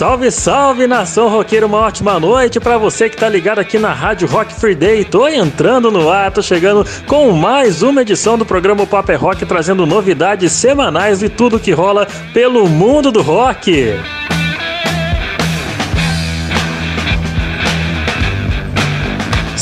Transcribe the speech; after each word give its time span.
Salve, 0.00 0.30
salve, 0.30 0.86
nação 0.86 1.28
roqueira, 1.28 1.66
uma 1.66 1.76
ótima 1.76 2.18
noite 2.18 2.58
para 2.58 2.78
você 2.78 3.06
que 3.06 3.18
tá 3.18 3.28
ligado 3.28 3.58
aqui 3.58 3.78
na 3.78 3.92
Rádio 3.92 4.26
Rock 4.26 4.54
Free 4.54 4.74
Day. 4.74 5.04
Tô 5.04 5.28
entrando 5.28 5.90
no 5.90 6.08
ar, 6.08 6.32
tô 6.32 6.40
chegando 6.40 6.86
com 7.06 7.30
mais 7.32 7.82
uma 7.82 8.00
edição 8.00 8.38
do 8.38 8.46
programa 8.46 8.86
Paper 8.86 9.14
é 9.14 9.18
Rock, 9.18 9.44
trazendo 9.44 9.84
novidades 9.84 10.52
semanais 10.52 11.18
de 11.18 11.28
tudo 11.28 11.60
que 11.60 11.72
rola 11.72 12.08
pelo 12.32 12.66
mundo 12.66 13.12
do 13.12 13.20
rock. 13.20 13.92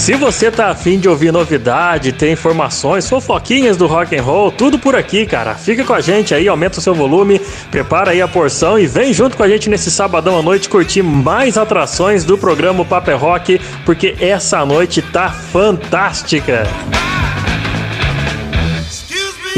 Se 0.08 0.14
você 0.14 0.50
tá 0.50 0.70
afim 0.70 0.98
de 0.98 1.06
ouvir 1.06 1.30
novidade, 1.30 2.12
ter 2.12 2.32
informações, 2.32 3.06
fofoquinhas 3.06 3.76
do 3.76 3.86
rock 3.86 4.16
and 4.16 4.22
roll, 4.22 4.50
tudo 4.50 4.78
por 4.78 4.96
aqui, 4.96 5.26
cara. 5.26 5.54
Fica 5.54 5.84
com 5.84 5.92
a 5.92 6.00
gente 6.00 6.34
aí, 6.34 6.48
aumenta 6.48 6.78
o 6.78 6.80
seu 6.80 6.94
volume, 6.94 7.38
prepara 7.70 8.12
aí 8.12 8.22
a 8.22 8.26
porção 8.26 8.78
e 8.78 8.86
vem 8.86 9.12
junto 9.12 9.36
com 9.36 9.42
a 9.42 9.48
gente 9.50 9.68
nesse 9.68 9.90
sabadão 9.90 10.38
à 10.38 10.42
noite 10.42 10.70
curtir 10.70 11.02
mais 11.02 11.58
atrações 11.58 12.24
do 12.24 12.38
programa 12.38 12.86
Paper 12.86 13.18
Rock, 13.18 13.60
porque 13.84 14.16
essa 14.18 14.64
noite 14.64 15.02
tá 15.02 15.28
fantástica. 15.28 16.66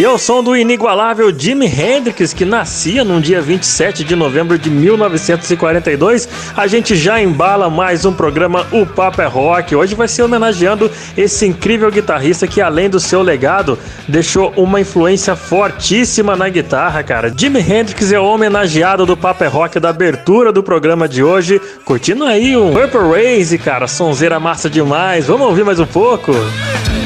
E 0.01 0.05
ao 0.07 0.17
som 0.17 0.43
do 0.43 0.57
inigualável 0.57 1.31
Jimi 1.39 1.67
Hendrix, 1.67 2.33
que 2.33 2.47
nascia 2.47 3.05
num 3.05 3.21
dia 3.21 3.43
27 3.43 4.03
de 4.03 4.17
novembro 4.17 4.59
de 4.59 4.71
1942, 4.71 6.27
a 6.57 6.67
gente 6.67 6.97
já 6.97 7.21
embala 7.21 7.69
mais 7.69 8.07
um 8.07 8.13
programa 8.15 8.67
O 8.73 8.87
Papo 8.87 9.21
é 9.21 9.27
Rock. 9.27 9.77
Hoje 9.77 9.95
vai 9.95 10.09
ser 10.09 10.23
homenageando 10.23 10.91
esse 11.19 11.45
incrível 11.45 11.91
guitarrista 11.91 12.47
que, 12.47 12.63
além 12.63 12.89
do 12.89 12.99
seu 12.99 13.21
legado, 13.21 13.79
deixou 14.09 14.55
uma 14.57 14.81
influência 14.81 15.37
fortíssima 15.37 16.35
na 16.35 16.49
guitarra, 16.49 17.03
cara. 17.03 17.31
Jimi 17.37 17.61
Hendrix 17.61 18.11
é 18.11 18.19
o 18.19 18.25
homenageado 18.25 19.05
do 19.05 19.19
Papo 19.19 19.45
é 19.45 19.49
Rock 19.49 19.79
da 19.79 19.91
abertura 19.91 20.51
do 20.51 20.63
programa 20.63 21.07
de 21.07 21.23
hoje. 21.23 21.61
Curtindo 21.85 22.25
aí 22.25 22.57
um 22.57 22.73
Purple 22.73 23.23
Race, 23.23 23.59
cara, 23.59 23.87
sonzeira 23.87 24.41
massa 24.41 24.71
demais. 24.71 25.27
Vamos 25.27 25.47
ouvir 25.47 25.63
mais 25.63 25.79
um 25.79 25.85
pouco? 25.85 26.33
Música 26.33 27.00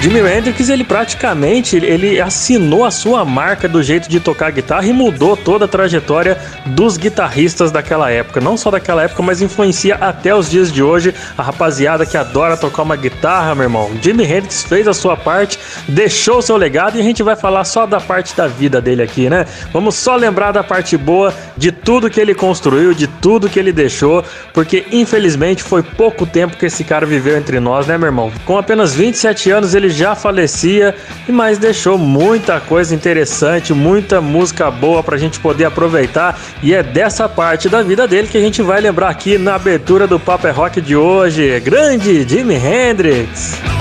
Jimi 0.00 0.20
Hendrix, 0.20 0.68
ele 0.68 0.84
praticamente 0.84 1.74
ele 1.76 2.20
assinou 2.20 2.84
a 2.84 2.90
sua 2.90 3.24
marca 3.24 3.68
do 3.68 3.82
jeito 3.82 4.08
de 4.08 4.20
tocar 4.20 4.52
guitarra 4.52 4.86
e 4.86 4.92
mudou 4.92 5.36
toda 5.36 5.64
a 5.64 5.68
trajetória 5.68 6.38
dos 6.66 6.96
guitarristas 6.96 7.72
daquela 7.72 8.08
época. 8.08 8.40
Não 8.40 8.56
só 8.56 8.70
daquela 8.70 9.02
época, 9.02 9.24
mas 9.24 9.42
influencia 9.42 9.96
até 9.96 10.32
os 10.32 10.48
dias 10.48 10.72
de 10.72 10.84
hoje 10.84 11.12
a 11.36 11.42
rapaziada 11.42 12.06
que 12.06 12.16
adora 12.16 12.56
tocar 12.56 12.82
uma 12.84 12.94
guitarra, 12.94 13.56
meu 13.56 13.64
irmão. 13.64 13.90
Jimi 14.00 14.22
Hendrix 14.22 14.62
fez 14.62 14.86
a 14.86 14.94
sua 14.94 15.16
parte, 15.16 15.58
deixou 15.88 16.38
o 16.38 16.42
seu 16.42 16.56
legado 16.56 16.96
e 16.96 17.00
a 17.00 17.04
gente 17.04 17.24
vai 17.24 17.34
falar 17.34 17.64
só 17.64 17.84
da 17.84 18.00
parte 18.00 18.36
da 18.36 18.46
vida 18.46 18.80
dele 18.80 19.02
aqui, 19.02 19.28
né? 19.28 19.46
Vamos 19.72 19.96
só 19.96 20.14
lembrar 20.14 20.52
da 20.52 20.62
parte 20.62 20.96
boa 20.96 21.34
de 21.56 21.72
tudo 21.72 22.08
que 22.08 22.20
ele 22.20 22.36
construiu, 22.36 22.94
de 22.94 23.08
tudo 23.08 23.48
que 23.48 23.58
ele 23.58 23.72
deixou, 23.72 24.24
porque 24.54 24.86
infelizmente 24.92 25.64
foi 25.64 25.82
pouco 25.82 26.24
tempo 26.24 26.56
que 26.56 26.66
esse 26.66 26.84
cara 26.84 27.04
viveu 27.04 27.36
entre 27.36 27.58
nós, 27.58 27.88
né, 27.88 27.98
meu 27.98 28.06
irmão? 28.06 28.32
Com 28.46 28.56
apenas 28.56 28.94
27 28.94 29.50
anos 29.50 29.74
ele 29.74 29.87
já 29.90 30.14
falecia, 30.14 30.94
mas 31.28 31.58
deixou 31.58 31.96
muita 31.96 32.60
coisa 32.60 32.94
interessante, 32.94 33.72
muita 33.72 34.20
música 34.20 34.70
boa 34.70 35.02
pra 35.02 35.16
gente 35.16 35.38
poder 35.40 35.64
aproveitar. 35.64 36.38
E 36.62 36.74
é 36.74 36.82
dessa 36.82 37.28
parte 37.28 37.68
da 37.68 37.82
vida 37.82 38.06
dele 38.06 38.28
que 38.28 38.38
a 38.38 38.42
gente 38.42 38.62
vai 38.62 38.80
lembrar 38.80 39.08
aqui 39.08 39.38
na 39.38 39.54
abertura 39.54 40.06
do 40.06 40.18
Paper 40.18 40.50
é 40.50 40.52
Rock 40.52 40.80
de 40.80 40.96
hoje. 40.96 41.60
Grande 41.60 42.26
Jimi 42.28 42.54
Hendrix! 42.54 43.77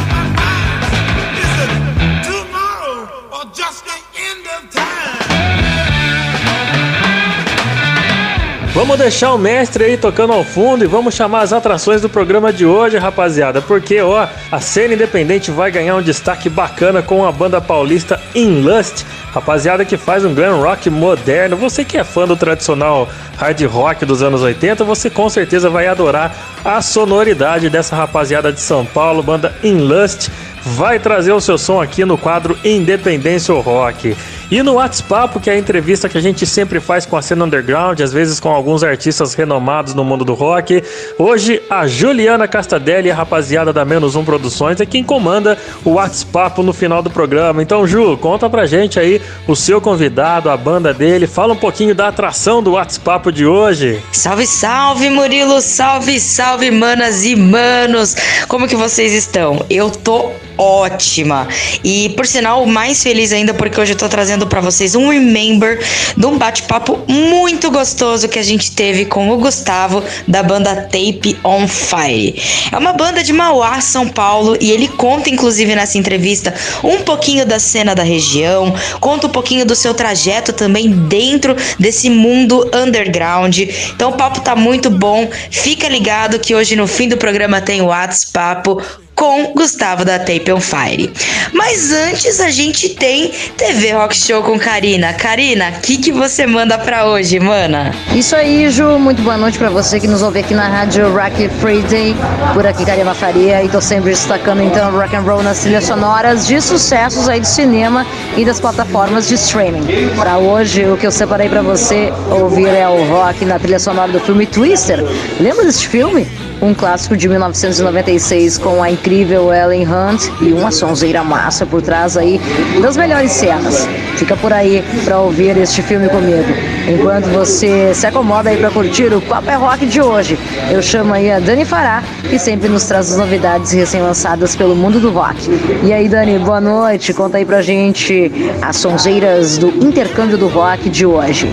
Vamos 8.78 9.00
deixar 9.00 9.34
o 9.34 9.40
mestre 9.40 9.86
aí 9.86 9.98
tocando 9.98 10.34
ao 10.34 10.44
fundo 10.44 10.84
e 10.84 10.88
vamos 10.88 11.16
chamar 11.16 11.42
as 11.42 11.52
atrações 11.52 12.00
do 12.00 12.08
programa 12.08 12.54
de 12.54 12.64
hoje, 12.64 12.96
rapaziada, 12.96 13.60
porque 13.60 14.00
ó, 14.00 14.28
a 14.52 14.62
cena 14.62 14.94
independente 14.94 15.50
vai 15.50 15.72
ganhar 15.72 15.96
um 15.96 16.02
destaque 16.02 16.48
bacana 16.48 17.02
com 17.02 17.26
a 17.26 17.32
banda 17.32 17.60
paulista 17.60 18.22
In 18.36 18.62
Lust, 18.62 19.04
rapaziada 19.34 19.84
que 19.84 19.98
faz 19.98 20.24
um 20.24 20.32
glam 20.32 20.62
rock 20.62 20.92
moderno. 20.92 21.58
Você 21.58 21.84
que 21.84 21.98
é 21.98 22.04
fã 22.04 22.28
do 22.28 22.38
tradicional 22.38 23.10
hard 23.36 23.60
rock 23.64 24.06
dos 24.06 24.22
anos 24.22 24.44
80, 24.44 24.84
você 24.84 25.10
com 25.10 25.28
certeza 25.28 25.72
vai 25.72 25.88
adorar 25.88 26.38
a 26.64 26.80
sonoridade 26.80 27.72
dessa 27.72 27.96
rapaziada 27.96 28.54
de 28.54 28.62
São 28.62 28.86
Paulo, 28.86 29.24
banda 29.24 29.56
In 29.64 29.80
Lust 29.80 30.30
vai 30.62 31.00
trazer 31.00 31.32
o 31.32 31.42
seu 31.42 31.58
som 31.58 31.82
aqui 31.82 32.04
no 32.04 32.18
quadro 32.18 32.58
Independência 32.64 33.56
Rock. 33.56 34.16
E 34.50 34.64
no 34.64 34.76
WhatsApp, 34.76 35.42
que 35.42 35.50
é 35.50 35.54
a 35.54 35.58
entrevista 35.58 36.08
que 36.08 36.18
a 36.18 36.22
gente 36.22 36.46
sempre 36.46 36.80
faz 36.80 37.06
com 37.06 37.18
a 37.18 37.22
cena 37.22 37.44
underground, 37.44 38.00
às 38.00 38.14
vezes 38.14 38.40
com 38.40 38.48
alguns 38.48 38.82
artistas 38.82 39.34
renomados 39.34 39.94
no 39.94 40.06
mundo 40.06 40.24
do 40.24 40.34
rock. 40.34 40.82
Hoje, 41.20 41.62
a 41.70 41.86
Juliana 41.86 42.48
Castadelli, 42.48 43.12
a 43.12 43.16
rapaziada 43.16 43.74
da 43.74 43.84
Menos 43.84 44.16
Um 44.16 44.24
Produções, 44.24 44.80
é 44.80 44.86
quem 44.86 45.04
comanda 45.04 45.58
o 45.84 45.92
WhatsApp 45.96 46.62
no 46.64 46.72
final 46.72 47.04
do 47.04 47.10
programa. 47.10 47.62
Então, 47.62 47.86
Ju, 47.86 48.18
conta 48.18 48.50
pra 48.50 48.66
gente 48.66 48.98
aí 48.98 49.22
o 49.46 49.56
seu 49.56 49.82
convidado, 49.82 50.50
a 50.50 50.56
banda 50.56 50.94
dele, 50.94 51.28
fala 51.28 51.52
um 51.52 51.58
pouquinho 51.58 51.94
da 51.94 52.08
atração 52.08 52.64
do 52.64 52.72
WhatsApp 52.72 53.30
de 53.34 53.46
hoje. 53.46 54.02
Salve, 54.14 54.48
salve, 54.48 55.10
Murilo, 55.10 55.60
salve, 55.60 56.22
salve, 56.22 56.72
manas 56.72 57.26
e 57.26 57.36
manos. 57.36 58.16
Como 58.48 58.66
que 58.66 58.78
vocês 58.78 59.12
estão? 59.12 59.66
Eu 59.70 59.90
tô 59.92 60.32
ótima. 60.58 61.48
E 61.84 62.10
por 62.10 62.26
sinal, 62.26 62.66
mais 62.66 63.04
feliz 63.04 63.32
ainda 63.32 63.54
porque 63.54 63.80
hoje 63.80 63.94
eu 63.94 63.98
tô 63.98 64.10
trazendo 64.10 64.48
para 64.48 64.62
vocês 64.62 64.96
um 64.96 65.10
remember 65.10 65.80
de 66.16 66.26
um 66.26 66.38
bate-papo 66.38 67.00
muito 67.08 67.70
gostoso 67.72 68.28
que 68.28 68.40
a 68.40 68.44
gente 68.44 68.72
teve 68.72 69.06
com 69.06 69.30
o 69.30 69.38
Gustavo 69.38 70.04
da 70.28 70.42
banda 70.44 70.76
Tape 70.76 71.38
on 71.44 71.68
Fire. 71.68 72.42
É 72.72 72.78
uma 72.78 72.94
banda 72.94 73.24
de 73.24 73.34
Mauá, 73.34 73.80
São 73.82 74.08
Paulo, 74.08 74.58
e 74.60 74.72
ele 74.72 74.88
conta 74.88 75.30
inclusive 75.30 75.76
nessa 75.76 75.98
entrevista 75.98 76.54
um 76.84 76.98
pouquinho 77.02 77.46
da 77.46 77.60
cena 77.60 77.94
da 77.94 78.04
região, 78.04 78.74
conta 79.00 79.28
um 79.28 79.30
pouquinho 79.30 79.66
do 79.66 79.76
seu 79.76 79.94
trajeto 79.94 80.54
também 80.54 80.90
dentro 80.90 81.56
desse 81.80 82.10
mundo 82.10 82.70
underground. 82.74 83.58
Então 83.94 84.12
o 84.12 84.14
papo 84.14 84.42
tá 84.42 84.56
muito 84.56 84.90
bom. 84.90 85.30
Fica 85.52 85.88
ligado 85.88 86.40
que 86.40 86.56
hoje 86.56 86.76
no 86.76 86.88
fim 86.88 87.08
do 87.08 87.18
programa 87.18 87.62
tem 87.62 87.82
o 87.82 87.86
WhatsApp 87.86 88.70
com 89.18 89.52
Gustavo 89.54 90.06
da 90.06 90.20
Tape 90.20 90.52
on 90.54 90.62
Fire. 90.62 91.12
Mas 91.52 91.92
antes 91.92 92.40
a 92.40 92.52
gente 92.52 92.90
tem 92.90 93.32
TV 93.58 93.92
Rock 93.92 94.16
Show 94.16 94.44
com 94.44 94.60
Karina. 94.60 95.12
Karina, 95.12 95.74
o 95.76 95.82
que, 95.82 95.98
que 95.98 96.12
você 96.12 96.46
manda 96.46 96.78
pra 96.78 97.08
hoje, 97.08 97.40
mana? 97.40 97.92
Isso 98.14 98.36
aí, 98.36 98.70
Ju. 98.70 99.00
Muito 99.00 99.24
boa 99.24 99.36
noite 99.36 99.58
pra 99.58 99.72
você 99.72 100.00
que 100.00 100.08
nos 100.08 100.22
ouve 100.22 100.40
aqui 100.40 100.54
na 100.54 100.68
rádio 100.68 101.12
Rock 101.12 101.50
Friday. 101.60 102.16
Por 102.54 102.66
aqui, 102.68 102.86
Karina 102.86 103.16
Faria. 103.16 103.64
E 103.64 103.70
tô 103.70 103.82
sempre 103.82 104.12
destacando 104.12 104.62
então 104.62 104.92
rock 104.92 105.16
and 105.16 105.22
roll 105.22 105.42
nas 105.42 105.60
trilhas 105.60 105.86
sonoras 105.86 106.46
de 106.46 106.62
sucessos 106.62 107.28
aí 107.28 107.40
do 107.40 107.48
cinema 107.48 108.06
e 108.38 108.46
das 108.46 108.60
plataformas 108.60 109.28
de 109.28 109.34
streaming. 109.34 110.12
Pra 110.16 110.38
hoje, 110.38 110.86
o 110.86 110.96
que 110.96 111.08
eu 111.08 111.12
separei 111.12 111.50
pra 111.50 111.64
você 111.64 112.14
ouvir 112.30 112.68
é 112.68 112.88
o 112.88 113.04
rock 113.06 113.44
na 113.46 113.58
trilha 113.58 113.80
sonora 113.80 114.12
do 114.12 114.20
filme 114.20 114.46
Twister. 114.46 115.04
Lembra 115.40 115.66
desse 115.66 115.88
filme? 115.88 116.28
Um 116.62 116.74
clássico 116.74 117.16
de 117.16 117.30
1996 117.30 118.58
com 118.58 118.82
a 118.82 118.90
incrível 118.90 119.54
Ellen 119.54 119.88
Hunt 119.88 120.30
e 120.42 120.54
uma 120.54 120.72
sonzeira 120.72 121.24
massa 121.24 121.66
por 121.66 121.82
trás 121.82 122.18
aí 122.18 122.40
das 122.82 122.98
melhores 122.98 123.32
cenas. 123.32 123.88
Fica 124.16 124.36
por 124.36 124.52
aí 124.52 124.84
para 125.06 125.20
ouvir 125.20 125.58
este 125.58 125.82
filme 125.82 126.10
comigo. 126.10 126.46
Enquanto 126.88 127.26
você 127.26 127.94
se 127.94 128.08
acomoda 128.08 128.50
aí 128.50 128.58
para 128.58 128.72
curtir 128.72 129.14
o 129.14 129.22
Papo 129.22 129.50
é 129.50 129.56
Rock 129.56 129.86
de 129.86 130.02
hoje, 130.02 130.38
eu 130.72 130.82
chamo 130.82 131.14
aí 131.14 131.32
a 131.32 131.40
Dani 131.40 131.66
Fará, 131.66 132.04
que 132.30 132.40
sempre 132.40 132.70
nos 132.70 132.86
traz 132.86 133.12
as 133.12 133.18
novidades 133.18 133.72
recém-lançadas 133.72 134.56
pelo 134.56 134.76
mundo 134.76 135.00
do 135.00 135.12
rock. 135.12 135.38
E 135.84 135.94
aí, 135.94 136.08
Dani, 136.10 136.40
boa 136.40 136.62
noite. 136.62 137.14
Conta 137.14 137.38
aí 137.38 137.46
pra 137.46 137.62
gente 137.62 138.32
as 138.62 138.78
sonzeiras 138.78 139.58
do 139.58 139.68
intercâmbio 139.86 140.38
do 140.38 140.48
rock 140.48 140.90
de 140.90 141.06
hoje. 141.06 141.48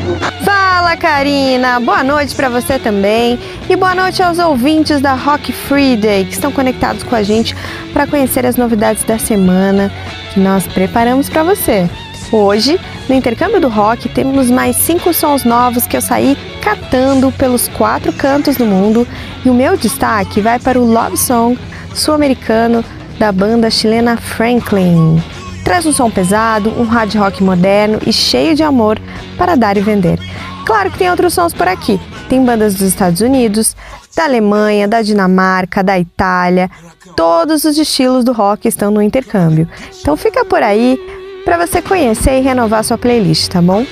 Fala, 0.85 0.99
Karina. 0.99 1.81
Boa 1.81 2.05
noite 2.05 2.35
para 2.35 2.51
você 2.51 2.79
também. 2.79 3.39
E 3.71 3.75
boa 3.75 3.95
noite 3.95 4.23
aos 4.23 4.39
ouvintes 4.39 5.01
da 5.01 5.15
Rock 5.15 5.51
Friday 5.51 6.27
que 6.27 6.35
estão 6.35 6.53
conectados 6.53 7.03
com 7.03 7.17
a 7.17 7.23
gente 7.23 7.57
para 7.91 8.07
conhecer 8.07 8.45
as 8.45 8.57
novidades 8.57 9.03
da 9.03 9.19
semana 9.19 9.91
que 10.35 10.41
nós 10.41 10.67
preparamos 10.67 11.31
para 11.31 11.43
você. 11.43 11.89
Hoje, 12.31 12.79
no 13.09 13.15
intercâmbio 13.15 13.63
do 13.63 13.69
rock, 13.69 14.11
temos 14.11 14.51
mais 14.51 14.77
cinco 14.77 15.15
sons 15.15 15.43
novos 15.43 15.87
que 15.87 15.97
eu 15.97 16.03
saí 16.03 16.37
catando 16.61 17.33
pelos 17.33 17.67
quatro 17.67 18.13
cantos 18.13 18.59
do 18.59 18.67
mundo 18.67 19.09
e 19.43 19.49
o 19.49 19.55
meu 19.55 19.79
destaque 19.79 20.43
vai 20.43 20.59
para 20.59 20.79
o 20.79 20.85
Love 20.85 21.17
Song 21.17 21.59
sul-americano 21.95 22.85
da 23.19 23.33
banda 23.33 23.71
chilena 23.71 24.19
Franklin. 24.19 25.19
Traz 25.65 25.87
um 25.87 25.93
som 25.93 26.11
pesado, 26.11 26.71
um 26.79 26.85
hard 26.85 27.15
rock 27.15 27.43
moderno 27.43 28.01
e 28.07 28.13
cheio 28.13 28.55
de 28.55 28.63
amor 28.63 29.01
para 29.39 29.57
dar 29.57 29.79
e 29.79 29.81
vender. 29.81 30.19
Claro 30.64 30.90
que 30.90 30.99
tem 30.99 31.11
outros 31.11 31.34
sons 31.34 31.52
por 31.52 31.69
aqui. 31.69 32.00
Tem 32.28 32.43
bandas 32.44 32.75
dos 32.75 32.88
Estados 32.88 33.20
Unidos, 33.20 33.76
da 34.16 34.25
Alemanha, 34.25 34.88
da 34.88 35.02
Dinamarca, 35.02 35.82
da 35.82 35.99
Itália. 35.99 36.70
Todos 37.16 37.64
os 37.64 37.76
estilos 37.76 38.25
do 38.25 38.32
rock 38.32 38.66
estão 38.66 38.90
no 38.90 39.02
intercâmbio. 39.02 39.69
Então 40.00 40.16
fica 40.16 40.44
por 40.44 40.62
aí 40.62 40.99
para 41.44 41.58
você 41.58 41.82
conhecer 41.82 42.38
e 42.38 42.40
renovar 42.40 42.82
sua 42.82 42.96
playlist, 42.96 43.49
tá 43.49 43.61
bom? 43.61 43.84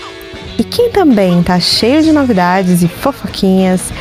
E 0.59 0.65
quem 0.65 0.91
também 0.91 1.43
tá 1.43 1.59
cheio 1.61 2.03
de 2.03 2.13
novidades 2.13 2.83
e 2.83 2.89
fofoquinhas 2.89 3.93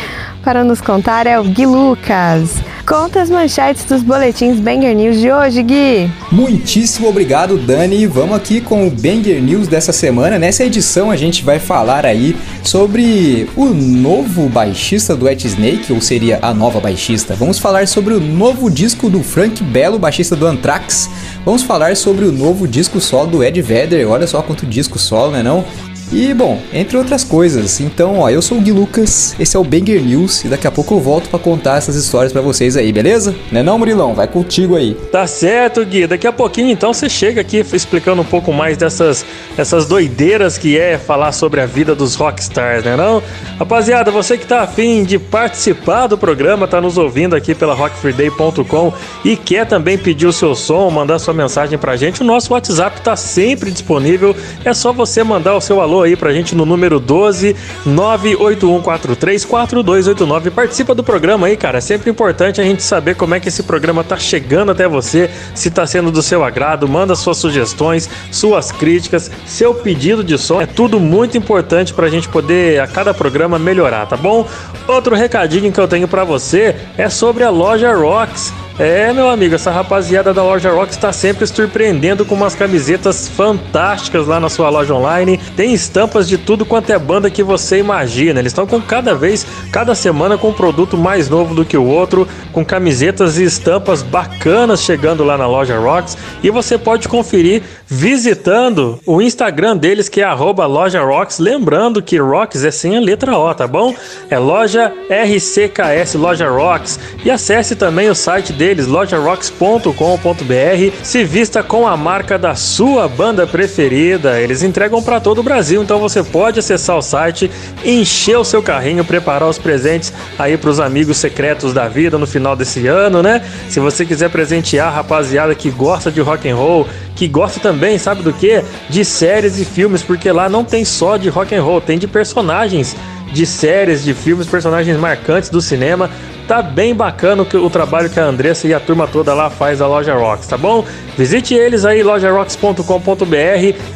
para 0.44 0.64
nos 0.64 0.82
contar 0.82 1.28
é 1.28 1.40
o 1.40 1.44
Gui 1.44 1.66
Lucas. 1.66 2.56
Conta 2.86 3.22
as 3.22 3.30
manchetes 3.30 3.86
dos 3.86 4.02
boletins 4.02 4.60
Banger 4.60 4.96
News 4.96 5.20
de 5.20 5.32
hoje, 5.32 5.64
Gui. 5.64 6.12
Muitíssimo 6.32 7.08
obrigado, 7.08 7.58
Dani. 7.58 8.06
Vamos 8.08 8.36
aqui 8.36 8.60
com 8.60 8.88
o 8.88 8.92
Banger 8.92 9.42
News 9.42 9.68
dessa 9.68 9.94
semana. 9.94 10.40
Nessa 10.40 10.66
edição 10.66 11.12
a 11.12 11.16
gente 11.16 11.44
vai 11.44 11.60
falar 11.60 12.06
aí 12.06 12.36
sobre 12.64 13.48
o 13.56 13.66
novo 13.66 14.50
baixista 14.50 15.16
do 15.16 15.26
Wet 15.26 15.46
Snake, 15.48 15.94
ou 15.94 16.02
seria 16.02 16.40
a 16.42 16.54
nova 16.54 16.80
baixista. 16.80 17.36
Vamos 17.36 17.60
falar 17.60 17.88
sobre 17.88 18.14
o 18.14 18.20
novo 18.20 18.70
disco 18.70 19.10
do 19.10 19.24
Frank 19.24 19.64
Bello, 19.64 20.00
baixista 20.00 20.36
do 20.36 20.48
Anthrax. 20.48 21.10
Vamos 21.46 21.64
falar 21.64 21.96
sobre 21.96 22.26
o 22.26 22.32
novo 22.32 22.68
disco 22.68 23.00
solo 23.00 23.32
do 23.32 23.44
Ed 23.44 23.62
Vedder. 23.62 24.08
Olha 24.10 24.28
só 24.28 24.42
quanto 24.42 24.66
disco 24.66 24.98
solo, 24.98 25.32
né 25.32 25.44
não? 25.44 25.64
E 26.12 26.34
bom, 26.34 26.60
entre 26.74 26.98
outras 26.98 27.24
coisas. 27.24 27.80
Então, 27.80 28.19
ó, 28.19 28.30
eu 28.30 28.42
sou 28.42 28.58
o 28.58 28.62
Gui 28.62 28.74
Lucas, 28.74 29.34
esse 29.40 29.56
é 29.56 29.60
o 29.60 29.63
Banger 29.63 30.04
News 30.04 30.44
e 30.44 30.50
daqui 30.50 30.68
a 30.68 30.72
pouco 30.72 30.96
eu 30.96 31.00
volto 31.00 31.30
para 31.30 31.40
contar 31.40 31.78
essas 31.78 31.96
histórias 31.96 32.34
para 32.34 32.42
vocês 32.42 32.75
aí, 32.75 32.92
beleza? 32.92 33.34
Né 33.50 33.63
não, 33.63 33.80
Murilão? 33.80 34.13
Vai 34.13 34.28
contigo 34.28 34.75
aí. 34.75 34.94
Tá 35.10 35.25
certo, 35.25 35.86
Gui. 35.86 36.08
Daqui 36.08 36.28
a 36.28 36.34
pouquinho 36.34 36.69
então 36.69 36.94
você 36.94 37.08
chega 37.08 37.40
aqui 37.40 37.66
explicando 37.74 38.22
um 38.22 38.25
pouco 38.25 38.52
mais 38.52 38.75
dessas 38.75 39.25
essas 39.58 39.86
doideiras 39.86 40.58
que 40.58 40.78
é 40.78 40.98
falar 40.98 41.31
sobre 41.31 41.62
a 41.62 41.66
vida 41.66 41.96
dos 41.96 42.16
rockstars, 42.16 42.84
né 42.84 42.98
não? 42.98 43.24
Rapaziada, 43.57 44.12
você 44.12 44.38
que 44.38 44.46
tá 44.46 44.64
afim 44.64 45.06
de 45.06 45.18
participar 45.18 46.07
do 46.07 46.18
programa, 46.18 46.68
tá 46.68 46.81
nos 46.81 46.98
ouvindo 46.98 47.38
aqui 47.38 47.56
pela 47.56 47.74
rockfreeday.com 47.74 48.94
e 49.24 49.38
quer 49.38 49.66
também 49.66 49.98
pedir 49.98 50.28
o 50.28 50.34
seu 50.34 50.56
som, 50.56 50.90
mandar 50.90 51.19
sua 51.19 51.34
mensagem 51.34 51.80
pra 51.80 51.96
gente, 51.96 52.22
o 52.22 52.25
nosso 52.25 52.52
WhatsApp 52.52 53.00
tá 53.00 53.16
sempre 53.16 53.72
disponível. 53.72 54.36
É 54.66 54.74
só 54.74 54.92
você 54.92 55.24
mandar 55.24 55.56
o 55.56 55.62
seu 55.62 55.80
alô 55.80 56.00
aí 56.01 56.15
pra 56.15 56.33
gente 56.33 56.56
no 56.56 56.65
número 56.65 57.00
12 57.00 57.56
981434289. 57.86 60.50
Participa 60.51 60.95
do 60.95 61.03
programa 61.03 61.48
aí, 61.48 61.57
cara. 61.57 61.80
É 61.80 61.81
sempre 61.81 62.09
importante 62.09 62.62
a 62.62 62.63
gente 62.63 62.81
saber 62.83 63.15
como 63.15 63.36
é 63.36 63.39
que 63.39 63.50
esse 63.50 63.63
programa 63.63 64.03
tá 64.03 64.18
chegando 64.18 64.71
até 64.71 64.88
você, 64.88 65.30
se 65.53 65.71
tá 65.71 65.86
sendo 65.86 66.12
do 66.12 66.21
seu 66.21 66.44
agrado. 66.44 66.88
Manda 66.88 67.15
suas 67.15 67.38
sugestões, 67.38 68.09
suas 68.31 68.71
críticas, 68.71 69.30
seu 69.45 69.74
pedido 69.74 70.24
de 70.24 70.38
som. 70.38 70.62
É 70.62 70.65
tudo 70.65 70.98
muito 71.00 71.38
importante 71.38 71.94
pra 71.94 72.09
gente 72.09 72.30
poder 72.30 72.80
a 72.80 72.88
cada 72.88 73.13
programa 73.13 73.59
melhorar, 73.59 74.06
tá 74.06 74.18
bom? 74.18 74.47
Outro 74.88 75.15
recadinho 75.15 75.71
que 75.71 75.80
eu 75.80 75.88
tenho 75.88 76.07
para 76.07 76.24
você 76.24 76.75
é 76.97 77.09
sobre 77.09 77.44
a 77.44 77.50
loja 77.50 77.94
Rocks. 77.94 78.54
É, 78.83 79.13
meu 79.13 79.30
amigo, 79.30 79.54
essa 79.54 79.69
rapaziada 79.69 80.33
da 80.33 80.42
loja 80.42 80.72
Rock 80.72 80.92
está 80.92 81.13
sempre 81.13 81.45
surpreendendo 81.45 82.25
com 82.25 82.33
umas 82.33 82.56
camisetas 82.56 83.28
fantásticas 83.28 84.25
lá 84.25 84.39
na 84.39 84.50
sua 84.50 84.72
loja 84.72 84.95
online. 84.95 85.39
Tem 85.56 85.72
estampas 85.72 86.28
de 86.28 86.36
tudo 86.36 86.66
quanto 86.66 86.89
é 86.89 86.98
banda 86.98 87.30
que 87.30 87.44
você 87.44 87.78
imagina. 87.78 88.39
Eles 88.39 88.50
estão 88.51 88.66
com 88.66 88.81
cada 88.81 89.13
vez, 89.13 89.45
cada 89.72 89.94
semana 89.94 90.36
com 90.36 90.50
um 90.50 90.54
produto 90.54 90.98
mais 90.98 91.30
novo 91.30 91.54
do 91.54 91.63
que 91.63 91.78
o 91.78 91.86
outro, 91.86 92.28
com 92.51 92.66
camisetas 92.66 93.38
e 93.38 93.44
estampas 93.44 94.01
bacanas 94.01 94.81
chegando 94.81 95.24
lá 95.24 95.38
na 95.38 95.45
loja 95.45 95.78
Rocks. 95.78 96.18
E 96.42 96.50
você 96.50 96.75
pode 96.75 97.07
conferir 97.07 97.62
visitando 97.86 99.00
o 99.06 99.22
Instagram 99.22 99.78
deles, 99.78 100.10
que 100.10 100.22
é 100.22 100.33
loja 100.33 101.04
Rocks. 101.04 101.38
Lembrando 101.38 102.01
que 102.01 102.18
Rocks 102.18 102.63
é 102.63 102.72
sem 102.72 102.98
a 102.98 103.00
letra 103.00 103.38
O, 103.38 103.54
tá 103.54 103.68
bom? 103.68 103.94
É 104.28 104.39
loja 104.39 104.92
RCKS, 105.07 106.16
loja 106.16 106.50
Rocks. 106.50 107.00
E 107.24 107.30
acesse 107.30 107.75
também 107.75 108.10
o 108.10 108.16
site 108.16 108.51
deles, 108.51 108.70
lojarocks.com.br. 108.79 111.03
Se 111.03 111.23
vista 111.23 111.63
com 111.63 111.88
a 111.88 111.97
marca 111.97 112.38
da 112.38 112.56
sua 112.56 113.07
banda 113.07 113.45
preferida. 113.45 114.39
Eles 114.39 114.63
entregam 114.63 115.01
para 115.01 115.19
todo 115.19 115.39
o 115.39 115.44
Brasil, 115.44 115.81
então 115.83 116.00
você 116.00 116.23
pode 116.23 116.59
acessar 116.59 116.97
o 116.97 117.01
site, 117.01 117.50
encher 117.83 118.38
o 118.38 118.44
seu 118.44 118.62
carrinho, 118.62 119.03
preparar 119.03 119.50
os 119.50 119.57
presentes 119.57 120.13
aí 120.38 120.57
para 120.57 120.69
os 120.69 120.79
amigos 120.79 121.18
secretos 121.18 121.73
da 121.73 121.88
vida 121.88 122.18
no 122.18 122.27
final 122.27 122.56
desse 122.56 122.88
ano, 122.88 123.21
né? 123.21 123.41
Se 123.69 123.79
você 123.79 124.06
quiser 124.06 124.29
presentear 124.29 124.88
a 124.88 124.91
rapaziada 124.91 125.56
que 125.56 125.69
gosta 125.69 126.12
de 126.12 126.21
rock 126.21 126.50
and 126.50 126.56
roll, 126.56 126.88
que 127.15 127.27
gosta 127.27 127.59
também, 127.59 127.97
sabe 127.97 128.23
do 128.23 128.33
que? 128.33 128.63
De 128.89 129.06
séries 129.06 129.59
e 129.59 129.65
filmes, 129.65 130.01
porque 130.01 130.31
lá 130.31 130.50
não 130.50 130.63
tem 130.63 130.83
só 130.83 131.18
de 131.18 131.29
rock 131.29 131.53
and 131.53 131.63
roll, 131.63 131.81
tem 131.81 132.00
de 132.00 132.07
personagens 132.07 132.95
de 133.31 133.45
séries, 133.45 134.04
de 134.04 134.13
filmes, 134.13 134.48
personagens 134.48 134.98
marcantes 134.98 135.50
do 135.50 135.62
cinema. 135.62 136.10
Tá 136.48 136.62
bem 136.62 136.94
bacana 136.94 137.44
o, 137.44 137.69
trabalho 137.69 138.10
que 138.10 138.19
a 138.19 138.25
Andressa 138.25 138.68
e 138.68 138.74
a 138.74 138.80
turma 138.80 139.07
toda 139.07 139.33
lá 139.33 139.50
faz 139.50 139.80
da 139.80 139.88
Loja 139.88 140.13
Rocks, 140.13 140.48
tá 140.48 140.57
bom? 140.57 140.83
Visite 141.18 141.54
eles 141.54 141.86
aí, 141.86 142.04
lojarocks.com.br, 142.04 142.83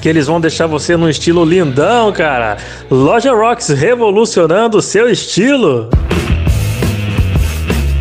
que 0.01 0.07
eles 0.07 0.27
vão 0.27 0.39
deixar 0.39 0.65
você 0.65 0.95
num 0.95 1.09
estilo 1.09 1.43
lindão, 1.43 2.13
cara. 2.13 2.55
Loja 2.89 3.33
Rocks 3.33 3.69
revolucionando 3.69 4.77
o 4.77 4.81
seu 4.81 5.09
estilo. 5.09 5.89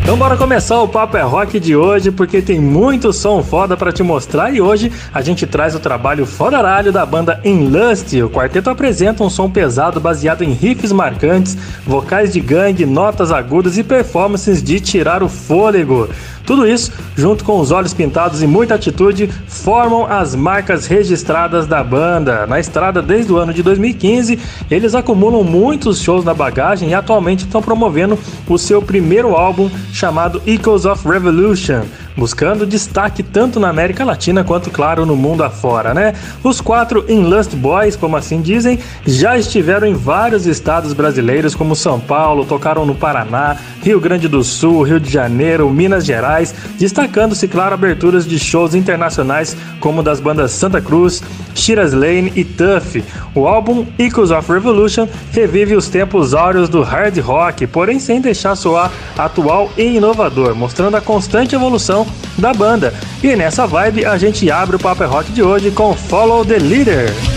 Então 0.05 0.15
bora 0.15 0.37
começar 0.37 0.79
o 0.81 0.87
Papo 0.87 1.17
é 1.17 1.23
Rock 1.23 1.59
de 1.59 1.75
hoje, 1.75 2.11
porque 2.11 2.39
tem 2.39 2.59
muito 2.59 3.11
som 3.11 3.41
foda 3.41 3.75
para 3.75 3.91
te 3.91 4.03
mostrar 4.03 4.53
e 4.53 4.61
hoje 4.61 4.91
a 5.11 5.19
gente 5.19 5.47
traz 5.47 5.73
o 5.73 5.79
trabalho 5.79 6.27
fodaralho 6.27 6.91
da 6.91 7.03
banda 7.03 7.41
Enlust. 7.43 8.21
O 8.21 8.29
quarteto 8.29 8.69
apresenta 8.69 9.23
um 9.23 9.31
som 9.31 9.49
pesado 9.49 9.99
baseado 9.99 10.43
em 10.43 10.53
riffs 10.53 10.91
marcantes, 10.91 11.57
vocais 11.87 12.31
de 12.31 12.39
gangue, 12.39 12.85
notas 12.85 13.31
agudas 13.31 13.79
e 13.79 13.83
performances 13.83 14.61
de 14.61 14.79
tirar 14.79 15.23
o 15.23 15.27
fôlego. 15.27 16.07
Tudo 16.45 16.67
isso, 16.67 16.91
junto 17.15 17.43
com 17.43 17.59
os 17.59 17.71
olhos 17.71 17.93
pintados 17.93 18.43
e 18.43 18.47
muita 18.47 18.75
atitude, 18.75 19.27
formam 19.47 20.05
as 20.05 20.35
marcas 20.35 20.85
registradas 20.85 21.65
da 21.65 21.83
banda. 21.83 22.45
Na 22.45 22.59
estrada 22.59 23.01
desde 23.01 23.31
o 23.31 23.37
ano 23.37 23.53
de 23.53 23.63
2015, 23.63 24.39
eles 24.69 24.93
acumulam 24.93 25.43
muitos 25.43 25.99
shows 25.99 26.23
na 26.23 26.33
bagagem 26.33 26.89
e 26.89 26.93
atualmente 26.93 27.45
estão 27.45 27.61
promovendo 27.61 28.17
o 28.47 28.57
seu 28.57 28.81
primeiro 28.81 29.35
álbum 29.35 29.69
chamado 29.91 30.41
Echoes 30.45 30.85
of 30.85 31.07
Revolution 31.07 31.81
buscando 32.15 32.65
destaque 32.65 33.21
tanto 33.21 33.59
na 33.59 33.69
América 33.69 34.05
Latina 34.05 34.43
quanto, 34.43 34.69
claro, 34.69 35.05
no 35.05 35.15
mundo 35.15 35.43
afora, 35.43 35.93
né? 35.93 36.13
Os 36.43 36.61
quatro 36.61 37.05
Inlust 37.09 37.55
Boys, 37.55 37.95
como 37.95 38.15
assim 38.15 38.41
dizem, 38.41 38.79
já 39.05 39.37
estiveram 39.37 39.87
em 39.87 39.93
vários 39.93 40.45
estados 40.45 40.93
brasileiros, 40.93 41.55
como 41.55 41.75
São 41.75 41.99
Paulo, 41.99 42.45
tocaram 42.45 42.85
no 42.85 42.95
Paraná, 42.95 43.57
Rio 43.81 43.99
Grande 43.99 44.27
do 44.27 44.43
Sul, 44.43 44.83
Rio 44.83 44.99
de 44.99 45.11
Janeiro, 45.11 45.69
Minas 45.69 46.05
Gerais, 46.05 46.53
destacando-se, 46.77 47.47
claro, 47.47 47.73
aberturas 47.73 48.25
de 48.25 48.39
shows 48.39 48.73
internacionais 48.73 49.55
como 49.79 50.01
das 50.01 50.19
bandas 50.19 50.51
Santa 50.51 50.81
Cruz, 50.81 51.21
Shiraz 51.53 51.93
Lane 51.93 52.31
e 52.35 52.43
Tuff. 52.43 53.03
O 53.33 53.47
álbum 53.47 53.85
Echoes 53.99 54.31
of 54.31 54.51
Revolution 54.51 55.07
revive 55.31 55.75
os 55.75 55.89
tempos 55.89 56.33
áureos 56.33 56.69
do 56.69 56.81
hard 56.81 57.17
rock, 57.19 57.67
porém 57.67 57.99
sem 57.99 58.21
deixar 58.21 58.55
soar 58.55 58.91
atual 59.17 59.69
e 59.77 59.97
inovador, 59.97 60.55
mostrando 60.55 60.95
a 60.95 61.01
constante 61.01 61.55
evolução 61.55 62.04
da 62.37 62.53
banda. 62.53 62.93
E 63.23 63.35
nessa 63.35 63.65
vibe 63.65 64.05
a 64.05 64.17
gente 64.17 64.49
abre 64.51 64.75
o 64.75 64.79
Paper 64.79 65.09
Rock 65.09 65.31
de 65.31 65.41
hoje 65.41 65.71
com 65.71 65.93
Follow 65.93 66.45
the 66.45 66.57
Leader. 66.57 67.34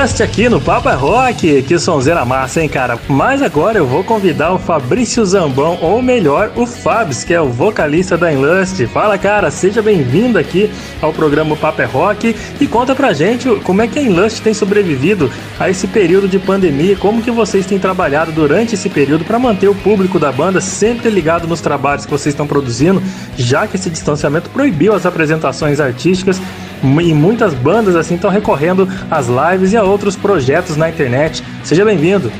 Inlust 0.00 0.22
aqui 0.22 0.48
no 0.48 0.58
Papa 0.58 0.94
Rock, 0.94 1.60
que 1.60 1.78
sonzeira 1.78 2.24
massa, 2.24 2.62
hein, 2.62 2.70
cara? 2.70 2.98
Mas 3.06 3.42
agora 3.42 3.76
eu 3.76 3.86
vou 3.86 4.02
convidar 4.02 4.50
o 4.54 4.58
Fabrício 4.58 5.22
Zambão, 5.26 5.76
ou 5.82 6.00
melhor, 6.00 6.50
o 6.56 6.64
Fabs, 6.64 7.22
que 7.22 7.34
é 7.34 7.40
o 7.40 7.50
vocalista 7.50 8.16
da 8.16 8.32
Inlust. 8.32 8.86
Fala, 8.86 9.18
cara, 9.18 9.50
seja 9.50 9.82
bem-vindo 9.82 10.38
aqui 10.38 10.70
ao 11.02 11.12
programa 11.12 11.54
Papa 11.54 11.84
Rock 11.84 12.34
e 12.58 12.66
conta 12.66 12.94
pra 12.94 13.12
gente 13.12 13.46
como 13.56 13.82
é 13.82 13.86
que 13.86 13.98
a 13.98 14.02
Inlust 14.02 14.40
tem 14.40 14.54
sobrevivido 14.54 15.30
a 15.58 15.68
esse 15.68 15.86
período 15.86 16.26
de 16.26 16.38
pandemia, 16.38 16.96
como 16.96 17.20
que 17.20 17.30
vocês 17.30 17.66
têm 17.66 17.78
trabalhado 17.78 18.32
durante 18.32 18.76
esse 18.76 18.88
período 18.88 19.26
para 19.26 19.38
manter 19.38 19.68
o 19.68 19.74
público 19.74 20.18
da 20.18 20.32
banda 20.32 20.62
sempre 20.62 21.10
ligado 21.10 21.46
nos 21.46 21.60
trabalhos 21.60 22.06
que 22.06 22.10
vocês 22.10 22.32
estão 22.32 22.46
produzindo, 22.46 23.02
já 23.36 23.66
que 23.66 23.76
esse 23.76 23.90
distanciamento 23.90 24.48
proibiu 24.48 24.94
as 24.94 25.04
apresentações 25.04 25.78
artísticas 25.78 26.40
e 26.82 27.14
muitas 27.14 27.54
bandas 27.54 27.94
assim 27.96 28.14
estão 28.14 28.30
recorrendo 28.30 28.88
às 29.10 29.26
lives 29.26 29.72
e 29.72 29.76
a 29.76 29.82
outros 29.82 30.16
projetos 30.16 30.76
na 30.76 30.88
internet. 30.88 31.42
Seja 31.62 31.84
bem-vindo. 31.84 32.32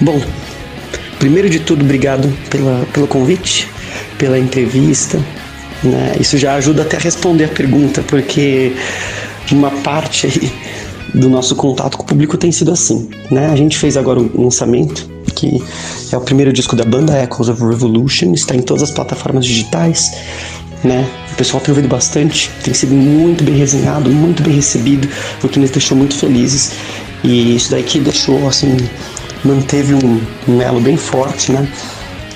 Bom, 0.00 0.20
primeiro 1.18 1.48
de 1.48 1.60
tudo, 1.60 1.84
obrigado 1.84 2.32
pela, 2.50 2.86
pelo 2.92 3.06
convite, 3.06 3.68
pela 4.18 4.38
entrevista. 4.38 5.18
Né? 5.82 6.16
Isso 6.18 6.38
já 6.38 6.54
ajuda 6.54 6.82
até 6.82 6.96
a 6.96 7.00
responder 7.00 7.44
a 7.44 7.48
pergunta, 7.48 8.02
porque 8.06 8.72
uma 9.52 9.70
parte 9.70 10.26
aí 10.26 10.52
do 11.14 11.28
nosso 11.28 11.54
contato 11.54 11.96
com 11.96 12.02
o 12.02 12.06
público 12.06 12.36
tem 12.36 12.50
sido 12.50 12.72
assim. 12.72 13.08
Né? 13.30 13.46
A 13.46 13.56
gente 13.56 13.78
fez 13.78 13.96
agora 13.96 14.18
um 14.18 14.44
lançamento, 14.44 15.08
que 15.34 15.62
é 16.10 16.16
o 16.16 16.20
primeiro 16.20 16.52
disco 16.52 16.74
da 16.74 16.84
banda 16.84 17.22
Echoes 17.22 17.48
of 17.48 17.62
Revolution, 17.62 18.32
está 18.32 18.56
em 18.56 18.62
todas 18.62 18.82
as 18.82 18.90
plataformas 18.90 19.44
digitais 19.44 20.12
né? 20.84 21.08
O 21.32 21.34
pessoal 21.36 21.60
tem 21.60 21.72
ouvido 21.72 21.88
bastante, 21.88 22.50
tem 22.62 22.74
sido 22.74 22.94
muito 22.94 23.42
bem 23.42 23.56
resenhado, 23.56 24.10
muito 24.10 24.42
bem 24.42 24.54
recebido, 24.54 25.08
o 25.42 25.48
que 25.48 25.58
nos 25.58 25.70
deixou 25.70 25.96
muito 25.96 26.14
felizes. 26.14 26.72
E 27.24 27.56
isso 27.56 27.70
daí 27.70 27.82
que 27.82 27.98
deixou, 27.98 28.46
assim, 28.46 28.76
manteve 29.42 29.94
um, 29.94 30.20
um 30.46 30.60
elo 30.60 30.80
bem 30.80 30.96
forte, 30.96 31.50
né? 31.50 31.66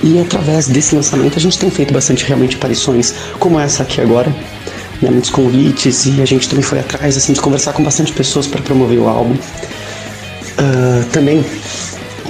E 0.02 0.18
através 0.20 0.66
desse 0.66 0.94
lançamento 0.94 1.36
a 1.36 1.40
gente 1.40 1.58
tem 1.58 1.70
feito 1.70 1.92
bastante 1.92 2.24
realmente 2.24 2.56
aparições, 2.56 3.14
como 3.38 3.60
essa 3.60 3.82
aqui 3.82 4.00
agora, 4.00 4.34
né? 5.02 5.10
muitos 5.10 5.30
convites 5.30 6.06
e 6.06 6.22
a 6.22 6.24
gente 6.24 6.48
também 6.48 6.62
foi 6.62 6.78
atrás 6.78 7.16
assim 7.16 7.32
de 7.32 7.40
conversar 7.40 7.72
com 7.72 7.82
bastante 7.82 8.12
pessoas 8.12 8.46
para 8.46 8.62
promover 8.62 8.98
o 8.98 9.08
álbum. 9.08 9.34
Uh, 9.34 11.04
também 11.12 11.44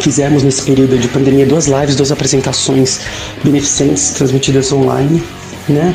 fizemos 0.00 0.42
nesse 0.42 0.62
período 0.62 0.98
de 0.98 1.08
pandemia 1.08 1.44
duas 1.46 1.66
lives, 1.66 1.94
duas 1.94 2.10
apresentações 2.10 3.00
beneficentes 3.44 4.10
transmitidas 4.10 4.72
online 4.72 5.22
né? 5.68 5.94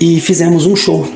E 0.00 0.20
fizemos 0.20 0.66
um 0.66 0.76
show, 0.76 1.08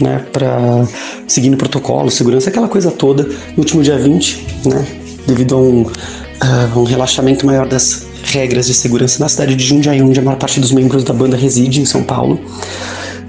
né, 0.00 0.24
para 0.32 0.86
seguindo 1.26 1.56
protocolo, 1.56 2.10
segurança, 2.10 2.48
aquela 2.48 2.68
coisa 2.68 2.90
toda, 2.90 3.24
no 3.24 3.58
último 3.58 3.82
dia 3.82 3.98
20, 3.98 4.46
né, 4.66 4.86
devido 5.26 5.56
a 5.56 5.58
um, 5.58 5.82
uh, 5.82 6.78
um 6.78 6.84
relaxamento 6.84 7.44
maior 7.44 7.66
das 7.66 8.06
regras 8.22 8.66
de 8.66 8.74
segurança 8.74 9.18
na 9.20 9.28
cidade 9.28 9.54
de 9.54 9.64
Jundiaí, 9.64 10.00
onde 10.00 10.18
a 10.20 10.22
maior 10.22 10.38
parte 10.38 10.60
dos 10.60 10.72
membros 10.72 11.02
da 11.04 11.12
banda 11.12 11.36
reside, 11.36 11.80
em 11.80 11.84
São 11.84 12.02
Paulo. 12.02 12.38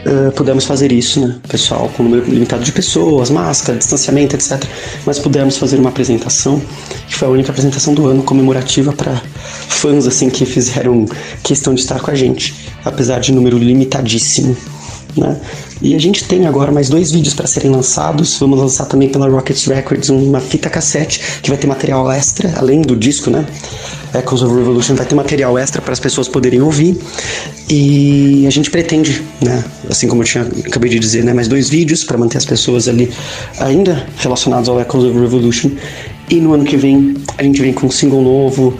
Uh, 0.05 0.31
pudemos 0.31 0.65
fazer 0.65 0.91
isso, 0.91 1.20
né, 1.20 1.39
pessoal, 1.48 1.88
com 1.96 2.01
número 2.01 2.25
limitado 2.25 2.63
de 2.63 2.72
pessoas, 2.72 3.29
máscara, 3.29 3.77
distanciamento, 3.77 4.36
etc. 4.36 4.63
Mas 5.05 5.20
pudemos 5.20 5.58
fazer 5.58 5.77
uma 5.77 5.89
apresentação, 5.89 6.60
que 7.08 7.15
foi 7.15 7.27
a 7.27 7.31
única 7.31 7.51
apresentação 7.51 7.93
do 7.93 8.08
ano 8.08 8.24
comemorativa 8.24 8.91
para 8.93 9.22
fãs 9.70 10.08
assim 10.08 10.29
que 10.29 10.43
fizeram 10.43 11.05
questão 11.43 11.75
de 11.75 11.81
estar 11.81 12.00
com 12.00 12.10
a 12.10 12.15
gente 12.15 12.72
apesar 12.86 13.20
de 13.20 13.31
número 13.31 13.58
limitadíssimo. 13.58 14.55
Né? 15.15 15.39
E 15.81 15.95
a 15.95 16.00
gente 16.00 16.25
tem 16.25 16.45
agora 16.45 16.71
mais 16.71 16.89
dois 16.89 17.11
vídeos 17.11 17.33
para 17.33 17.47
serem 17.47 17.71
lançados. 17.71 18.38
Vamos 18.39 18.59
lançar 18.59 18.85
também 18.85 19.09
pela 19.09 19.27
Rocket 19.27 19.65
Records 19.67 20.09
uma 20.09 20.39
fita 20.39 20.69
cassete 20.69 21.39
que 21.41 21.50
vai 21.50 21.57
ter 21.57 21.65
material 21.65 22.09
extra, 22.11 22.53
além 22.57 22.81
do 22.81 22.95
disco, 22.95 23.31
né? 23.31 23.45
Echoes 24.13 24.43
of 24.43 24.53
Revolution 24.53 24.93
vai 24.93 25.05
ter 25.05 25.15
material 25.15 25.57
extra 25.57 25.81
para 25.81 25.93
as 25.93 26.00
pessoas 26.00 26.27
poderem 26.27 26.61
ouvir. 26.61 26.95
E 27.67 28.45
a 28.45 28.50
gente 28.51 28.69
pretende, 28.69 29.23
né? 29.41 29.63
Assim 29.89 30.07
como 30.07 30.21
eu 30.21 30.25
tinha, 30.25 30.43
acabei 30.65 30.89
de 30.89 31.00
dizer, 31.00 31.23
né? 31.23 31.33
Mais 31.33 31.47
dois 31.47 31.69
vídeos 31.69 32.03
para 32.03 32.17
manter 32.17 32.38
as 32.38 32.45
pessoas 32.45 32.88
ali 32.88 33.11
ainda 33.59 34.05
relacionadas 34.17 34.69
ao 34.69 34.79
Echoes 34.79 35.05
of 35.05 35.19
Revolution. 35.19 35.71
E 36.29 36.35
no 36.35 36.53
ano 36.53 36.63
que 36.63 36.77
vem 36.77 37.15
a 37.38 37.43
gente 37.43 37.59
vem 37.59 37.73
com 37.73 37.88
um 37.88 37.91
single 37.91 38.21
novo, 38.21 38.77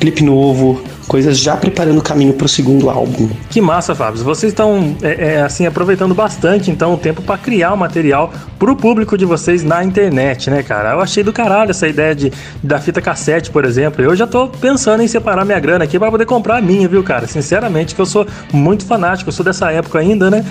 clipe 0.00 0.24
novo, 0.24 0.82
coisas 1.12 1.38
já 1.38 1.54
preparando 1.58 1.98
o 1.98 2.02
caminho 2.02 2.32
para 2.32 2.46
o 2.46 2.48
segundo 2.48 2.88
álbum. 2.88 3.28
Que 3.50 3.60
massa, 3.60 3.94
Fábio. 3.94 4.24
Vocês 4.24 4.50
estão 4.50 4.96
é, 5.02 5.34
é, 5.34 5.42
assim 5.42 5.66
aproveitando 5.66 6.14
bastante 6.14 6.70
então 6.70 6.94
o 6.94 6.96
tempo 6.96 7.20
para 7.20 7.36
criar 7.36 7.74
o 7.74 7.76
material 7.76 8.32
para 8.58 8.72
o 8.72 8.74
público 8.74 9.18
de 9.18 9.26
vocês 9.26 9.62
na 9.62 9.84
internet, 9.84 10.48
né, 10.48 10.62
cara? 10.62 10.92
Eu 10.92 11.00
achei 11.00 11.22
do 11.22 11.30
caralho 11.30 11.70
essa 11.70 11.86
ideia 11.86 12.14
de 12.14 12.32
da 12.62 12.80
fita 12.80 13.02
cassete, 13.02 13.50
por 13.50 13.66
exemplo. 13.66 14.02
Eu 14.02 14.16
já 14.16 14.26
tô 14.26 14.48
pensando 14.48 15.02
em 15.02 15.06
separar 15.06 15.44
minha 15.44 15.60
grana 15.60 15.84
aqui 15.84 15.98
para 15.98 16.10
poder 16.10 16.24
comprar 16.24 16.56
a 16.56 16.60
minha, 16.62 16.88
viu, 16.88 17.02
cara? 17.02 17.26
Sinceramente, 17.26 17.94
que 17.94 18.00
eu 18.00 18.06
sou 18.06 18.26
muito 18.50 18.86
fanático, 18.86 19.28
eu 19.28 19.34
sou 19.34 19.44
dessa 19.44 19.70
época 19.70 19.98
ainda, 19.98 20.30
né? 20.30 20.42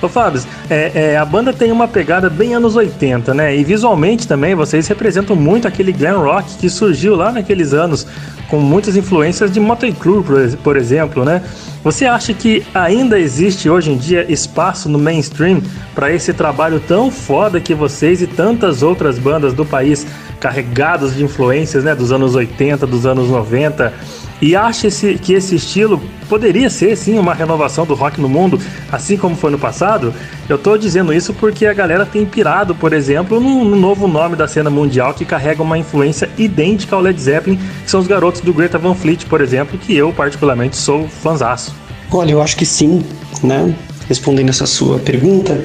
Ô 0.00 0.08
Fábio, 0.08 0.40
é, 0.70 0.92
é, 0.94 1.16
a 1.16 1.24
banda 1.24 1.52
tem 1.52 1.72
uma 1.72 1.88
pegada 1.88 2.30
bem 2.30 2.54
anos 2.54 2.76
80, 2.76 3.34
né? 3.34 3.56
E 3.56 3.62
visualmente 3.62 4.26
também 4.26 4.54
vocês 4.54 4.86
representam 4.88 5.34
muito 5.36 5.66
aquele 5.66 5.92
glam 5.92 6.20
rock 6.22 6.56
que 6.56 6.70
surgiu 6.70 7.16
lá 7.16 7.32
naqueles 7.32 7.72
anos, 7.72 8.06
com 8.48 8.60
muitas 8.60 8.96
influências 8.96 9.50
de 9.50 9.58
Motley 9.58 9.92
Crue, 10.22 10.56
por 10.62 10.76
exemplo, 10.76 11.24
né? 11.24 11.42
Você 11.84 12.06
acha 12.06 12.32
que 12.32 12.64
ainda 12.74 13.18
existe 13.18 13.68
hoje 13.68 13.92
em 13.92 13.96
dia 13.96 14.30
espaço 14.30 14.88
no 14.88 14.98
mainstream 14.98 15.62
para 15.94 16.12
esse 16.12 16.32
trabalho 16.32 16.80
tão 16.80 17.10
foda 17.10 17.60
que 17.60 17.74
vocês 17.74 18.22
e 18.22 18.26
tantas 18.26 18.82
outras 18.82 19.18
bandas 19.18 19.52
do 19.52 19.64
país 19.64 20.06
carregadas 20.40 21.14
de 21.14 21.24
influências, 21.24 21.84
né, 21.84 21.94
dos 21.94 22.12
anos 22.12 22.34
80, 22.34 22.86
dos 22.86 23.06
anos 23.06 23.28
90 23.28 23.92
e 24.40 24.54
acha 24.54 24.86
esse, 24.86 25.14
que 25.14 25.32
esse 25.32 25.56
estilo 25.56 26.00
poderia 26.28 26.70
ser 26.70 26.96
sim 26.96 27.18
uma 27.18 27.34
renovação 27.34 27.84
do 27.84 27.94
rock 27.94 28.20
no 28.20 28.28
mundo, 28.28 28.60
assim 28.90 29.16
como 29.16 29.34
foi 29.34 29.50
no 29.50 29.58
passado? 29.58 30.14
Eu 30.48 30.56
estou 30.56 30.78
dizendo 30.78 31.12
isso 31.12 31.34
porque 31.34 31.66
a 31.66 31.74
galera 31.74 32.06
tem 32.06 32.24
pirado, 32.24 32.74
por 32.74 32.92
exemplo, 32.92 33.40
no, 33.40 33.64
no, 33.64 33.76
novo 33.76 34.06
nome 34.06 34.36
da 34.36 34.46
cena 34.46 34.70
mundial 34.70 35.14
que 35.14 35.24
carrega 35.24 35.62
uma 35.62 35.78
influência 35.78 36.28
idêntica 36.38 36.94
ao 36.94 37.02
Led 37.02 37.20
Zeppelin, 37.20 37.56
que 37.56 37.90
são 37.90 38.00
os 38.00 38.06
garotos 38.06 38.40
do 38.40 38.52
Greta 38.52 38.78
Van 38.78 38.94
Fleet, 38.94 39.24
por 39.26 39.40
exemplo, 39.40 39.78
que 39.78 39.96
eu 39.96 40.12
particularmente 40.12 40.76
sou 40.76 41.08
fanzaço. 41.08 41.74
Olha, 42.10 42.32
eu 42.32 42.42
acho 42.42 42.56
que 42.56 42.64
sim, 42.64 43.02
né? 43.42 43.74
Respondendo 44.08 44.48
essa 44.48 44.64
sua 44.64 44.98
pergunta, 44.98 45.62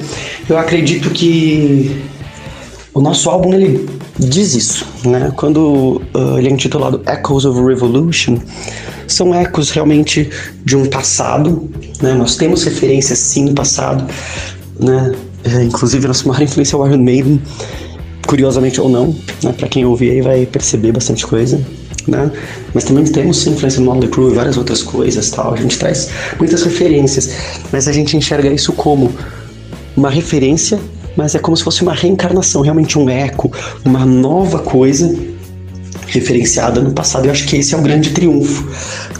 eu 0.48 0.58
acredito 0.58 1.08
que 1.10 2.04
o 2.94 3.00
nosso 3.00 3.28
álbum 3.28 3.52
ele 3.52 3.88
diz 4.16 4.54
isso, 4.54 4.86
né? 5.04 5.32
Quando 5.36 6.00
uh, 6.14 6.38
ele 6.38 6.48
é 6.48 6.50
intitulado 6.52 7.02
Echoes 7.06 7.44
of 7.44 7.60
Revolution, 7.60 8.38
são 9.08 9.34
ecos 9.34 9.70
realmente 9.70 10.30
de 10.64 10.76
um 10.76 10.86
passado, 10.86 11.68
né? 12.00 12.14
Nós 12.14 12.36
temos 12.36 12.62
referências 12.62 13.18
sim 13.18 13.46
no 13.46 13.52
passado, 13.52 14.06
né? 14.78 15.12
É, 15.42 15.62
inclusive 15.64 16.06
nossa 16.06 16.26
maior 16.26 16.40
influência 16.42 16.76
é 16.76 16.78
o 16.78 16.86
Iron 16.86 17.02
Maiden, 17.02 17.42
curiosamente 18.28 18.80
ou 18.80 18.88
não, 18.88 19.14
né? 19.42 19.52
Para 19.52 19.68
quem 19.68 19.84
ouvir 19.84 20.12
aí 20.12 20.20
vai 20.22 20.46
perceber 20.46 20.92
bastante 20.92 21.26
coisa. 21.26 21.60
Né? 22.06 22.30
Mas 22.74 22.84
também 22.84 23.02
temos 23.04 23.38
sim, 23.38 23.52
influência 23.52 23.80
do 23.80 23.86
Motley 23.86 24.10
Crue 24.10 24.30
e 24.30 24.34
várias 24.34 24.58
outras 24.58 24.82
coisas 24.82 25.30
tal. 25.30 25.54
A 25.54 25.56
gente 25.56 25.78
traz 25.78 26.10
muitas 26.38 26.62
referências, 26.62 27.30
mas 27.72 27.88
a 27.88 27.92
gente 27.92 28.14
enxerga 28.14 28.52
isso 28.52 28.74
como 28.74 29.10
uma 29.96 30.10
referência 30.10 30.78
mas 31.16 31.34
é 31.34 31.38
como 31.38 31.56
se 31.56 31.62
fosse 31.62 31.82
uma 31.82 31.92
reencarnação, 31.92 32.62
realmente 32.62 32.98
um 32.98 33.08
eco, 33.08 33.52
uma 33.84 34.04
nova 34.04 34.58
coisa 34.58 35.14
referenciada 36.06 36.80
no 36.80 36.92
passado. 36.92 37.26
Eu 37.26 37.32
acho 37.32 37.46
que 37.46 37.56
esse 37.56 37.74
é 37.74 37.78
o 37.78 37.82
grande 37.82 38.10
triunfo, 38.10 38.68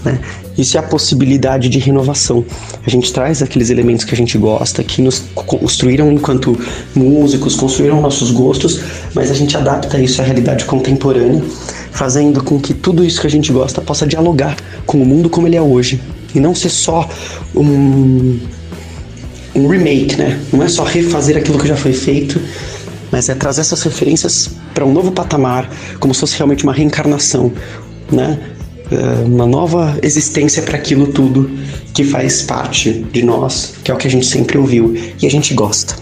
né? 0.04 0.18
Isso 0.56 0.76
é 0.76 0.80
a 0.80 0.82
possibilidade 0.82 1.68
de 1.68 1.80
renovação. 1.80 2.44
A 2.86 2.88
gente 2.88 3.12
traz 3.12 3.42
aqueles 3.42 3.70
elementos 3.70 4.04
que 4.04 4.14
a 4.14 4.16
gente 4.16 4.38
gosta, 4.38 4.84
que 4.84 5.02
nos 5.02 5.18
construíram 5.34 6.12
enquanto 6.12 6.56
músicos, 6.94 7.56
construíram 7.56 8.00
nossos 8.00 8.30
gostos, 8.30 8.80
mas 9.14 9.32
a 9.32 9.34
gente 9.34 9.56
adapta 9.56 9.98
isso 9.98 10.22
à 10.22 10.24
realidade 10.24 10.64
contemporânea, 10.64 11.42
fazendo 11.90 12.42
com 12.42 12.60
que 12.60 12.72
tudo 12.72 13.04
isso 13.04 13.20
que 13.20 13.26
a 13.26 13.30
gente 13.30 13.52
gosta 13.52 13.80
possa 13.80 14.06
dialogar 14.06 14.56
com 14.86 15.02
o 15.02 15.04
mundo 15.04 15.28
como 15.28 15.48
ele 15.48 15.56
é 15.56 15.62
hoje. 15.62 16.00
E 16.32 16.38
não 16.40 16.54
ser 16.54 16.70
só 16.70 17.08
um, 17.54 18.38
um 19.54 19.68
remake, 19.68 20.16
né? 20.16 20.40
Não 20.52 20.62
é 20.62 20.68
só 20.68 20.84
refazer 20.84 21.36
aquilo 21.36 21.58
que 21.58 21.68
já 21.68 21.76
foi 21.76 21.92
feito, 21.92 22.40
mas 23.10 23.28
é 23.28 23.34
trazer 23.34 23.60
essas 23.60 23.82
referências 23.82 24.50
para 24.74 24.84
um 24.84 24.92
novo 24.92 25.12
patamar, 25.12 25.70
como 26.00 26.12
se 26.12 26.20
fosse 26.20 26.36
realmente 26.36 26.64
uma 26.64 26.72
reencarnação, 26.72 27.52
né? 28.10 28.38
É, 28.90 29.24
uma 29.24 29.46
nova 29.46 29.98
existência 30.02 30.62
para 30.62 30.76
aquilo 30.76 31.06
tudo 31.06 31.50
que 31.94 32.04
faz 32.04 32.42
parte 32.42 32.92
de 32.92 33.22
nós, 33.22 33.74
que 33.82 33.90
é 33.90 33.94
o 33.94 33.96
que 33.96 34.06
a 34.06 34.10
gente 34.10 34.26
sempre 34.26 34.58
ouviu 34.58 34.94
e 35.20 35.26
a 35.26 35.30
gente 35.30 35.54
gosta. 35.54 35.94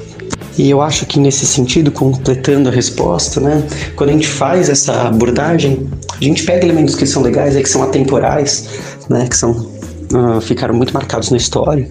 E 0.58 0.68
eu 0.68 0.82
acho 0.82 1.06
que 1.06 1.18
nesse 1.18 1.46
sentido, 1.46 1.90
completando 1.90 2.68
a 2.68 2.72
resposta, 2.72 3.40
né, 3.40 3.62
quando 3.96 4.10
a 4.10 4.12
gente 4.12 4.26
faz 4.26 4.68
essa 4.68 5.08
abordagem, 5.08 5.88
a 6.20 6.24
gente 6.24 6.42
pega 6.42 6.64
elementos 6.64 6.94
que 6.94 7.06
são 7.06 7.22
legais, 7.22 7.56
que 7.56 7.68
são 7.68 7.82
atemporais, 7.82 8.68
né, 9.08 9.26
que 9.28 9.36
são 9.36 9.52
uh, 9.52 10.40
ficaram 10.40 10.74
muito 10.74 10.92
marcados 10.92 11.30
na 11.30 11.36
história, 11.36 11.88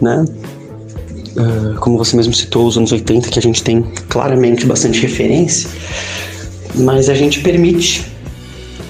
né, 0.00 0.24
Uh, 1.36 1.78
como 1.78 1.96
você 1.96 2.16
mesmo 2.16 2.34
citou, 2.34 2.66
os 2.66 2.76
anos 2.76 2.90
80, 2.90 3.28
que 3.28 3.38
a 3.38 3.42
gente 3.42 3.62
tem 3.62 3.82
claramente 4.08 4.66
bastante 4.66 5.00
referência. 5.00 5.70
mas 6.74 7.08
a 7.08 7.14
gente 7.14 7.40
permite 7.40 8.04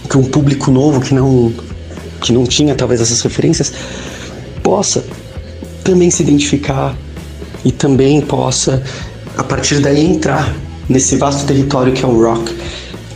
que 0.09 0.17
um 0.17 0.25
público 0.25 0.71
novo 0.71 1.01
que 1.01 1.15
não 1.15 1.53
que 2.21 2.33
não 2.33 2.45
tinha 2.45 2.75
talvez 2.75 3.01
essas 3.01 3.21
referências 3.23 3.73
possa 4.63 5.05
também 5.83 6.11
se 6.11 6.23
identificar 6.23 6.97
e 7.65 7.73
também 7.73 8.21
possa 8.21 8.83
a 9.37 9.45
partir 9.45 9.81
daí 9.81 10.05
entrar 10.05 10.55
nesse 10.89 11.17
vasto 11.17 11.47
território 11.47 11.93
que 11.93 12.05
é 12.05 12.09
o 12.09 12.21
rock, 12.21 12.55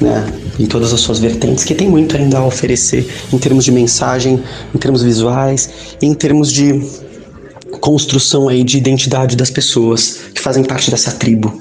né? 0.01 0.33
Em 0.59 0.67
todas 0.67 0.93
as 0.93 1.01
suas 1.01 1.19
vertentes, 1.19 1.65
que 1.65 1.75
tem 1.75 1.89
muito 1.89 2.17
ainda 2.17 2.39
a 2.39 2.47
oferecer 2.47 3.09
em 3.33 3.39
termos 3.39 3.65
de 3.65 3.73
mensagem, 3.73 4.41
em 4.73 4.79
termos 4.79 5.03
visuais, 5.03 5.69
em 6.01 6.15
termos 6.15 6.53
de 6.53 6.81
construção 7.85 8.49
aí 8.49 8.65
de 8.65 8.79
identidade 8.79 9.37
das 9.37 9.51
pessoas 9.51 10.23
que 10.35 10.41
fazem 10.41 10.65
parte 10.65 10.91
dessa 10.91 11.13
tribo, 11.13 11.61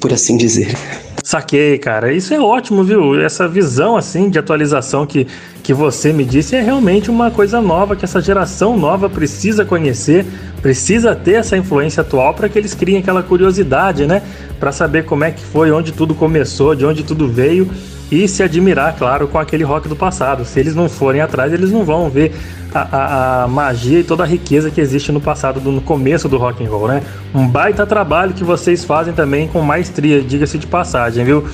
por 0.00 0.10
assim 0.10 0.34
dizer. 0.34 0.74
Saquei, 1.22 1.76
cara. 1.76 2.10
Isso 2.10 2.32
é 2.32 2.40
ótimo, 2.40 2.82
viu? 2.82 3.20
Essa 3.20 3.46
visão 3.46 3.98
assim 3.98 4.30
de 4.30 4.38
atualização 4.38 5.04
que, 5.04 5.26
que 5.66 5.74
você 5.74 6.12
me 6.12 6.24
disse 6.24 6.54
é 6.54 6.62
realmente 6.62 7.10
uma 7.10 7.28
coisa 7.28 7.60
nova 7.60 7.96
que 7.96 8.04
essa 8.04 8.20
geração 8.20 8.78
nova 8.78 9.10
precisa 9.10 9.64
conhecer, 9.64 10.24
precisa 10.62 11.12
ter 11.16 11.32
essa 11.32 11.56
influência 11.56 12.02
atual 12.02 12.32
para 12.34 12.48
que 12.48 12.56
eles 12.56 12.72
criem 12.72 13.00
aquela 13.00 13.20
curiosidade, 13.20 14.06
né? 14.06 14.22
Para 14.60 14.70
saber 14.70 15.04
como 15.06 15.24
é 15.24 15.32
que 15.32 15.42
foi, 15.42 15.72
onde 15.72 15.90
tudo 15.90 16.14
começou, 16.14 16.76
de 16.76 16.86
onde 16.86 17.02
tudo 17.02 17.26
veio 17.26 17.68
e 18.12 18.28
se 18.28 18.44
admirar, 18.44 18.94
claro, 18.96 19.26
com 19.26 19.40
aquele 19.40 19.64
rock 19.64 19.88
do 19.88 19.96
passado. 19.96 20.44
Se 20.44 20.60
eles 20.60 20.72
não 20.72 20.88
forem 20.88 21.20
atrás, 21.20 21.52
eles 21.52 21.72
não 21.72 21.84
vão 21.84 22.08
ver 22.08 22.32
a, 22.72 22.78
a, 22.80 23.42
a, 23.42 23.48
magia 23.48 23.98
e 23.98 24.04
toda 24.04 24.22
a 24.22 24.26
riqueza 24.26 24.70
que 24.70 24.80
existe 24.80 25.10
no 25.10 25.20
passado, 25.20 25.58
do, 25.58 25.72
no 25.72 25.80
começo 25.80 26.28
do 26.28 26.38
rock 26.38 26.64
and 26.64 26.70
roll, 26.70 26.86
né? 26.86 27.02
Um 27.34 27.48
baita 27.48 27.84
trabalho 27.84 28.34
que 28.34 28.44
vocês 28.44 28.84
fazem 28.84 29.12
também 29.12 29.48
com 29.48 29.60
maestria, 29.62 30.22
diga-se 30.22 30.58
de 30.58 30.66
passagem, 30.68 31.24
viu? 31.24 31.44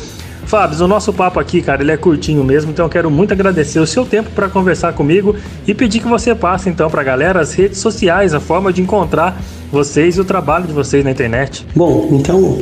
Fábio, 0.46 0.84
o 0.84 0.88
nosso 0.88 1.12
papo 1.12 1.40
aqui, 1.40 1.62
cara, 1.62 1.82
ele 1.82 1.92
é 1.92 1.96
curtinho 1.96 2.44
mesmo, 2.44 2.70
então 2.70 2.84
eu 2.84 2.90
quero 2.90 3.10
muito 3.10 3.32
agradecer 3.32 3.78
o 3.78 3.86
seu 3.86 4.04
tempo 4.04 4.30
para 4.30 4.48
conversar 4.48 4.92
comigo 4.92 5.34
e 5.66 5.72
pedir 5.74 6.00
que 6.00 6.08
você 6.08 6.34
passe 6.34 6.68
então 6.68 6.90
para 6.90 7.00
a 7.00 7.04
galera 7.04 7.40
as 7.40 7.54
redes 7.54 7.78
sociais, 7.78 8.34
a 8.34 8.40
forma 8.40 8.72
de 8.72 8.82
encontrar 8.82 9.40
vocês 9.70 10.16
e 10.16 10.20
o 10.20 10.24
trabalho 10.24 10.66
de 10.66 10.72
vocês 10.72 11.04
na 11.04 11.10
internet. 11.10 11.66
Bom, 11.74 12.08
então 12.12 12.60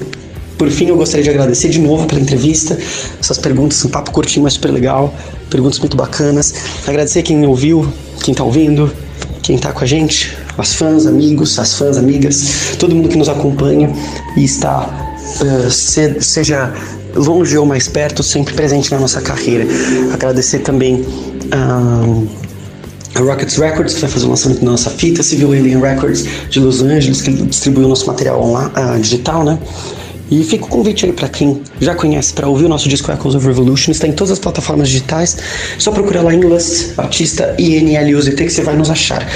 por 0.60 0.70
fim, 0.70 0.88
eu 0.88 0.96
gostaria 0.98 1.24
de 1.24 1.30
agradecer 1.30 1.70
de 1.70 1.78
novo 1.78 2.06
pela 2.06 2.20
entrevista, 2.20 2.78
essas 3.18 3.38
perguntas, 3.38 3.82
um 3.82 3.88
papo 3.88 4.10
curtinho, 4.10 4.42
mas 4.44 4.52
super 4.52 4.70
legal, 4.70 5.14
perguntas 5.48 5.78
muito 5.78 5.96
bacanas. 5.96 6.54
Agradecer 6.86 7.22
quem 7.22 7.46
ouviu, 7.46 7.90
quem 8.22 8.34
tá 8.34 8.44
ouvindo, 8.44 8.92
quem 9.42 9.56
tá 9.56 9.72
com 9.72 9.82
a 9.82 9.86
gente, 9.86 10.36
as 10.58 10.74
fãs, 10.74 11.06
amigos, 11.06 11.58
as 11.58 11.78
fãs, 11.78 11.96
amigas, 11.96 12.76
todo 12.78 12.94
mundo 12.94 13.08
que 13.08 13.16
nos 13.16 13.30
acompanha 13.30 13.90
e 14.36 14.44
está, 14.44 15.16
uh, 15.40 15.70
se, 15.70 16.20
seja 16.20 16.70
longe 17.14 17.56
ou 17.56 17.66
mais 17.66 17.88
perto, 17.88 18.22
sempre 18.22 18.54
presente 18.54 18.90
na 18.90 18.98
nossa 18.98 19.20
carreira. 19.20 19.66
Agradecer 20.12 20.60
também. 20.60 21.04
Uh, 21.52 22.28
a 23.14 23.20
Rockets 23.20 23.56
Records, 23.56 23.94
que 23.94 24.00
vai 24.02 24.10
fazer 24.10 24.26
o 24.26 24.28
lançamento 24.28 24.60
da 24.60 24.70
nossa 24.70 24.88
fita, 24.88 25.22
Civil 25.22 25.52
Alien 25.52 25.80
Records 25.80 26.24
de 26.48 26.60
Los 26.60 26.80
Angeles, 26.80 27.20
que 27.22 27.32
distribuiu 27.32 27.88
nosso 27.88 28.06
material 28.06 28.40
online, 28.40 28.70
uh, 28.76 29.00
digital, 29.00 29.44
né? 29.44 29.58
E 30.30 30.44
fica 30.44 30.64
o 30.64 30.68
convite 30.68 31.06
aí 31.06 31.12
para 31.12 31.28
quem 31.28 31.60
já 31.80 31.92
conhece 31.92 32.32
para 32.32 32.48
ouvir 32.48 32.66
o 32.66 32.68
nosso 32.68 32.88
disco 32.88 33.10
Echoes 33.10 33.34
of 33.34 33.44
Revolution. 33.44 33.90
Está 33.90 34.06
em 34.06 34.12
todas 34.12 34.30
as 34.30 34.38
plataformas 34.38 34.88
digitais. 34.88 35.36
Só 35.76 35.90
procurar 35.90 36.22
lá 36.22 36.32
em 36.32 36.40
Lust, 36.40 36.94
Batista 36.94 37.52
e 37.58 37.80
NLUZT 37.80 38.36
que 38.36 38.48
você 38.48 38.62
vai 38.62 38.76
nos 38.76 38.90
achar. 38.90 39.26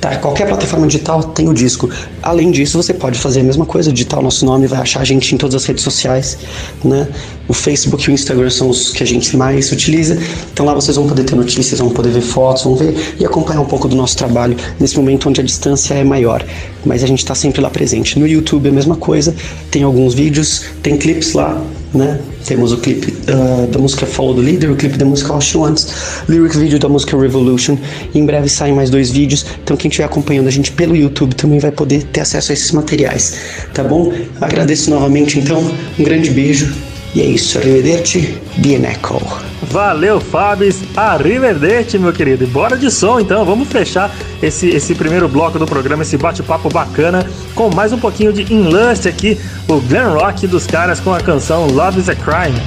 Tá, 0.00 0.16
qualquer 0.16 0.46
plataforma 0.46 0.86
digital 0.86 1.22
tem 1.24 1.48
o 1.48 1.54
disco. 1.54 1.90
Além 2.22 2.52
disso, 2.52 2.80
você 2.80 2.94
pode 2.94 3.18
fazer 3.18 3.40
a 3.40 3.42
mesma 3.42 3.66
coisa, 3.66 3.92
digitar 3.92 4.20
o 4.20 4.22
nosso 4.22 4.46
nome, 4.46 4.68
vai 4.68 4.80
achar 4.80 5.00
a 5.00 5.04
gente 5.04 5.34
em 5.34 5.38
todas 5.38 5.56
as 5.56 5.64
redes 5.64 5.82
sociais, 5.82 6.38
né? 6.84 7.08
O 7.48 7.52
Facebook 7.52 8.04
e 8.08 8.12
o 8.12 8.14
Instagram 8.14 8.48
são 8.48 8.68
os 8.68 8.90
que 8.90 9.02
a 9.02 9.06
gente 9.06 9.36
mais 9.36 9.72
utiliza. 9.72 10.16
Então 10.52 10.64
lá 10.64 10.72
vocês 10.72 10.96
vão 10.96 11.08
poder 11.08 11.24
ter 11.24 11.34
notícias, 11.34 11.80
vão 11.80 11.90
poder 11.90 12.10
ver 12.10 12.20
fotos, 12.20 12.62
vão 12.62 12.76
ver 12.76 13.16
e 13.18 13.24
acompanhar 13.24 13.60
um 13.60 13.64
pouco 13.64 13.88
do 13.88 13.96
nosso 13.96 14.16
trabalho 14.16 14.56
nesse 14.78 14.96
momento 14.96 15.28
onde 15.28 15.40
a 15.40 15.44
distância 15.44 15.94
é 15.94 16.04
maior. 16.04 16.44
Mas 16.84 17.02
a 17.02 17.06
gente 17.06 17.20
está 17.20 17.34
sempre 17.34 17.60
lá 17.60 17.68
presente. 17.68 18.20
No 18.20 18.26
YouTube 18.26 18.66
é 18.66 18.70
a 18.70 18.74
mesma 18.74 18.94
coisa, 18.94 19.34
tem 19.68 19.82
alguns 19.82 20.14
vídeos, 20.14 20.62
tem 20.80 20.96
clipes 20.96 21.32
lá, 21.32 21.60
né? 21.92 22.20
Temos 22.48 22.72
o 22.72 22.78
clipe 22.78 23.14
uh, 23.30 23.66
da 23.66 23.78
música 23.78 24.06
Follow 24.06 24.34
the 24.34 24.40
Leader, 24.40 24.72
o 24.72 24.74
clipe 24.74 24.96
da 24.96 25.04
música 25.04 25.34
All 25.34 25.40
She 25.40 25.58
Wants, 25.58 25.86
lyric 26.30 26.56
video 26.56 26.78
da 26.78 26.88
música 26.88 27.14
Revolution. 27.14 27.76
Em 28.14 28.24
breve 28.24 28.48
saem 28.48 28.74
mais 28.74 28.88
dois 28.88 29.10
vídeos, 29.10 29.44
então 29.62 29.76
quem 29.76 29.90
estiver 29.90 30.06
acompanhando 30.06 30.46
a 30.46 30.50
gente 30.50 30.72
pelo 30.72 30.96
YouTube 30.96 31.34
também 31.34 31.58
vai 31.58 31.70
poder 31.70 32.04
ter 32.04 32.22
acesso 32.22 32.50
a 32.50 32.54
esses 32.54 32.72
materiais, 32.72 33.36
tá 33.74 33.84
bom? 33.84 34.14
Agradeço 34.40 34.88
novamente, 34.88 35.38
então, 35.38 35.62
um 35.98 36.02
grande 36.02 36.30
beijo 36.30 36.74
e 37.14 37.20
é 37.20 37.24
isso. 37.24 37.58
Arrivederci, 37.58 38.38
Bieneco. 38.56 39.20
Valeu, 39.62 40.20
Fábio. 40.20 40.74
Arrivederci, 40.96 41.98
meu 41.98 42.12
querido. 42.12 42.44
E 42.44 42.46
bora 42.46 42.76
de 42.76 42.90
som, 42.90 43.18
então. 43.18 43.44
Vamos 43.44 43.68
fechar 43.68 44.14
esse, 44.42 44.68
esse 44.68 44.94
primeiro 44.94 45.28
bloco 45.28 45.58
do 45.58 45.66
programa, 45.66 46.02
esse 46.02 46.16
bate-papo 46.16 46.68
bacana, 46.68 47.26
com 47.54 47.74
mais 47.74 47.92
um 47.92 47.98
pouquinho 47.98 48.32
de 48.32 48.52
Inlust 48.52 49.06
aqui, 49.06 49.38
o 49.66 49.80
glam 49.80 50.14
rock 50.14 50.46
dos 50.46 50.66
caras 50.66 51.00
com 51.00 51.12
a 51.12 51.20
canção 51.20 51.66
Love 51.66 52.00
is 52.00 52.08
a 52.08 52.14
Crime. 52.14 52.58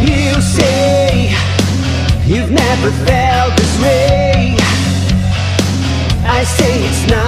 You 0.00 0.40
say 0.42 1.30
you've 2.26 2.50
never 2.50 2.90
felt 3.06 3.56
this 3.56 3.80
way. 3.80 4.56
I 6.26 6.44
say 6.44 6.84
it's 6.84 7.06
not 7.10 7.23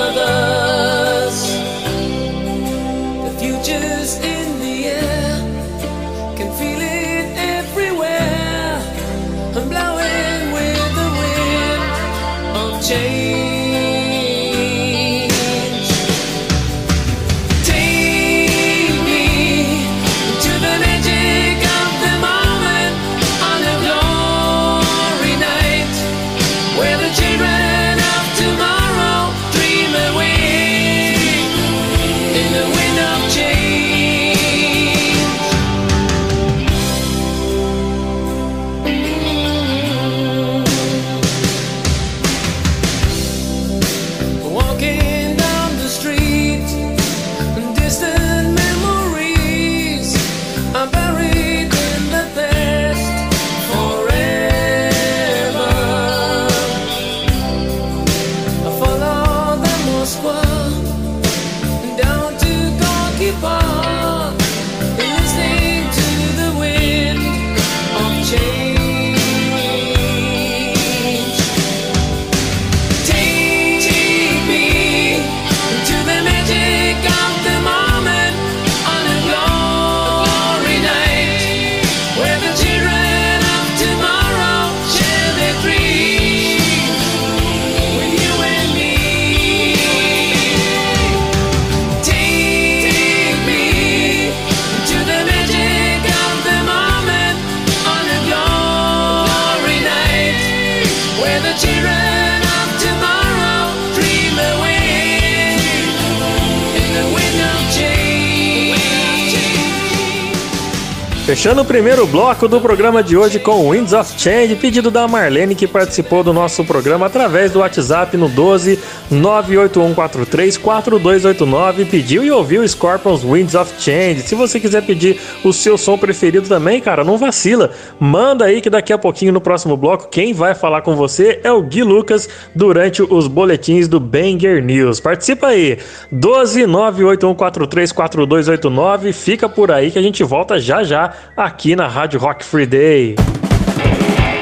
Fechando 111.31 111.61
o 111.61 111.65
primeiro 111.65 112.05
bloco 112.05 112.45
do 112.45 112.59
programa 112.59 113.01
de 113.01 113.15
hoje 113.15 113.39
com 113.39 113.71
Winds 113.71 113.93
of 113.93 114.19
Change, 114.19 114.53
pedido 114.57 114.91
da 114.91 115.07
Marlene 115.07 115.55
que 115.55 115.65
participou 115.65 116.25
do 116.25 116.33
nosso 116.33 116.65
programa 116.65 117.05
através 117.05 117.53
do 117.53 117.59
WhatsApp 117.59 118.17
no 118.17 118.27
12 118.27 118.77
98143 119.09 120.57
4289, 120.57 121.85
pediu 121.85 122.21
e 122.25 122.29
ouviu 122.29 122.67
Scorpions 122.67 123.23
Winds 123.23 123.55
of 123.55 123.71
Change. 123.79 124.23
Se 124.23 124.35
você 124.35 124.59
quiser 124.59 124.85
pedir 124.85 125.21
o 125.41 125.53
seu 125.53 125.77
som 125.77 125.97
preferido 125.97 126.49
também, 126.49 126.81
cara, 126.81 127.01
não 127.01 127.17
vacila. 127.17 127.71
Manda 127.97 128.43
aí 128.43 128.59
que 128.59 128.69
daqui 128.69 128.91
a 128.91 128.97
pouquinho 128.97 129.31
no 129.31 129.39
próximo 129.39 129.77
bloco 129.77 130.09
quem 130.09 130.33
vai 130.33 130.53
falar 130.53 130.81
com 130.81 130.97
você 130.97 131.39
é 131.45 131.51
o 131.51 131.61
Gui 131.61 131.81
Lucas 131.81 132.27
durante 132.53 133.01
os 133.01 133.29
boletins 133.29 133.87
do 133.87 134.01
Banger 134.01 134.61
News. 134.61 134.99
Participa 134.99 135.47
aí. 135.47 135.79
12 136.11 136.67
98143 136.67 137.93
4289, 137.93 139.13
fica 139.13 139.47
por 139.47 139.71
aí 139.71 139.91
que 139.91 139.97
a 139.97 140.03
gente 140.03 140.25
volta 140.25 140.59
já 140.59 140.83
já 140.83 141.20
aqui 141.35 141.75
na 141.75 141.87
Rádio 141.87 142.19
Rock 142.19 142.43
Free 142.43 142.65
Day. 142.65 143.15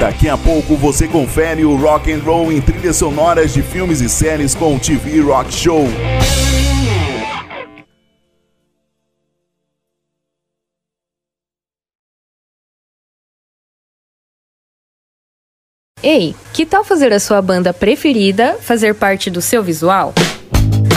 Daqui 0.00 0.28
a 0.28 0.36
pouco 0.36 0.76
você 0.76 1.06
confere 1.06 1.64
o 1.64 1.76
rock 1.76 2.10
and 2.10 2.20
roll 2.20 2.50
em 2.50 2.60
trilhas 2.60 2.96
sonoras 2.96 3.52
de 3.52 3.62
filmes 3.62 4.00
e 4.00 4.08
séries 4.08 4.54
com 4.54 4.74
o 4.74 4.78
TV 4.78 5.20
Rock 5.20 5.52
Show. 5.52 5.86
Ei, 16.02 16.34
que 16.54 16.64
tal 16.64 16.82
fazer 16.82 17.12
a 17.12 17.20
sua 17.20 17.42
banda 17.42 17.74
preferida 17.74 18.54
fazer 18.54 18.94
parte 18.94 19.30
do 19.30 19.42
seu 19.42 19.62
visual? 19.62 20.14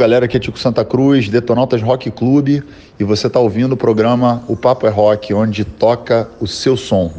Galera, 0.00 0.26
aqui 0.26 0.36
é 0.36 0.40
Tico 0.40 0.56
Santa 0.56 0.84
Cruz, 0.84 1.28
Detonautas 1.28 1.82
Rock 1.82 2.08
Clube, 2.12 2.62
e 3.00 3.02
você 3.02 3.26
está 3.26 3.40
ouvindo 3.40 3.72
o 3.72 3.76
programa 3.76 4.44
O 4.46 4.56
Papo 4.56 4.86
é 4.86 4.90
Rock, 4.90 5.34
onde 5.34 5.64
toca 5.64 6.30
o 6.38 6.46
seu 6.46 6.76
som. 6.76 7.12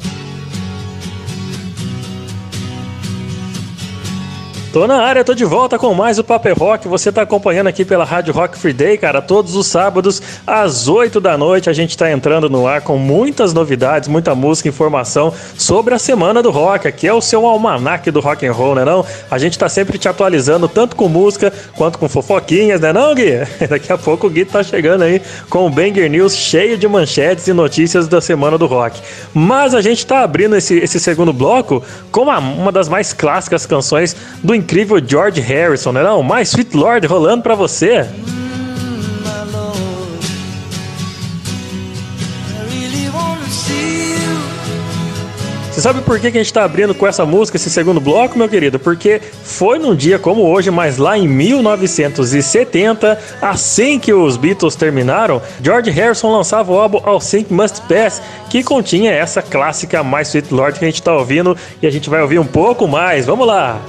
Tô 4.71 4.85
na 4.85 5.01
área, 5.01 5.23
tô 5.23 5.33
de 5.33 5.45
volta 5.45 5.79
com 5.79 5.95
mais 5.95 6.19
o 6.19 6.23
Paper 6.23 6.55
Rock. 6.55 6.87
Você 6.87 7.11
tá 7.11 7.23
acompanhando 7.23 7.65
aqui 7.65 7.83
pela 7.83 8.05
Rádio 8.05 8.31
Rock 8.31 8.55
Free 8.55 8.71
Day, 8.71 8.99
cara. 8.99 9.19
Todos 9.19 9.55
os 9.55 9.65
sábados, 9.65 10.21
às 10.45 10.87
8 10.87 11.19
da 11.19 11.35
noite, 11.35 11.71
a 11.71 11.73
gente 11.73 11.97
tá 11.97 12.11
entrando 12.11 12.47
no 12.51 12.67
ar 12.67 12.81
com 12.81 12.95
muitas 12.95 13.51
novidades, 13.51 14.07
muita 14.07 14.35
música, 14.35 14.69
informação 14.69 15.33
sobre 15.57 15.95
a 15.95 15.97
semana 15.97 16.43
do 16.43 16.51
rock. 16.51 16.87
Aqui 16.87 17.07
é 17.07 17.13
o 17.13 17.19
seu 17.19 17.47
almanac 17.47 18.11
do 18.11 18.19
rock 18.19 18.45
and 18.45 18.51
roll, 18.51 18.75
né 18.75 18.85
não? 18.85 19.03
A 19.31 19.39
gente 19.39 19.57
tá 19.57 19.67
sempre 19.67 19.97
te 19.97 20.07
atualizando, 20.07 20.67
tanto 20.67 20.95
com 20.95 21.09
música 21.09 21.51
quanto 21.75 21.97
com 21.97 22.07
fofoquinhas, 22.07 22.79
né 22.79 22.93
não, 22.93 23.15
Gui? 23.15 23.39
Daqui 23.67 23.91
a 23.91 23.97
pouco 23.97 24.27
o 24.27 24.29
Gui 24.29 24.45
tá 24.45 24.61
chegando 24.61 25.01
aí 25.01 25.19
com 25.49 25.65
o 25.65 25.69
Banger 25.71 26.07
News 26.11 26.35
cheio 26.35 26.77
de 26.77 26.87
manchetes 26.87 27.47
e 27.47 27.53
notícias 27.53 28.07
da 28.07 28.21
semana 28.21 28.55
do 28.55 28.67
rock. 28.67 29.01
Mas 29.33 29.73
a 29.73 29.81
gente 29.81 30.05
tá 30.05 30.19
abrindo 30.19 30.55
esse, 30.55 30.77
esse 30.77 30.99
segundo 30.99 31.33
bloco 31.33 31.81
com 32.11 32.21
uma, 32.21 32.37
uma 32.37 32.71
das 32.71 32.87
mais 32.87 33.13
clássicas 33.13 33.65
canções 33.65 34.15
do 34.43 34.59
incrível 34.69 35.01
George 35.03 35.41
Harrison, 35.41 35.91
né 35.91 36.03
não? 36.03 36.21
Mais 36.21 36.49
Sweet 36.49 36.77
Lord 36.77 37.07
rolando 37.07 37.41
para 37.41 37.55
você. 37.55 38.05
Você 45.71 45.81
sabe 45.81 46.01
por 46.01 46.19
que, 46.19 46.29
que 46.29 46.37
a 46.37 46.41
gente 46.41 46.51
está 46.51 46.65
abrindo 46.65 46.93
com 46.93 47.07
essa 47.07 47.25
música, 47.25 47.55
esse 47.55 47.69
segundo 47.69 47.99
bloco, 47.99 48.37
meu 48.37 48.47
querido? 48.47 48.77
Porque 48.77 49.19
foi 49.43 49.79
num 49.79 49.95
dia 49.95 50.19
como 50.19 50.43
hoje, 50.43 50.69
mas 50.69 50.97
lá 50.97 51.17
em 51.17 51.27
1970, 51.27 53.17
assim 53.41 53.97
que 53.97 54.13
os 54.13 54.37
Beatles 54.37 54.75
terminaram, 54.75 55.41
George 55.63 55.89
Harrison 55.89 56.31
lançava 56.31 56.71
o 56.71 56.77
álbum 56.77 56.99
All 57.03 57.19
Think 57.19 57.51
Must 57.51 57.81
Pass, 57.83 58.21
que 58.51 58.61
continha 58.61 59.11
essa 59.11 59.41
clássica 59.41 60.03
mais 60.03 60.27
Sweet 60.27 60.53
Lord 60.53 60.77
que 60.77 60.85
a 60.85 60.87
gente 60.89 60.99
está 60.99 61.13
ouvindo 61.13 61.57
e 61.81 61.87
a 61.87 61.91
gente 61.91 62.07
vai 62.07 62.21
ouvir 62.21 62.37
um 62.37 62.45
pouco 62.45 62.87
mais. 62.87 63.25
Vamos 63.25 63.47
lá! 63.47 63.81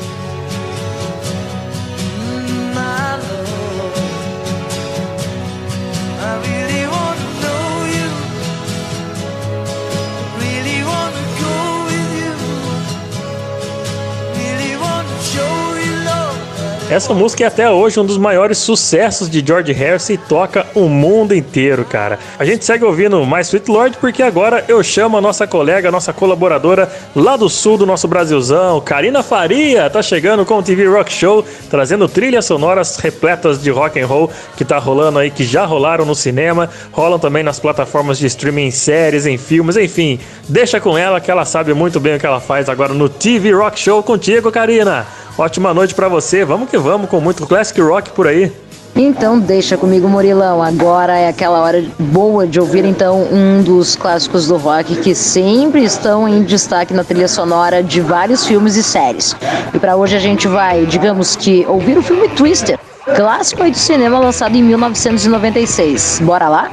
Essa 16.90 17.14
música 17.14 17.44
é 17.44 17.46
até 17.46 17.70
hoje 17.70 18.00
um 18.00 18.04
dos 18.04 18.18
maiores 18.18 18.58
sucessos 18.58 19.30
de 19.30 19.46
George 19.46 19.72
Harrison 19.72 20.14
e 20.14 20.18
toca 20.18 20.66
o 20.74 20.88
mundo 20.88 21.32
inteiro, 21.32 21.84
cara. 21.84 22.18
A 22.36 22.44
gente 22.44 22.64
segue 22.64 22.84
ouvindo 22.84 23.24
mais 23.24 23.46
Sweet 23.46 23.70
Lord 23.70 23.96
porque 23.98 24.24
agora 24.24 24.64
eu 24.66 24.82
chamo 24.82 25.16
a 25.16 25.20
nossa 25.20 25.46
colega, 25.46 25.88
a 25.88 25.92
nossa 25.92 26.12
colaboradora 26.12 26.90
lá 27.14 27.36
do 27.36 27.48
sul 27.48 27.78
do 27.78 27.86
nosso 27.86 28.08
Brasilzão, 28.08 28.80
Karina 28.80 29.22
Faria, 29.22 29.88
tá 29.88 30.02
chegando 30.02 30.44
com 30.44 30.58
o 30.58 30.62
TV 30.64 30.84
Rock 30.88 31.12
Show, 31.12 31.44
trazendo 31.70 32.08
trilhas 32.08 32.46
sonoras 32.46 32.96
repletas 32.96 33.62
de 33.62 33.70
rock 33.70 34.00
and 34.00 34.06
roll 34.08 34.28
que 34.56 34.64
tá 34.64 34.76
rolando 34.78 35.20
aí, 35.20 35.30
que 35.30 35.44
já 35.44 35.64
rolaram 35.64 36.04
no 36.04 36.16
cinema, 36.16 36.68
rolam 36.90 37.20
também 37.20 37.44
nas 37.44 37.60
plataformas 37.60 38.18
de 38.18 38.26
streaming 38.26 38.64
em 38.64 38.70
séries, 38.72 39.26
em 39.26 39.38
filmes, 39.38 39.76
enfim. 39.76 40.18
Deixa 40.48 40.80
com 40.80 40.98
ela 40.98 41.20
que 41.20 41.30
ela 41.30 41.44
sabe 41.44 41.72
muito 41.72 42.00
bem 42.00 42.16
o 42.16 42.18
que 42.18 42.26
ela 42.26 42.40
faz 42.40 42.68
agora 42.68 42.92
no 42.92 43.08
TV 43.08 43.52
Rock 43.52 43.78
Show 43.78 44.02
contigo, 44.02 44.50
Karina. 44.50 45.06
Ótima 45.40 45.72
noite 45.72 45.94
para 45.94 46.06
você. 46.06 46.44
Vamos 46.44 46.68
que 46.68 46.76
vamos 46.76 47.08
com 47.08 47.18
muito 47.18 47.46
classic 47.46 47.80
rock 47.80 48.10
por 48.10 48.26
aí. 48.26 48.52
Então 48.94 49.38
deixa 49.38 49.74
comigo, 49.74 50.06
Murilão. 50.06 50.62
Agora 50.62 51.16
é 51.16 51.28
aquela 51.28 51.60
hora 51.60 51.82
boa 51.98 52.46
de 52.46 52.60
ouvir 52.60 52.84
então 52.84 53.22
um 53.32 53.62
dos 53.62 53.96
clássicos 53.96 54.48
do 54.48 54.58
rock 54.58 54.96
que 54.96 55.14
sempre 55.14 55.82
estão 55.82 56.28
em 56.28 56.42
destaque 56.42 56.92
na 56.92 57.02
trilha 57.02 57.26
sonora 57.26 57.82
de 57.82 58.02
vários 58.02 58.46
filmes 58.46 58.76
e 58.76 58.82
séries. 58.82 59.34
E 59.72 59.78
para 59.78 59.96
hoje 59.96 60.14
a 60.14 60.20
gente 60.20 60.46
vai, 60.46 60.84
digamos 60.84 61.36
que, 61.36 61.64
ouvir 61.66 61.96
o 61.96 62.02
filme 62.02 62.28
Twister, 62.28 62.78
clássico 63.16 63.62
aí 63.62 63.70
do 63.70 63.78
cinema 63.78 64.18
lançado 64.18 64.54
em 64.54 64.62
1996. 64.62 66.20
Bora 66.22 66.50
lá? 66.50 66.70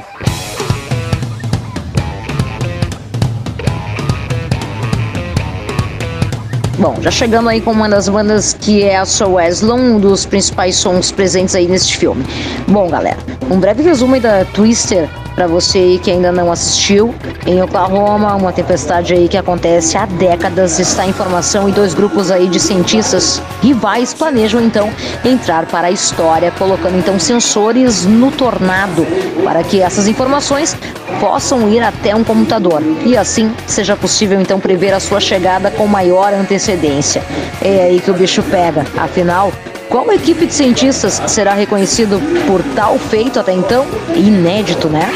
Bom, 6.78 6.94
já 7.00 7.10
chegando 7.10 7.48
aí 7.48 7.60
com 7.60 7.72
uma 7.72 7.88
das 7.88 8.08
bandas 8.08 8.52
que 8.52 8.84
é 8.84 8.98
a 8.98 9.04
Soul 9.04 9.36
Aslan, 9.36 9.74
um 9.74 9.98
dos 9.98 10.24
principais 10.24 10.76
sons 10.76 11.10
presentes 11.10 11.56
aí 11.56 11.66
neste 11.66 11.96
filme. 11.96 12.24
Bom, 12.68 12.88
galera, 12.88 13.18
um 13.50 13.58
breve 13.58 13.82
resumo 13.82 14.14
aí 14.14 14.20
da 14.20 14.44
Twister 14.44 15.08
para 15.34 15.48
você 15.48 16.00
que 16.02 16.10
ainda 16.10 16.30
não 16.30 16.52
assistiu. 16.52 17.12
Em 17.46 17.62
Oklahoma, 17.62 18.34
uma 18.34 18.52
tempestade 18.52 19.12
aí 19.12 19.28
que 19.28 19.36
acontece 19.36 19.96
há 19.96 20.06
décadas 20.06 20.78
está 20.78 21.06
em 21.06 21.12
formação 21.12 21.68
e 21.68 21.72
dois 21.72 21.94
grupos 21.94 22.30
aí 22.30 22.46
de 22.48 22.60
cientistas 22.60 23.42
rivais 23.60 24.14
planejam 24.14 24.60
então 24.60 24.90
entrar 25.24 25.66
para 25.66 25.88
a 25.88 25.90
história, 25.90 26.50
colocando 26.52 26.96
então 26.98 27.18
sensores 27.18 28.04
no 28.04 28.30
tornado 28.30 29.06
para 29.44 29.62
que 29.62 29.80
essas 29.80 30.06
informações 30.08 30.76
possam 31.20 31.68
ir 31.68 31.82
até 31.82 32.14
um 32.14 32.22
computador 32.22 32.82
e 33.04 33.16
assim 33.16 33.52
seja 33.66 33.96
possível 33.96 34.40
então 34.40 34.60
prever 34.60 34.92
a 34.92 35.00
sua 35.00 35.20
chegada 35.20 35.70
com 35.70 35.86
maior 35.86 36.32
antecedência. 36.68 37.22
É 37.62 37.84
aí 37.84 38.00
que 38.00 38.10
o 38.10 38.14
bicho 38.14 38.42
pega. 38.44 38.84
Afinal, 38.96 39.52
qual 39.88 40.12
equipe 40.12 40.46
de 40.46 40.52
cientistas 40.52 41.22
será 41.26 41.54
reconhecido 41.54 42.20
por 42.46 42.62
tal 42.74 42.98
feito 42.98 43.40
até 43.40 43.52
então? 43.52 43.86
Inédito, 44.14 44.88
né? 44.88 45.08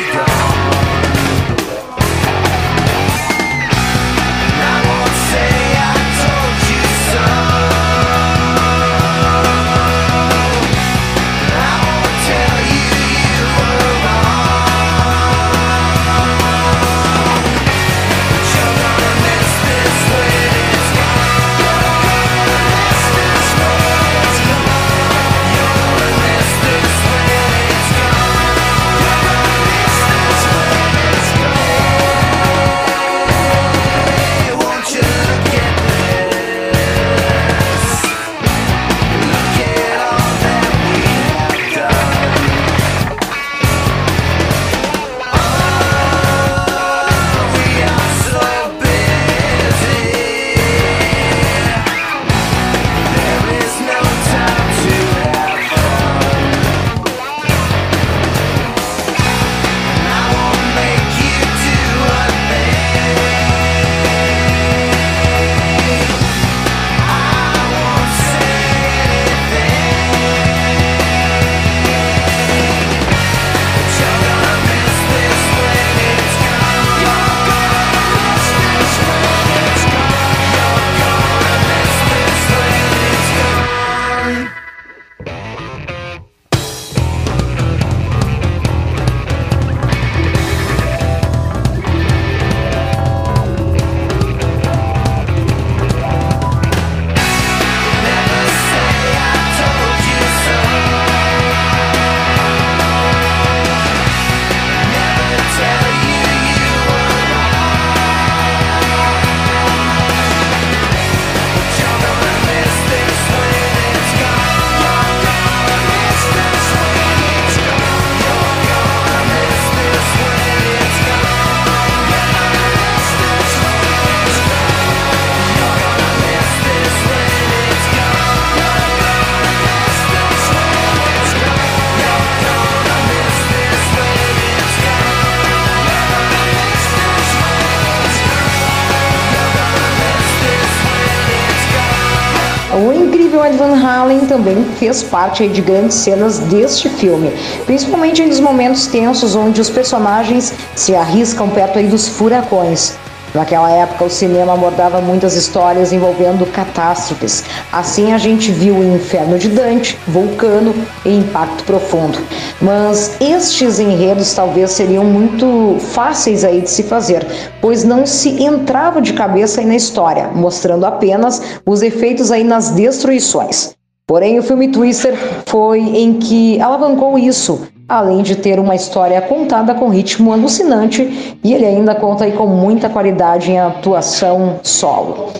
Van 143.62 143.80
Halen 143.80 144.26
também 144.26 144.64
fez 144.76 145.04
parte 145.04 145.46
de 145.46 145.60
grandes 145.60 145.94
cenas 145.94 146.40
deste 146.40 146.88
filme, 146.88 147.32
principalmente 147.64 148.26
nos 148.26 148.40
momentos 148.40 148.88
tensos 148.88 149.36
onde 149.36 149.60
os 149.60 149.70
personagens 149.70 150.52
se 150.74 150.96
arriscam 150.96 151.48
perto 151.48 151.80
dos 151.84 152.08
furacões. 152.08 152.98
Naquela 153.34 153.70
época, 153.70 154.04
o 154.04 154.10
cinema 154.10 154.52
abordava 154.52 155.00
muitas 155.00 155.34
histórias 155.34 155.90
envolvendo 155.92 156.44
catástrofes. 156.44 157.42
Assim, 157.72 158.12
a 158.12 158.18
gente 158.18 158.52
viu 158.52 158.74
o 158.74 158.94
Inferno 158.94 159.38
de 159.38 159.48
Dante, 159.48 159.98
Vulcano 160.06 160.74
e 161.04 161.16
Impacto 161.16 161.64
Profundo. 161.64 162.18
Mas 162.60 163.16
estes 163.20 163.78
enredos 163.78 164.34
talvez 164.34 164.72
seriam 164.72 165.04
muito 165.04 165.78
fáceis 165.80 166.44
aí 166.44 166.60
de 166.60 166.70
se 166.70 166.82
fazer, 166.82 167.26
pois 167.60 167.84
não 167.84 168.04
se 168.04 168.42
entrava 168.42 169.00
de 169.00 169.14
cabeça 169.14 169.60
aí 169.60 169.66
na 169.66 169.76
história, 169.76 170.28
mostrando 170.28 170.84
apenas 170.84 171.40
os 171.64 171.80
efeitos 171.80 172.30
aí 172.30 172.44
nas 172.44 172.70
destruições. 172.70 173.74
Porém, 174.06 174.38
o 174.38 174.42
filme 174.42 174.68
Twister 174.68 175.16
foi 175.46 175.78
em 175.78 176.14
que 176.14 176.60
alavancou 176.60 177.18
isso, 177.18 177.66
além 177.88 178.22
de 178.22 178.36
ter 178.36 178.58
uma 178.58 178.74
história 178.74 179.20
contada 179.20 179.74
com 179.74 179.88
ritmo 179.88 180.32
alucinante 180.32 181.36
e 181.42 181.52
ele 181.52 181.66
ainda 181.66 181.94
conta 181.94 182.30
com 182.30 182.46
muita 182.46 182.88
qualidade 182.88 183.50
em 183.50 183.58
atuação 183.58 184.60
solo. 184.62 185.30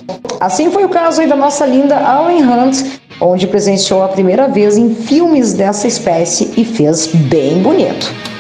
Assim 0.41 0.71
foi 0.71 0.85
o 0.85 0.89
caso 0.89 1.27
da 1.27 1.37
nossa 1.37 1.65
linda 1.65 1.97
Alan 1.97 2.33
Hunt, 2.33 3.01
onde 3.21 3.47
presenciou 3.47 4.03
a 4.03 4.09
primeira 4.09 4.49
vez 4.49 4.77
em 4.77 4.95
filmes 4.95 5.53
dessa 5.53 5.87
espécie 5.87 6.53
e 6.57 6.65
fez 6.65 7.07
bem 7.07 7.63
bonito. 7.63 8.32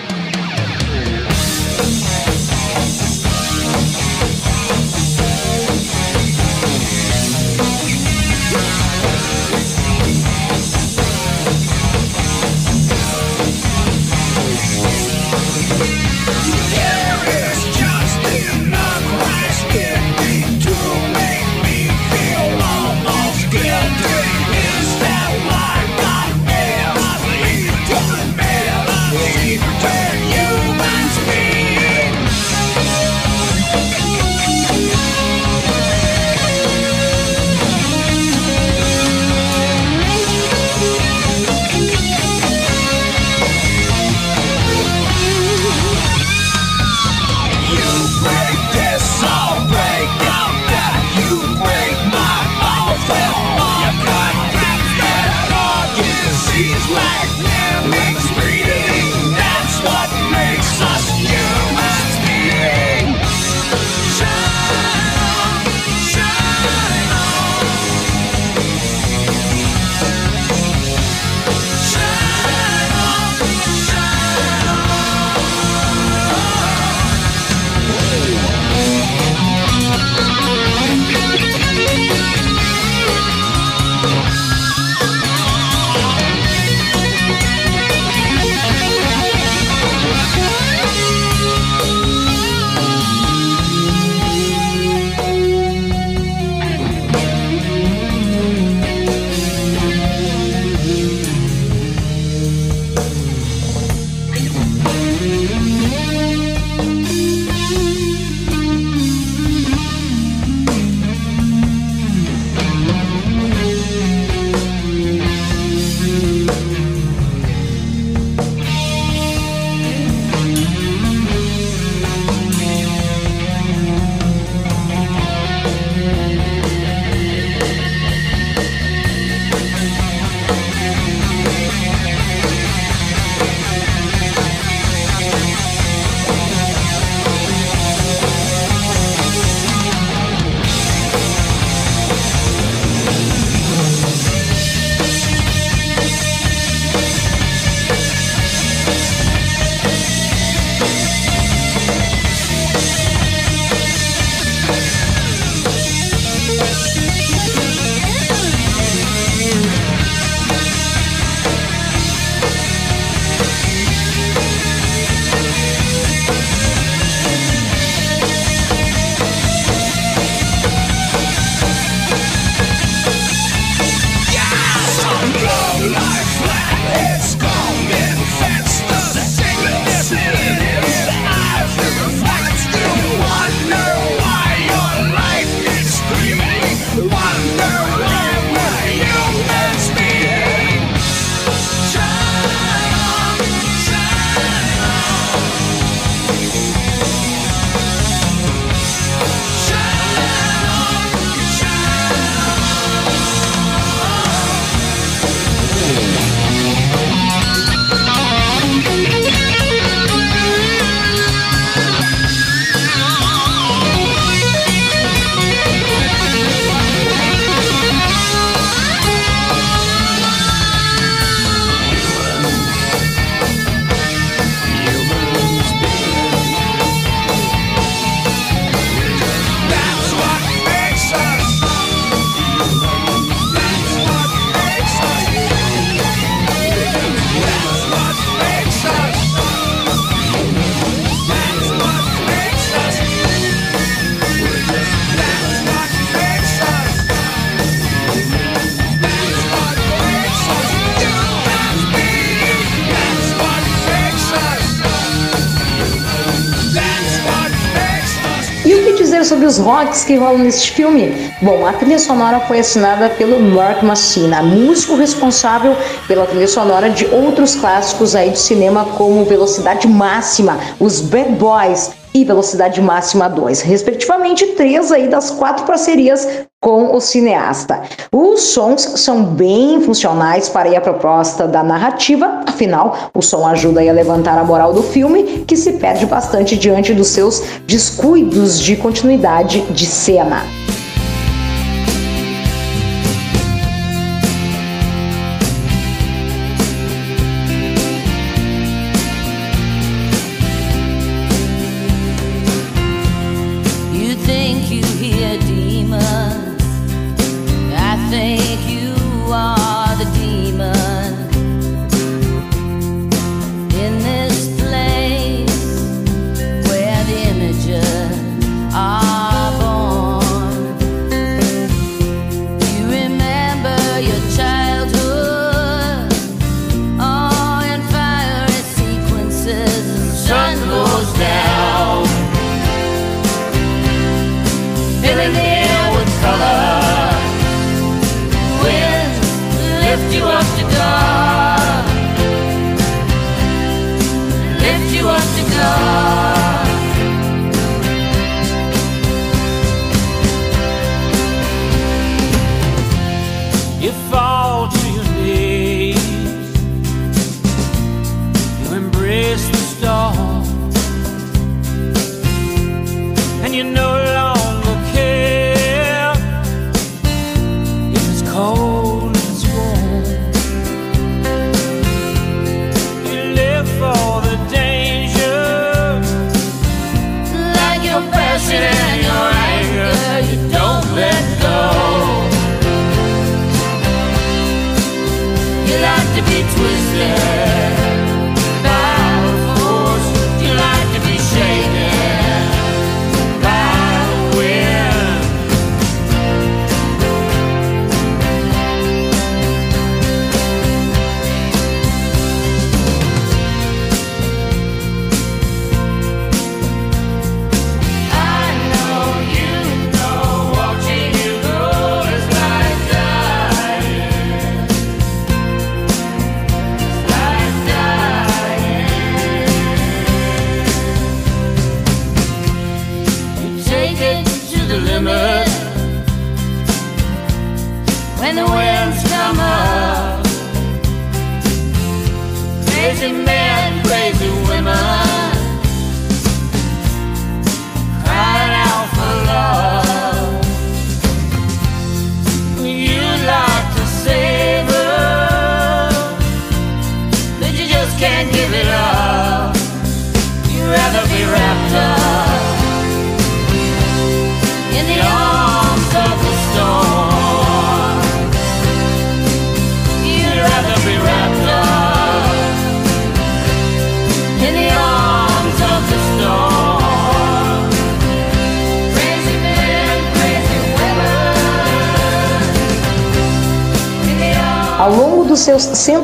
Sobre 259.42 259.46
os 259.46 259.58
rocks 259.58 260.04
que 260.04 260.16
rolam 260.16 260.38
neste 260.38 260.70
filme? 260.70 261.32
Bom, 261.40 261.66
a 261.66 261.72
trilha 261.72 261.98
sonora 261.98 262.40
foi 262.40 262.60
assinada 262.60 263.08
pelo 263.10 263.40
Mark 263.40 263.82
Massina, 263.82 264.42
músico 264.42 264.94
responsável 264.94 265.76
pela 266.06 266.26
trilha 266.26 266.46
sonora 266.46 266.88
de 266.90 267.06
outros 267.06 267.56
clássicos 267.56 268.14
aí 268.14 268.30
do 268.30 268.38
cinema 268.38 268.84
como 268.96 269.24
Velocidade 269.24 269.88
Máxima, 269.88 270.58
os 270.78 271.00
Bad 271.00 271.30
Boys 271.32 271.90
e 272.14 272.24
Velocidade 272.24 272.80
Máxima 272.80 273.28
2, 273.28 273.62
respectivamente 273.62 274.46
três 274.48 274.92
aí 274.92 275.08
das 275.08 275.30
quatro 275.30 275.64
parcerias 275.64 276.46
com 276.62 276.94
o 276.94 277.00
cineasta. 277.00 277.82
Os 278.12 278.40
sons 278.40 278.82
são 278.96 279.24
bem 279.24 279.80
funcionais 279.82 280.48
para 280.48 280.78
a 280.78 280.80
proposta 280.80 281.48
da 281.48 281.60
narrativa, 281.60 282.40
afinal, 282.46 283.10
o 283.12 283.20
som 283.20 283.44
ajuda 283.46 283.80
a 283.80 283.92
levantar 283.92 284.38
a 284.38 284.44
moral 284.44 284.72
do 284.72 284.82
filme, 284.82 285.44
que 285.44 285.56
se 285.56 285.72
perde 285.72 286.06
bastante 286.06 286.56
diante 286.56 286.94
dos 286.94 287.08
seus 287.08 287.42
descuidos 287.66 288.60
de 288.60 288.76
continuidade 288.76 289.62
de 289.72 289.86
cena. 289.86 290.61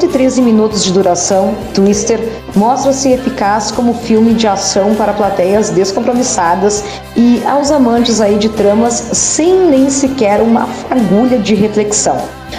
113 0.08 0.40
minutos 0.40 0.82
de 0.82 0.92
duração, 0.92 1.54
Twister 1.74 2.18
mostra-se 2.56 3.12
eficaz 3.12 3.70
como 3.70 3.92
filme 3.92 4.32
de 4.32 4.46
ação 4.46 4.94
para 4.94 5.12
plateias 5.12 5.70
descompromissadas 5.70 6.82
e 7.14 7.42
aos 7.44 7.70
amantes 7.70 8.20
aí 8.20 8.38
de 8.38 8.48
tramas 8.48 8.94
sem 8.94 9.68
nem 9.68 9.90
sequer 9.90 10.40
uma 10.40 10.66
fagulha 10.66 11.38
de 11.38 11.54
reflexão. 11.54 12.18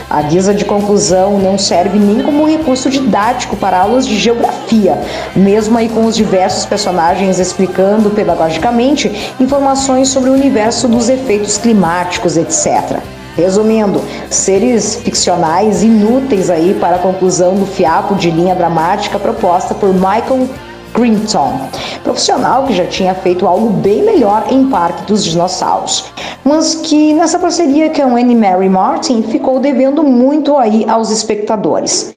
A 0.09 0.21
guisa 0.21 0.53
de 0.53 0.63
conclusão 0.63 1.39
não 1.39 1.57
serve 1.57 1.97
nem 1.97 2.21
como 2.21 2.47
recurso 2.47 2.89
didático 2.89 3.55
para 3.57 3.79
aulas 3.79 4.05
de 4.05 4.17
geografia, 4.17 4.99
mesmo 5.35 5.77
aí 5.77 5.89
com 5.89 6.05
os 6.05 6.15
diversos 6.15 6.65
personagens 6.65 7.39
explicando 7.39 8.11
pedagogicamente 8.11 9.33
informações 9.39 10.09
sobre 10.09 10.29
o 10.29 10.33
universo 10.33 10.87
dos 10.87 11.09
efeitos 11.09 11.57
climáticos, 11.57 12.37
etc. 12.37 12.99
Resumindo, 13.39 14.01
seres 14.29 14.95
ficcionais 14.95 15.81
inúteis 15.81 16.49
aí 16.49 16.73
para 16.77 16.97
a 16.97 16.99
conclusão 16.99 17.55
do 17.55 17.65
fiapo 17.65 18.15
de 18.15 18.29
linha 18.29 18.53
dramática 18.53 19.17
proposta 19.17 19.73
por 19.73 19.93
Michael 19.93 20.45
Crichton, 20.93 21.57
profissional 22.03 22.65
que 22.65 22.73
já 22.73 22.85
tinha 22.85 23.15
feito 23.15 23.47
algo 23.47 23.69
bem 23.69 24.03
melhor 24.03 24.47
em 24.49 24.69
Parque 24.69 25.03
dos 25.05 25.23
Dinossauros, 25.23 26.11
mas 26.43 26.75
que 26.75 27.13
nessa 27.13 27.39
parceria 27.39 27.89
com 27.89 28.17
Anne 28.17 28.35
Mary 28.35 28.67
Martin 28.67 29.23
ficou 29.23 29.57
devendo 29.61 30.03
muito 30.03 30.57
aí 30.57 30.85
aos 30.89 31.09
espectadores. 31.09 32.13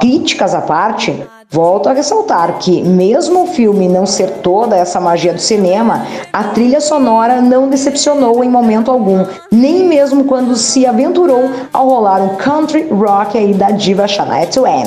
Críticas 0.00 0.56
à 0.56 0.62
parte, 0.62 1.24
volto 1.50 1.88
a 1.88 1.92
ressaltar 1.92 2.58
que, 2.58 2.82
mesmo 2.82 3.44
o 3.44 3.46
filme 3.46 3.88
não 3.88 4.04
ser 4.04 4.30
toda 4.42 4.76
essa 4.76 5.00
magia 5.00 5.32
do 5.32 5.40
cinema, 5.40 6.06
a 6.32 6.44
trilha 6.44 6.80
sonora 6.80 7.40
não 7.40 7.68
decepcionou 7.68 8.44
em 8.44 8.50
momento 8.50 8.90
algum, 8.90 9.24
nem 9.50 9.88
mesmo 9.88 10.24
quando 10.24 10.56
se 10.56 10.86
aventurou 10.86 11.50
ao 11.72 11.88
rolar 11.88 12.20
um 12.20 12.36
country 12.36 12.88
rock 12.90 13.38
aí 13.38 13.54
da 13.54 13.70
diva 13.70 14.06
Shania 14.06 14.46
Twain. 14.46 14.86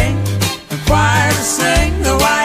choir 1.51 1.71
to 1.75 1.89
sing, 1.91 2.03
the 2.03 2.15
white 2.17 2.40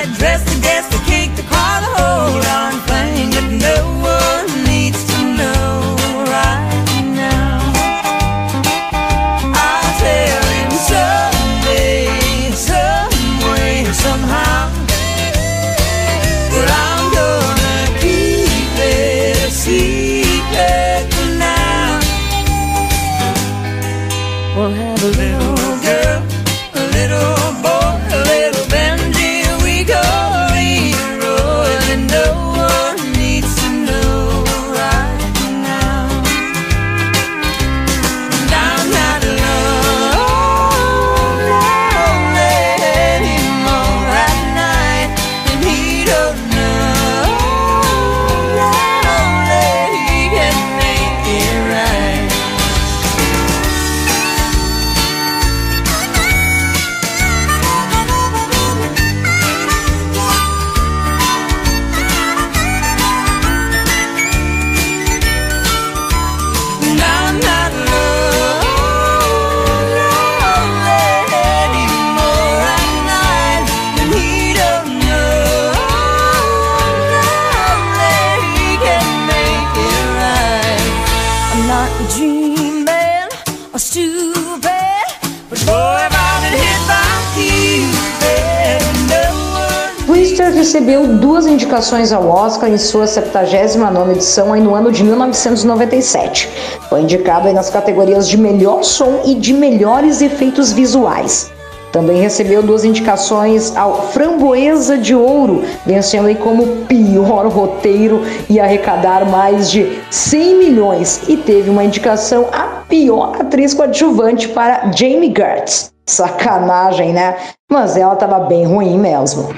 indicações 91.66 92.12
ao 92.12 92.28
Oscar 92.28 92.70
em 92.70 92.78
sua 92.78 93.06
79ª 93.06 94.12
edição 94.12 94.52
aí 94.52 94.60
no 94.60 94.72
ano 94.72 94.92
de 94.92 95.02
1997. 95.02 96.48
Foi 96.88 97.00
indicado 97.00 97.48
aí 97.48 97.52
nas 97.52 97.68
categorias 97.68 98.28
de 98.28 98.38
melhor 98.38 98.84
som 98.84 99.22
e 99.24 99.34
de 99.34 99.52
melhores 99.52 100.22
efeitos 100.22 100.72
visuais. 100.72 101.50
Também 101.90 102.20
recebeu 102.20 102.62
duas 102.62 102.84
indicações 102.84 103.76
ao 103.76 104.10
Framboesa 104.12 104.96
de 104.96 105.12
Ouro, 105.12 105.64
vencendo 105.84 106.26
aí 106.26 106.36
como 106.36 106.84
pior 106.86 107.48
roteiro 107.48 108.22
e 108.48 108.60
arrecadar 108.60 109.28
mais 109.28 109.68
de 109.68 109.98
100 110.08 110.58
milhões. 110.58 111.22
E 111.26 111.36
teve 111.36 111.68
uma 111.68 111.82
indicação 111.82 112.46
a 112.52 112.84
pior 112.88 113.34
atriz 113.40 113.74
coadjuvante 113.74 114.48
para 114.48 114.92
Jamie 114.92 115.34
Gertz. 115.36 115.90
Sacanagem, 116.06 117.12
né? 117.12 117.34
Mas 117.68 117.96
ela 117.96 118.14
tava 118.14 118.38
bem 118.38 118.64
ruim 118.64 118.96
mesmo. 118.96 119.48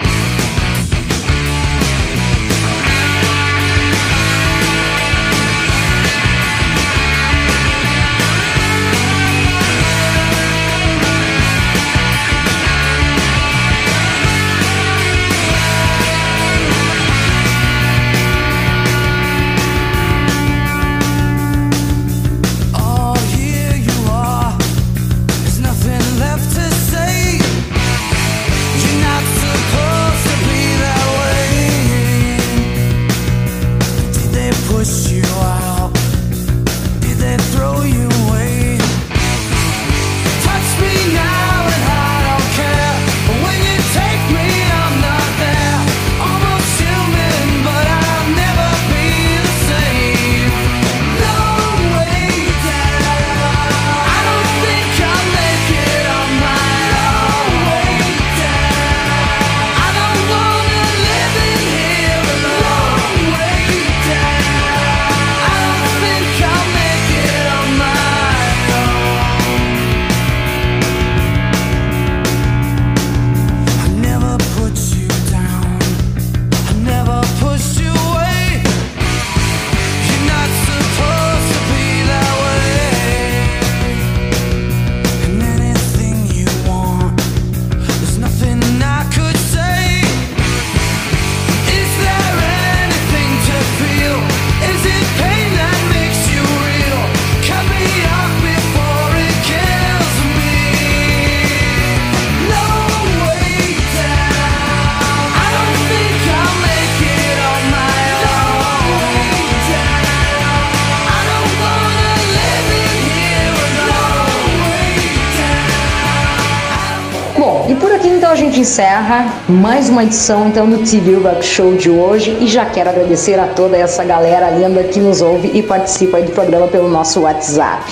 Gente 118.58 118.60
encerra 118.60 119.32
mais 119.48 119.88
uma 119.88 120.02
edição 120.02 120.48
então 120.48 120.68
do 120.68 120.78
TV 120.78 121.14
Rock 121.14 121.44
Show 121.44 121.76
de 121.76 121.88
hoje 121.88 122.36
e 122.40 122.48
já 122.48 122.66
quero 122.66 122.90
agradecer 122.90 123.38
a 123.38 123.46
toda 123.46 123.76
essa 123.76 124.02
galera 124.02 124.50
linda 124.50 124.82
que 124.82 124.98
nos 124.98 125.22
ouve 125.22 125.52
e 125.54 125.62
participa 125.62 126.20
do 126.20 126.32
programa 126.32 126.66
pelo 126.66 126.88
nosso 126.88 127.20
WhatsApp. 127.20 127.84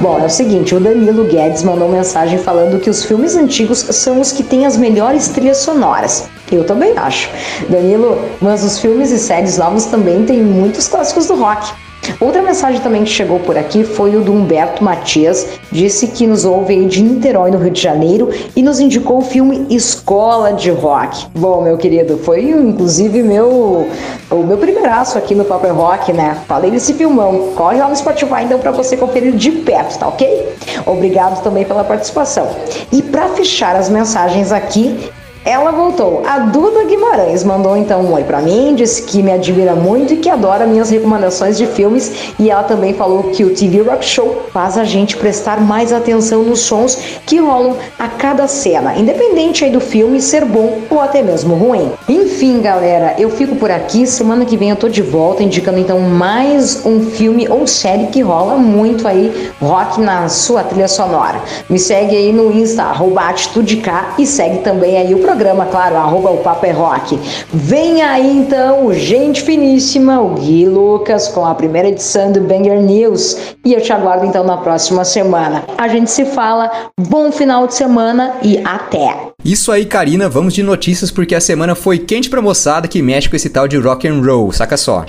Bom, 0.00 0.18
é 0.18 0.24
o 0.24 0.30
seguinte, 0.30 0.74
o 0.74 0.80
Danilo 0.80 1.24
Guedes 1.24 1.62
mandou 1.62 1.86
mensagem 1.86 2.38
falando 2.38 2.80
que 2.80 2.88
os 2.88 3.04
filmes 3.04 3.36
antigos 3.36 3.78
são 3.78 4.20
os 4.20 4.32
que 4.32 4.42
têm 4.42 4.64
as 4.64 4.76
melhores 4.76 5.28
trilhas 5.28 5.58
sonoras. 5.58 6.30
Eu 6.50 6.64
também 6.64 6.96
acho. 6.96 7.28
Danilo, 7.68 8.24
mas 8.40 8.64
os 8.64 8.78
filmes 8.78 9.10
e 9.10 9.18
séries 9.18 9.58
novos 9.58 9.84
também 9.84 10.24
têm 10.24 10.42
muitos 10.42 10.88
clássicos 10.88 11.26
do 11.26 11.34
rock. 11.34 11.74
Outra 12.20 12.42
mensagem 12.42 12.80
também 12.80 13.04
que 13.04 13.10
chegou 13.10 13.38
por 13.40 13.56
aqui 13.56 13.84
foi 13.84 14.16
o 14.16 14.20
do 14.20 14.32
Humberto 14.32 14.82
Matias, 14.82 15.46
disse 15.70 16.08
que 16.08 16.26
nos 16.26 16.44
ouve 16.44 16.84
de 16.84 17.02
Niterói, 17.02 17.50
no 17.50 17.58
Rio 17.58 17.70
de 17.70 17.80
Janeiro, 17.80 18.30
e 18.54 18.62
nos 18.62 18.80
indicou 18.80 19.18
o 19.18 19.22
filme 19.22 19.66
Escola 19.70 20.52
de 20.52 20.70
Rock. 20.70 21.26
Bom, 21.34 21.62
meu 21.62 21.76
querido, 21.76 22.18
foi 22.18 22.50
inclusive 22.50 23.22
meu 23.22 23.88
o 24.30 24.44
meu 24.44 24.58
primeiraço 24.58 25.18
aqui 25.18 25.34
no 25.34 25.44
Paper 25.44 25.74
Rock, 25.74 26.12
né? 26.12 26.36
Falei 26.46 26.70
desse 26.70 26.94
filmão. 26.94 27.52
Corre 27.56 27.78
lá 27.78 27.88
no 27.88 27.96
Spotify 27.96 28.44
então 28.44 28.58
para 28.58 28.70
você 28.70 28.96
conferir 28.96 29.32
de 29.32 29.50
perto, 29.50 29.98
tá 29.98 30.08
ok? 30.08 30.54
Obrigado 30.86 31.42
também 31.42 31.64
pela 31.64 31.84
participação. 31.84 32.48
E 32.92 33.02
para 33.02 33.28
fechar 33.30 33.76
as 33.76 33.88
mensagens 33.88 34.52
aqui, 34.52 35.10
Ela 35.44 35.70
voltou. 35.70 36.22
A 36.26 36.38
Duda 36.38 36.84
Guimarães 36.84 37.42
mandou 37.44 37.74
então 37.74 38.02
um 38.02 38.12
oi 38.12 38.24
pra 38.24 38.42
mim, 38.42 38.74
disse 38.74 39.02
que 39.02 39.22
me 39.22 39.32
admira 39.32 39.74
muito 39.74 40.12
e 40.12 40.18
que 40.18 40.28
adora 40.28 40.66
minhas 40.66 40.90
recomendações 40.90 41.56
de 41.56 41.66
filmes. 41.66 42.34
E 42.38 42.50
ela 42.50 42.62
também 42.62 42.92
falou 42.92 43.22
que 43.24 43.42
o 43.42 43.54
TV 43.54 43.80
Rock 43.80 44.04
Show 44.04 44.42
faz 44.52 44.76
a 44.76 44.84
gente 44.84 45.16
prestar 45.16 45.58
mais 45.58 45.94
atenção 45.94 46.42
nos 46.42 46.60
sons 46.60 46.96
que 47.24 47.38
rolam 47.38 47.74
a 47.98 48.06
cada 48.06 48.46
cena, 48.46 48.94
independente 48.96 49.64
aí 49.64 49.70
do 49.70 49.80
filme 49.80 50.20
ser 50.20 50.44
bom 50.44 50.80
ou 50.90 51.00
até 51.00 51.22
mesmo 51.22 51.54
ruim. 51.54 51.90
Enfim, 52.06 52.60
galera, 52.60 53.14
eu 53.18 53.30
fico 53.30 53.56
por 53.56 53.70
aqui. 53.70 54.06
Semana 54.06 54.44
que 54.44 54.58
vem 54.58 54.70
eu 54.70 54.76
tô 54.76 54.90
de 54.90 55.00
volta, 55.00 55.42
indicando 55.42 55.78
então 55.78 56.00
mais 56.00 56.84
um 56.84 57.00
filme 57.00 57.48
ou 57.48 57.66
série 57.66 58.08
que 58.08 58.20
rola 58.20 58.56
muito 58.58 59.08
aí 59.08 59.50
rock 59.58 60.00
na 60.02 60.28
sua 60.28 60.62
trilha 60.62 60.88
sonora. 60.88 61.40
Me 61.68 61.78
segue 61.78 62.14
aí 62.14 62.30
no 62.30 62.52
Insta, 62.52 62.82
arroba 62.82 63.22
AtitudeK 63.22 63.90
e 64.18 64.26
segue 64.26 64.58
também 64.58 64.98
aí 64.98 65.14
o 65.14 65.29
programa, 65.30 65.64
claro, 65.66 65.94
arroba 65.94 66.30
o 66.30 66.38
Papo 66.38 66.66
é 66.66 66.72
Rock. 66.72 67.16
Vem 67.54 68.02
aí 68.02 68.36
então, 68.36 68.92
gente 68.92 69.42
finíssima, 69.42 70.20
o 70.20 70.30
Gui 70.30 70.66
Lucas 70.66 71.28
com 71.28 71.46
a 71.46 71.54
primeira 71.54 71.88
edição 71.88 72.32
do 72.32 72.40
Banger 72.40 72.82
News. 72.82 73.54
E 73.64 73.72
eu 73.72 73.80
te 73.80 73.92
aguardo 73.92 74.26
então 74.26 74.42
na 74.42 74.56
próxima 74.56 75.04
semana. 75.04 75.62
A 75.78 75.86
gente 75.86 76.10
se 76.10 76.24
fala, 76.24 76.68
bom 76.98 77.30
final 77.30 77.68
de 77.68 77.74
semana 77.74 78.34
e 78.42 78.58
até! 78.64 79.30
Isso 79.44 79.70
aí, 79.70 79.86
Karina, 79.86 80.28
vamos 80.28 80.52
de 80.52 80.64
notícias 80.64 81.12
porque 81.12 81.36
a 81.36 81.40
semana 81.40 81.76
foi 81.76 82.00
quente 82.00 82.28
pra 82.28 82.42
moçada 82.42 82.88
que 82.88 83.00
mexe 83.00 83.30
com 83.30 83.36
esse 83.36 83.50
tal 83.50 83.68
de 83.68 83.76
rock 83.76 84.08
and 84.08 84.20
roll, 84.20 84.50
saca 84.50 84.76
só. 84.76 85.04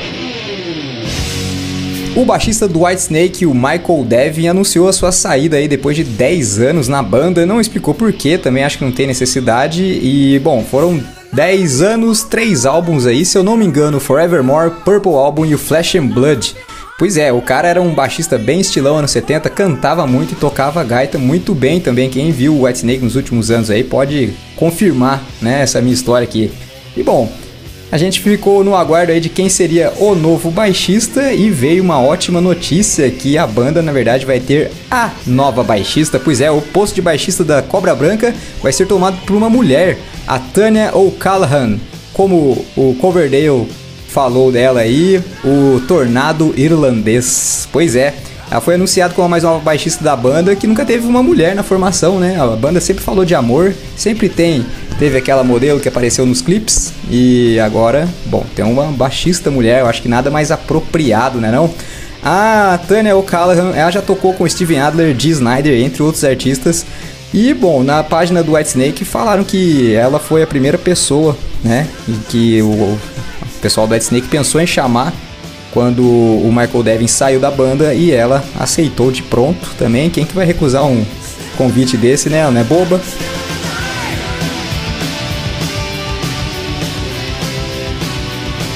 O 2.13 2.25
baixista 2.25 2.67
do 2.67 2.83
Whitesnake, 2.83 3.45
o 3.45 3.53
Michael 3.53 4.03
Devin, 4.05 4.47
anunciou 4.47 4.89
a 4.89 4.93
sua 4.93 5.13
saída 5.13 5.55
aí 5.55 5.67
depois 5.67 5.95
de 5.95 6.03
10 6.03 6.59
anos 6.59 6.87
na 6.89 7.01
banda, 7.01 7.45
não 7.45 7.61
explicou 7.61 7.93
porquê, 7.93 8.37
também 8.37 8.65
acho 8.65 8.77
que 8.77 8.83
não 8.83 8.91
tem 8.91 9.07
necessidade, 9.07 9.81
e 9.81 10.37
bom, 10.39 10.61
foram 10.61 11.01
10 11.31 11.81
anos, 11.81 12.23
3 12.23 12.65
álbuns 12.65 13.05
aí, 13.05 13.23
se 13.23 13.37
eu 13.37 13.43
não 13.43 13.55
me 13.55 13.65
engano, 13.65 13.97
Forevermore, 13.97 14.71
Purple 14.83 15.13
Album 15.13 15.45
e 15.45 15.55
o 15.55 15.57
Flesh 15.57 15.95
and 15.95 16.07
Blood. 16.07 16.53
Pois 16.99 17.15
é, 17.15 17.31
o 17.31 17.41
cara 17.41 17.69
era 17.69 17.81
um 17.81 17.95
baixista 17.95 18.37
bem 18.37 18.59
estilão 18.59 18.97
anos 18.97 19.11
70, 19.11 19.49
cantava 19.49 20.05
muito 20.05 20.33
e 20.33 20.35
tocava 20.35 20.83
gaita 20.83 21.17
muito 21.17 21.55
bem 21.55 21.79
também. 21.79 22.09
Quem 22.09 22.31
viu 22.31 22.53
o 22.53 22.65
Whitesnake 22.65 23.03
nos 23.03 23.15
últimos 23.15 23.49
anos 23.49 23.71
aí 23.71 23.83
pode 23.85 24.33
confirmar, 24.57 25.23
né, 25.41 25.61
essa 25.61 25.81
minha 25.81 25.93
história 25.93 26.25
aqui. 26.25 26.51
E 26.95 27.01
bom, 27.01 27.31
a 27.91 27.97
gente 27.97 28.21
ficou 28.21 28.63
no 28.63 28.73
aguardo 28.73 29.11
aí 29.11 29.19
de 29.19 29.27
quem 29.27 29.49
seria 29.49 29.91
o 29.99 30.15
novo 30.15 30.49
baixista 30.49 31.33
e 31.33 31.49
veio 31.49 31.83
uma 31.83 32.01
ótima 32.01 32.39
notícia 32.39 33.11
que 33.11 33.37
a 33.37 33.45
banda 33.45 33.81
na 33.81 33.91
verdade 33.91 34.25
vai 34.25 34.39
ter 34.39 34.71
a 34.89 35.11
nova 35.27 35.61
baixista. 35.61 36.17
Pois 36.17 36.39
é, 36.39 36.49
o 36.49 36.61
posto 36.61 36.95
de 36.95 37.01
baixista 37.01 37.43
da 37.43 37.61
Cobra 37.61 37.93
Branca 37.93 38.33
vai 38.61 38.71
ser 38.71 38.87
tomado 38.87 39.17
por 39.25 39.35
uma 39.35 39.49
mulher, 39.49 39.97
a 40.25 40.39
Tanya 40.39 40.95
O'Callaghan. 40.95 41.77
Como 42.13 42.65
o 42.77 42.95
Coverdale 42.95 43.67
falou 44.07 44.51
dela 44.51 44.81
aí, 44.81 45.21
o 45.43 45.81
Tornado 45.85 46.53
Irlandês. 46.55 47.67
Pois 47.73 47.95
é, 47.95 48.13
ela 48.49 48.61
foi 48.61 48.75
anunciada 48.75 49.13
como 49.13 49.25
a 49.25 49.29
mais 49.29 49.43
nova 49.43 49.59
baixista 49.59 50.03
da 50.03 50.15
banda, 50.15 50.55
que 50.55 50.67
nunca 50.67 50.85
teve 50.85 51.07
uma 51.07 51.23
mulher 51.23 51.55
na 51.55 51.63
formação, 51.63 52.19
né? 52.19 52.37
A 52.39 52.47
banda 52.47 52.81
sempre 52.81 53.03
falou 53.03 53.23
de 53.23 53.35
amor, 53.35 53.73
sempre 53.95 54.27
tem. 54.27 54.65
Teve 55.01 55.17
aquela 55.17 55.43
modelo 55.43 55.79
que 55.79 55.87
apareceu 55.87 56.27
nos 56.27 56.43
clipes 56.43 56.93
e 57.09 57.59
agora, 57.59 58.07
bom, 58.27 58.45
tem 58.55 58.63
uma 58.63 58.83
baixista 58.91 59.49
mulher, 59.49 59.79
eu 59.79 59.87
acho 59.87 59.99
que 59.99 60.07
nada 60.07 60.29
mais 60.29 60.51
apropriado, 60.51 61.41
né 61.41 61.49
não? 61.49 61.73
A 62.23 62.79
Tanya 62.87 63.15
O'Callaghan, 63.15 63.71
ela 63.75 63.89
já 63.89 63.99
tocou 63.99 64.31
com 64.35 64.47
Steven 64.47 64.79
Adler, 64.79 65.15
Dee 65.15 65.31
Snyder, 65.31 65.73
entre 65.83 66.03
outros 66.03 66.23
artistas. 66.23 66.85
E 67.33 67.51
bom, 67.51 67.81
na 67.81 68.03
página 68.03 68.43
do 68.43 68.53
Whitesnake 68.53 69.03
falaram 69.03 69.43
que 69.43 69.91
ela 69.95 70.19
foi 70.19 70.43
a 70.43 70.47
primeira 70.47 70.77
pessoa, 70.77 71.35
né, 71.63 71.87
em 72.07 72.19
que 72.29 72.61
o, 72.61 72.95
pessoal 73.59 73.87
do 73.87 73.95
Whitesnake 73.95 74.27
pensou 74.27 74.61
em 74.61 74.67
chamar 74.67 75.11
quando 75.73 76.03
o 76.03 76.53
Michael 76.55 76.83
Devin 76.83 77.07
saiu 77.07 77.39
da 77.39 77.49
banda 77.49 77.95
e 77.95 78.11
ela 78.11 78.43
aceitou 78.59 79.11
de 79.11 79.23
pronto 79.23 79.67
também. 79.79 80.11
Quem 80.11 80.27
que 80.27 80.35
vai 80.35 80.45
recusar 80.45 80.85
um 80.85 81.03
convite 81.57 81.97
desse, 81.97 82.29
né? 82.29 82.47
Não 82.51 82.61
é 82.61 82.63
boba. 82.63 83.01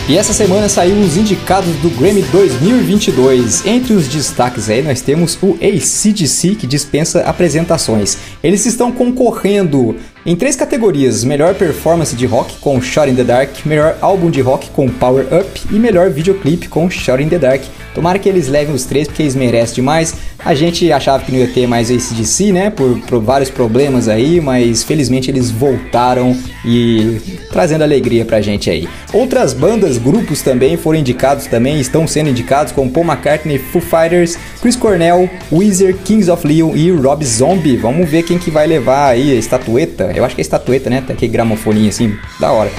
E 0.08 0.20
essa 0.20 0.34
semana 0.34 0.70
saiu 0.70 1.00
os 1.00 1.18
indicados 1.18 1.76
do 1.78 1.90
Grammy 1.90 2.22
2022. 2.32 3.66
Entre 3.66 3.92
os 3.92 4.08
destaques 4.08 4.70
aí 4.70 4.84
nós 4.84 5.02
temos 5.02 5.36
o 5.42 5.58
ACDC, 5.60 6.54
que 6.54 6.68
dispensa 6.68 7.22
apresentações. 7.22 8.16
Eles 8.44 8.68
estão 8.68 8.92
concorrendo 8.92 9.96
em 10.26 10.36
três 10.36 10.56
categorias: 10.56 11.24
melhor 11.24 11.54
performance 11.54 12.16
de 12.16 12.26
rock 12.26 12.58
com 12.60 12.82
Shot 12.82 13.10
in 13.10 13.16
the 13.16 13.24
Dark, 13.24 13.66
melhor 13.66 13.98
álbum 14.02 14.30
de 14.30 14.42
rock 14.42 14.70
com 14.72 14.90
Power 14.90 15.26
Up 15.26 15.62
e 15.72 15.76
melhor 15.76 16.10
videoclipe 16.10 16.68
com 16.68 16.90
Shot 16.90 17.22
in 17.22 17.30
the 17.30 17.38
Dark. 17.38 17.62
Tomara 17.94 18.20
que 18.20 18.28
eles 18.28 18.50
levem 18.50 18.76
os 18.76 18.84
três 18.84 19.08
porque 19.08 19.24
eles 19.24 19.36
merecem 19.36 19.76
demais. 19.76 20.14
A 20.44 20.54
gente 20.54 20.92
achava 20.92 21.24
que 21.24 21.32
não 21.32 21.40
ia 21.40 21.48
ter 21.48 21.66
mais 21.66 21.90
ACDC, 21.90 22.52
né? 22.52 22.70
Por, 22.70 23.00
por 23.02 23.22
vários 23.22 23.50
problemas 23.50 24.10
aí, 24.10 24.42
mas 24.42 24.84
felizmente 24.84 25.32
eles 25.32 25.50
voltaram 25.50 26.38
e 26.64 27.20
trazendo 27.52 27.84
alegria 27.84 28.26
pra 28.26 28.42
gente 28.42 28.70
aí. 28.70 28.88
Outras 29.14 29.54
bandas, 29.54 29.98
grupos 29.98 30.42
também 30.42 30.76
foram 30.76 31.00
indicados 31.00 31.48
também, 31.48 31.80
estão 31.80 32.06
sendo 32.06 32.30
indicados 32.30 32.74
como 32.74 32.92
Paul 32.92 33.06
McCartney, 33.06 33.58
Foo 33.58 33.82
Fighters, 33.82 34.38
Chris 34.62 34.76
Cornell, 34.76 35.30
Weezer, 35.52 35.96
Kings 36.04 36.30
of 36.30 36.46
Leon 36.46 36.76
e 36.76 36.92
Rob 36.92 37.26
Zombie. 37.26 37.78
Vamos 37.78 38.10
ver 38.10 38.24
quem 38.24 38.38
que 38.38 38.52
vai 38.52 38.68
levar 38.68 39.08
aí 39.08 39.32
a 39.32 39.36
estatueta. 39.36 40.12
Eu 40.16 40.26
acho 40.26 40.36
que 40.36 40.42
é 40.42 40.44
estatueta, 40.44 40.90
né? 40.90 41.02
Tá 41.02 41.14
aquele 41.14 41.32
gramofoninho 41.32 41.90
assim, 41.90 42.18
da 42.40 42.52
hora. 42.52 42.72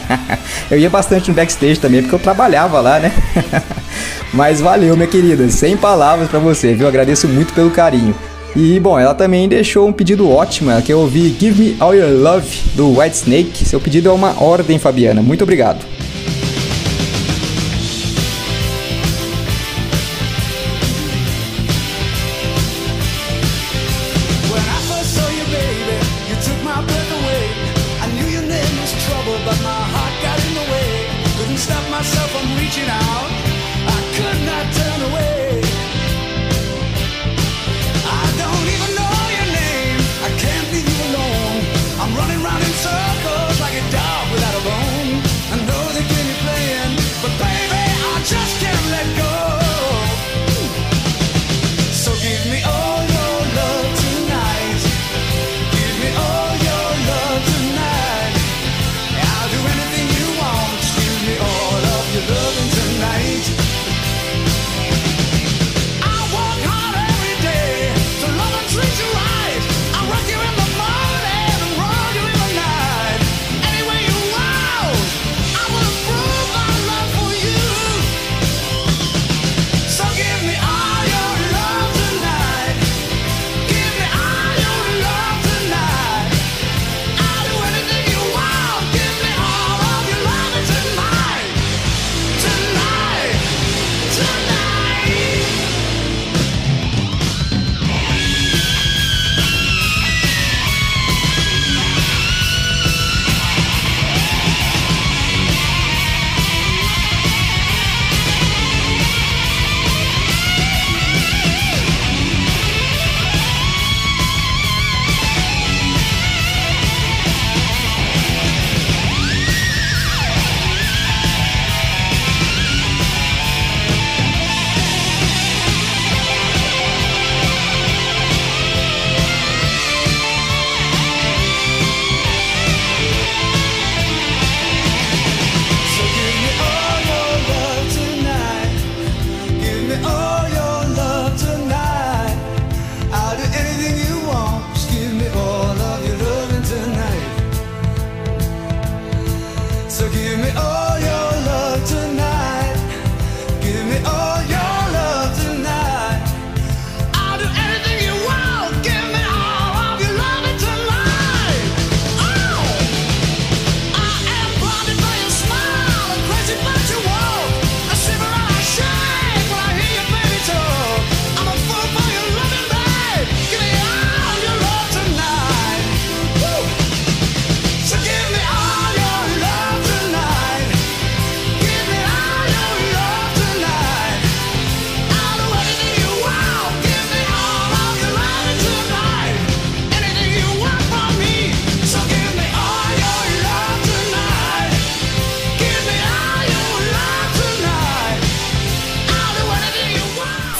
eu 0.72 0.80
ia 0.80 0.90
bastante 0.90 1.30
no 1.30 1.36
backstage 1.36 1.80
também 1.80 2.02
porque 2.02 2.16
eu 2.16 2.20
trabalhava 2.20 2.80
lá, 2.80 3.00
né? 3.00 3.12
Mas 4.34 4.62
valeu, 4.62 4.96
minha 4.96 5.08
querida, 5.08 5.48
sem 5.50 5.76
palavras 5.76 6.30
para 6.30 6.40
você, 6.40 6.74
viu? 6.74 6.88
Agradeço 6.88 7.28
muito 7.28 7.54
pelo 7.54 7.70
carinho. 7.70 8.16
E 8.56 8.80
bom, 8.80 9.00
ela 9.00 9.16
também 9.16 9.50
deixou 9.50 9.88
um 9.88 9.92
pedido 9.92 10.30
ótimo, 10.30 10.70
ela 10.70 10.82
quer 10.82 10.96
ouvir 10.96 11.36
Give 11.40 11.72
Me 11.72 11.76
All 11.80 11.96
Your 11.96 12.12
Love 12.12 12.48
do 12.76 13.00
White 13.00 13.16
Snake. 13.16 13.66
Seu 13.66 13.80
pedido 13.80 14.10
é 14.10 14.12
uma 14.12 14.42
ordem, 14.44 14.78
Fabiana. 14.78 15.24
Muito 15.24 15.44
obrigado. 15.44 15.84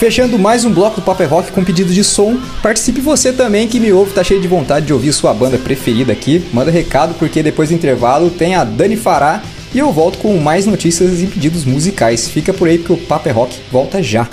Fechando 0.04 0.38
mais 0.38 0.66
um 0.66 0.70
bloco 0.70 1.00
do 1.00 1.02
Papo 1.02 1.22
é 1.22 1.24
Rock 1.24 1.50
com 1.50 1.64
pedido 1.64 1.90
de 1.90 2.04
som. 2.04 2.38
Participe 2.62 3.00
você 3.00 3.32
também 3.32 3.66
que 3.66 3.80
me 3.80 3.90
ouve, 3.90 4.12
tá 4.12 4.22
cheio 4.22 4.38
de 4.38 4.46
vontade 4.46 4.84
de 4.84 4.92
ouvir 4.92 5.14
sua 5.14 5.32
banda 5.32 5.56
preferida 5.56 6.12
aqui. 6.12 6.44
Manda 6.52 6.70
recado 6.70 7.14
porque 7.14 7.42
depois 7.42 7.70
do 7.70 7.74
intervalo 7.74 8.28
tem 8.28 8.54
a 8.54 8.64
Dani 8.64 8.98
Fará 8.98 9.42
e 9.72 9.78
eu 9.78 9.90
volto 9.90 10.18
com 10.18 10.36
mais 10.36 10.66
notícias 10.66 11.22
e 11.22 11.26
pedidos 11.26 11.64
musicais. 11.64 12.28
Fica 12.28 12.52
por 12.52 12.68
aí 12.68 12.76
porque 12.76 12.92
o 12.92 12.98
Papo 12.98 13.30
é 13.30 13.32
Rock 13.32 13.58
volta 13.72 14.02
já. 14.02 14.28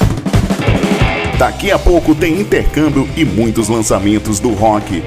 Daqui 1.37 1.71
a 1.71 1.79
pouco 1.79 2.13
tem 2.13 2.41
intercâmbio 2.41 3.07
e 3.15 3.23
muitos 3.23 3.69
lançamentos 3.69 4.41
do 4.41 4.49
rock. 4.49 5.01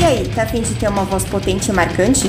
E 0.00 0.04
aí, 0.04 0.28
tá 0.34 0.42
afim 0.42 0.62
de 0.62 0.74
ter 0.74 0.88
uma 0.88 1.04
voz 1.04 1.24
potente 1.24 1.70
e 1.70 1.72
marcante? 1.72 2.28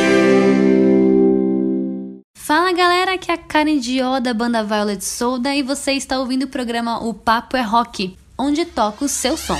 Galera, 3.11 3.15
aqui 3.15 3.31
é 3.31 3.33
a 3.33 3.37
Karen 3.37 3.79
Dió 3.79 4.19
da 4.19 4.33
banda 4.33 4.63
Violet 4.63 5.03
Soda 5.03 5.53
e 5.53 5.61
você 5.61 5.93
está 5.93 6.19
ouvindo 6.19 6.43
o 6.43 6.47
programa 6.47 7.03
O 7.03 7.13
Papo 7.13 7.57
é 7.57 7.61
Rock, 7.61 8.15
onde 8.37 8.65
toca 8.65 9.05
o 9.05 9.09
seu 9.09 9.35
som. 9.35 9.59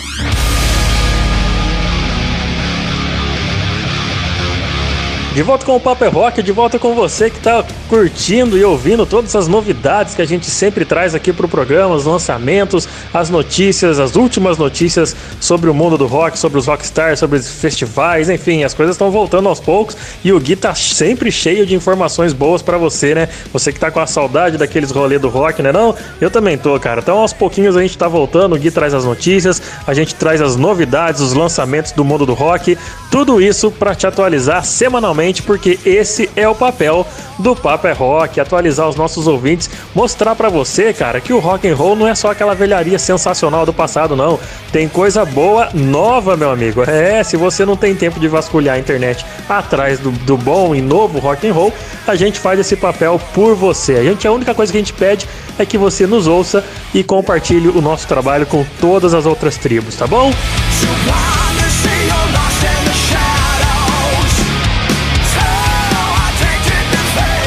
De 5.34 5.41
volta 5.43 5.65
com 5.65 5.77
o 5.77 5.79
Papo 5.79 6.03
é 6.03 6.09
Rock, 6.09 6.43
de 6.43 6.51
volta 6.51 6.77
com 6.77 6.93
você 6.93 7.29
que 7.29 7.38
está 7.38 7.63
curtindo 7.88 8.57
e 8.57 8.65
ouvindo 8.65 9.05
todas 9.05 9.34
as 9.34 9.47
novidades 9.47 10.13
que 10.13 10.21
a 10.21 10.25
gente 10.25 10.45
sempre 10.45 10.84
traz 10.84 11.15
aqui 11.15 11.32
pro 11.32 11.47
programa, 11.47 11.95
os 11.95 12.03
lançamentos, 12.03 12.86
as 13.13 13.29
notícias, 13.29 13.97
as 13.97 14.17
últimas 14.17 14.57
notícias 14.57 15.15
sobre 15.39 15.69
o 15.69 15.73
mundo 15.73 15.97
do 15.97 16.05
rock, 16.05 16.38
sobre 16.38 16.59
os 16.59 16.67
rockstars, 16.67 17.17
sobre 17.17 17.39
os 17.39 17.49
festivais, 17.49 18.29
enfim, 18.29 18.65
as 18.65 18.73
coisas 18.73 18.95
estão 18.95 19.09
voltando 19.09 19.47
aos 19.47 19.61
poucos 19.61 19.95
e 20.21 20.34
o 20.34 20.39
Gui 20.39 20.57
tá 20.57 20.75
sempre 20.75 21.32
cheio 21.32 21.65
de 21.65 21.75
informações 21.75 22.34
boas 22.34 22.61
para 22.61 22.77
você, 22.77 23.15
né? 23.15 23.29
Você 23.53 23.71
que 23.71 23.79
tá 23.79 23.89
com 23.89 24.01
a 24.01 24.07
saudade 24.07 24.57
daqueles 24.57 24.91
rolê 24.91 25.17
do 25.17 25.29
rock, 25.29 25.61
né 25.61 25.71
não? 25.71 25.95
Eu 26.19 26.29
também 26.29 26.57
tô, 26.57 26.77
cara. 26.77 26.99
Então 26.99 27.19
aos 27.19 27.32
pouquinhos 27.32 27.77
a 27.77 27.82
gente 27.82 27.97
tá 27.97 28.09
voltando, 28.09 28.53
o 28.53 28.59
Gui 28.59 28.69
traz 28.69 28.93
as 28.93 29.05
notícias, 29.05 29.61
a 29.88 29.93
gente 29.93 30.13
traz 30.13 30.41
as 30.41 30.57
novidades, 30.57 31.21
os 31.21 31.32
lançamentos 31.32 31.93
do 31.93 32.03
mundo 32.03 32.25
do 32.25 32.34
rock, 32.34 32.77
tudo 33.09 33.41
isso 33.41 33.71
para 33.71 33.95
te 33.95 34.05
atualizar 34.05 34.65
semanalmente 34.65 35.20
porque 35.43 35.78
esse 35.86 36.30
é 36.36 36.47
o 36.47 36.55
papel 36.55 37.05
do 37.39 37.55
Papo 37.55 37.88
é 37.88 37.91
Rock, 37.91 38.39
atualizar 38.39 38.88
os 38.88 38.95
nossos 38.95 39.28
ouvintes, 39.28 39.69
mostrar 39.93 40.36
para 40.36 40.49
você, 40.49 40.93
cara, 40.93 41.19
que 41.19 41.34
o 41.34 41.39
rock 41.39 41.67
and 41.67 41.76
roll 41.76 41.95
não 41.95 42.07
é 42.07 42.15
só 42.15 42.32
aquela 42.32 42.53
velharia 42.53 42.97
sensacional 42.97 43.65
do 43.65 43.74
passado, 43.74 44.15
não. 44.15 44.39
Tem 44.72 44.88
coisa 44.88 45.26
boa 45.26 45.69
nova, 45.74 46.38
meu 46.38 46.51
amigo. 46.51 46.84
É, 46.84 47.24
se 47.24 47.36
você 47.36 47.65
não 47.65 47.76
tem 47.76 47.95
tempo 47.95 48.19
de 48.19 48.28
vasculhar 48.28 48.76
a 48.76 48.80
internet 48.80 49.26
atrás 49.49 49.99
do, 49.99 50.11
do 50.11 50.38
bom 50.38 50.76
e 50.76 50.82
novo 50.82 51.19
rock 51.19 51.47
and 51.47 51.53
roll, 51.53 51.74
a 52.07 52.15
gente 52.15 52.39
faz 52.39 52.59
esse 52.59 52.76
papel 52.76 53.19
por 53.34 53.55
você. 53.55 53.95
A 53.95 54.03
gente 54.03 54.28
a 54.28 54.32
única 54.32 54.53
coisa 54.53 54.72
que 54.72 54.78
a 54.78 54.82
gente 54.82 54.93
pede 54.93 55.28
é 55.57 55.65
que 55.65 55.78
você 55.78 56.07
nos 56.07 56.28
ouça 56.28 56.63
e 56.93 57.03
compartilhe 57.03 57.69
o 57.69 57.82
nosso 57.82 58.07
trabalho 58.07 58.45
com 58.45 58.65
todas 58.80 59.13
as 59.13 59.26
outras 59.26 59.57
tribos, 59.57 59.95
tá 59.95 60.07
bom? 60.07 60.32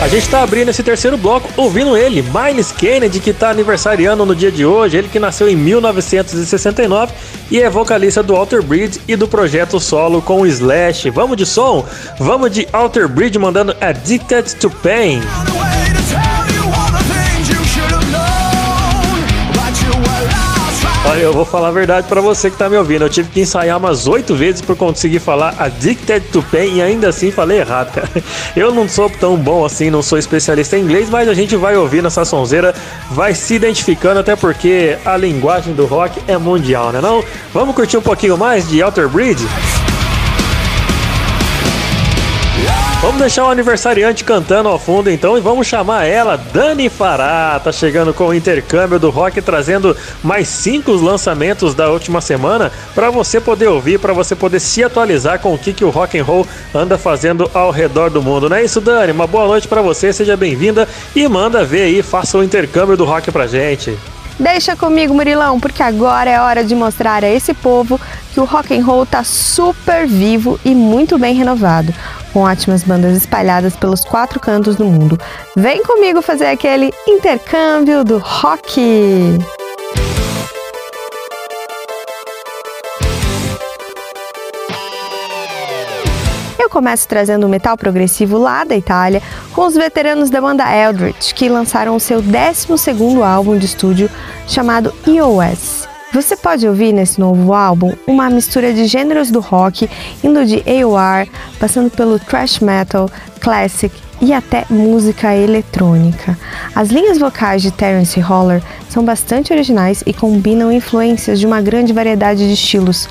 A 0.05 0.09
gente 0.09 0.29
tá 0.29 0.43
abrindo 0.43 0.69
esse 0.69 0.83
terceiro 0.83 1.17
bloco 1.17 1.49
ouvindo 1.57 1.97
ele, 1.97 2.23
Miles 2.23 2.71
Kennedy, 2.71 3.21
que 3.21 3.33
tá 3.33 3.49
aniversariando 3.49 4.27
no 4.27 4.37
dia 4.37 4.53
de 4.53 4.63
hoje, 4.63 4.99
ele 4.99 5.09
que 5.09 5.19
nasceu 5.19 5.49
em 5.49 5.57
1969 5.57 7.15
e 7.51 7.59
é 7.59 7.71
vocalista 7.71 8.23
do 8.23 8.37
Alter 8.37 8.63
Bridge 8.63 9.01
e 9.09 9.17
do 9.17 9.27
projeto 9.27 9.81
solo 9.81 10.21
com 10.21 10.43
o 10.43 10.47
Slash. 10.47 11.09
Vamos 11.09 11.39
de 11.39 11.47
som? 11.47 11.87
Vamos 12.19 12.51
de 12.51 12.69
Alter 12.71 13.09
Bridge 13.09 13.39
mandando 13.39 13.75
Addicted 13.81 14.57
to 14.57 14.69
Pain. 14.69 15.23
Olha, 21.07 21.21
eu 21.21 21.33
vou 21.35 21.45
falar 21.45 21.69
a 21.69 21.71
verdade 21.71 22.09
pra 22.09 22.21
você 22.21 22.51
que 22.51 22.57
tá 22.57 22.69
me 22.69 22.77
ouvindo. 22.77 23.03
Eu 23.05 23.11
tive 23.11 23.29
que 23.29 23.41
ensaiar 23.41 23.77
umas 23.77 24.07
oito 24.07 24.35
vezes 24.35 24.63
pra 24.63 24.75
conseguir 24.75 25.19
falar 25.19 25.55
Addicted 25.59 26.29
to 26.29 26.43
Pain 26.51 26.77
e 26.77 26.83
ainda 26.83 27.11
assim 27.11 27.31
falei 27.31 27.59
errado, 27.59 27.93
cara. 27.93 28.09
Eu 28.57 28.75
não 28.75 28.89
sou 28.89 29.11
tão 29.11 29.37
bom 29.37 29.65
assim, 29.65 29.91
não 29.91 30.03
sou 30.03 30.19
especialista 30.19 30.79
em 30.79 30.83
inglês, 30.83 31.11
mas 31.11 31.29
a 31.29 31.35
gente 31.35 31.57
vai 31.57 31.77
ouvir 31.77 32.03
nessa 32.03 32.25
sonzeira, 32.25 32.75
vai 33.11 33.35
se 33.35 33.55
identificando, 33.55 34.21
até 34.21 34.35
porque 34.35 34.97
a 35.05 35.17
linguagem 35.17 35.75
do 35.75 35.85
rock 35.85 36.21
é 36.27 36.39
mundial, 36.39 36.91
né 36.91 37.01
não? 37.03 37.23
Vamos 37.53 37.75
curtir 37.75 37.99
um 37.99 38.03
pouquinho 38.03 38.39
mais 38.39 38.67
de 38.67 38.83
Outer 38.83 39.09
Bridge? 39.09 39.47
Vamos 43.05 43.21
deixar 43.21 43.45
o 43.45 43.51
aniversariante 43.51 44.25
cantando 44.25 44.67
ao 44.67 44.79
fundo 44.79 45.11
então 45.11 45.37
e 45.37 45.41
vamos 45.41 45.67
chamar 45.67 46.07
ela, 46.07 46.39
Dani 46.39 46.89
Fará. 46.89 47.61
Tá 47.63 47.71
chegando 47.71 48.15
com 48.15 48.29
o 48.29 48.35
intercâmbio 48.35 48.99
do 48.99 49.11
rock, 49.11 49.43
trazendo 49.43 49.95
mais 50.23 50.49
cinco 50.49 50.91
lançamentos 50.93 51.75
da 51.75 51.91
última 51.91 52.23
semana 52.23 52.73
para 52.95 53.11
você 53.11 53.43
poder 53.43 53.69
ouvir, 53.69 53.99
para 54.01 54.15
você 54.15 54.35
poder 54.35 54.59
se 54.59 54.83
atualizar 54.83 55.39
com 55.39 55.53
o 55.53 55.59
que, 55.59 55.75
que 55.75 55.85
o 55.85 55.91
rock 55.91 56.19
and 56.19 56.25
roll 56.25 56.47
anda 56.75 56.97
fazendo 56.97 57.51
ao 57.53 57.71
redor 57.71 58.09
do 58.09 58.23
mundo. 58.23 58.49
Não 58.49 58.57
é 58.57 58.65
isso, 58.65 58.81
Dani? 58.81 59.13
Uma 59.13 59.27
boa 59.27 59.49
noite 59.49 59.69
para 59.69 59.83
você, 59.83 60.11
seja 60.11 60.35
bem-vinda 60.35 60.89
e 61.15 61.29
manda 61.29 61.63
ver 61.63 61.83
aí, 61.83 62.03
faça 62.03 62.39
o 62.39 62.43
intercâmbio 62.43 62.97
do 62.97 63.05
rock 63.05 63.31
pra 63.31 63.47
gente. 63.47 63.99
Deixa 64.39 64.75
comigo, 64.75 65.15
Murilão, 65.15 65.61
porque 65.61 65.83
agora 65.83 66.29
é 66.29 66.41
hora 66.41 66.65
de 66.65 66.75
mostrar 66.75 67.23
a 67.23 67.29
esse 67.29 67.55
povo 67.55 68.01
que 68.33 68.41
o 68.41 68.45
rock 68.45 68.77
and 68.77 68.85
roll 68.85 69.07
tá 69.07 69.23
super 69.23 70.07
vivo 70.07 70.59
e 70.65 70.75
muito 70.75 71.17
bem 71.17 71.35
renovado, 71.35 71.95
com 72.33 72.41
ótimas 72.41 72.83
bandas 72.83 73.17
espalhadas 73.17 73.77
pelos 73.77 74.05
quatro 74.05 74.41
cantos 74.41 74.75
do 74.75 74.85
mundo. 74.85 75.19
Vem 75.57 75.85
comigo 75.85 76.21
fazer 76.21 76.47
aquele 76.47 76.93
intercâmbio 77.07 78.03
do 78.03 78.19
rock. 78.19 79.39
Eu 86.65 86.71
começo 86.71 87.07
trazendo 87.07 87.45
o 87.45 87.49
metal 87.49 87.77
progressivo 87.77 88.39
lá 88.39 88.65
da 88.65 88.75
Itália, 88.75 89.21
com 89.53 89.67
os 89.67 89.75
veteranos 89.75 90.31
da 90.31 90.41
banda 90.41 90.65
Eldritch, 90.75 91.35
que 91.35 91.47
lançaram 91.47 91.95
o 91.95 92.01
seu 92.01 92.23
12º 92.23 93.23
álbum 93.23 93.59
de 93.59 93.67
estúdio 93.67 94.11
chamado 94.49 94.91
EOS. 95.07 95.87
Você 96.11 96.35
pode 96.35 96.67
ouvir 96.67 96.95
nesse 96.95 97.21
novo 97.21 97.53
álbum 97.53 97.93
uma 98.07 98.31
mistura 98.31 98.73
de 98.73 98.87
gêneros 98.87 99.31
do 99.31 99.41
rock, 99.41 99.91
indo 100.23 100.47
de 100.47 100.65
AOR, 100.67 101.29
passando 101.61 101.91
pelo 101.91 102.19
thrash 102.19 102.61
metal, 102.61 103.11
classic 103.41 103.95
e 104.23 104.33
até 104.33 104.65
música 104.71 105.37
eletrônica. 105.37 106.39
As 106.75 106.89
linhas 106.89 107.19
vocais 107.19 107.61
de 107.61 107.73
Terence 107.73 108.19
Holler 108.21 108.63
são 108.89 109.05
bastante 109.05 109.53
originais 109.53 110.03
e 110.07 110.15
combinam 110.15 110.73
influências 110.73 111.39
de 111.39 111.47
uma 111.47 111.61
grande 111.61 111.93
variedade 111.93 112.47
de 112.49 112.55
estilos. 112.55 113.07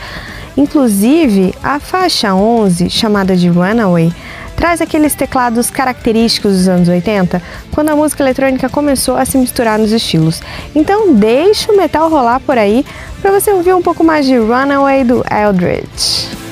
Inclusive, 0.56 1.54
a 1.64 1.80
faixa 1.80 2.34
11, 2.34 2.90
chamada 2.90 3.36
de 3.36 3.50
Runaway, 3.50 4.12
traz 4.56 4.82
aqueles 4.82 5.16
teclados 5.16 5.70
característicos 5.70 6.58
dos 6.58 6.68
anos 6.68 6.88
80, 6.88 7.42
quando 7.72 7.90
a 7.90 7.96
música 7.96 8.24
eletrônica 8.24 8.70
começou 8.70 9.16
a 9.16 9.26
se 9.26 9.38
misturar 9.38 9.80
nos 9.80 9.92
estilos. 9.92 10.42
Então, 10.76 11.14
deixa 11.14 11.72
o 11.72 11.78
metal 11.78 12.10
rolar 12.10 12.40
por 12.40 12.58
aí 12.58 12.86
para 13.22 13.32
você 13.32 13.52
ouvir 13.52 13.74
um 13.74 13.82
pouco 13.82 14.04
mais 14.04 14.26
de 14.26 14.38
Runaway 14.38 15.04
do 15.04 15.24
Eldritch. 15.30 16.43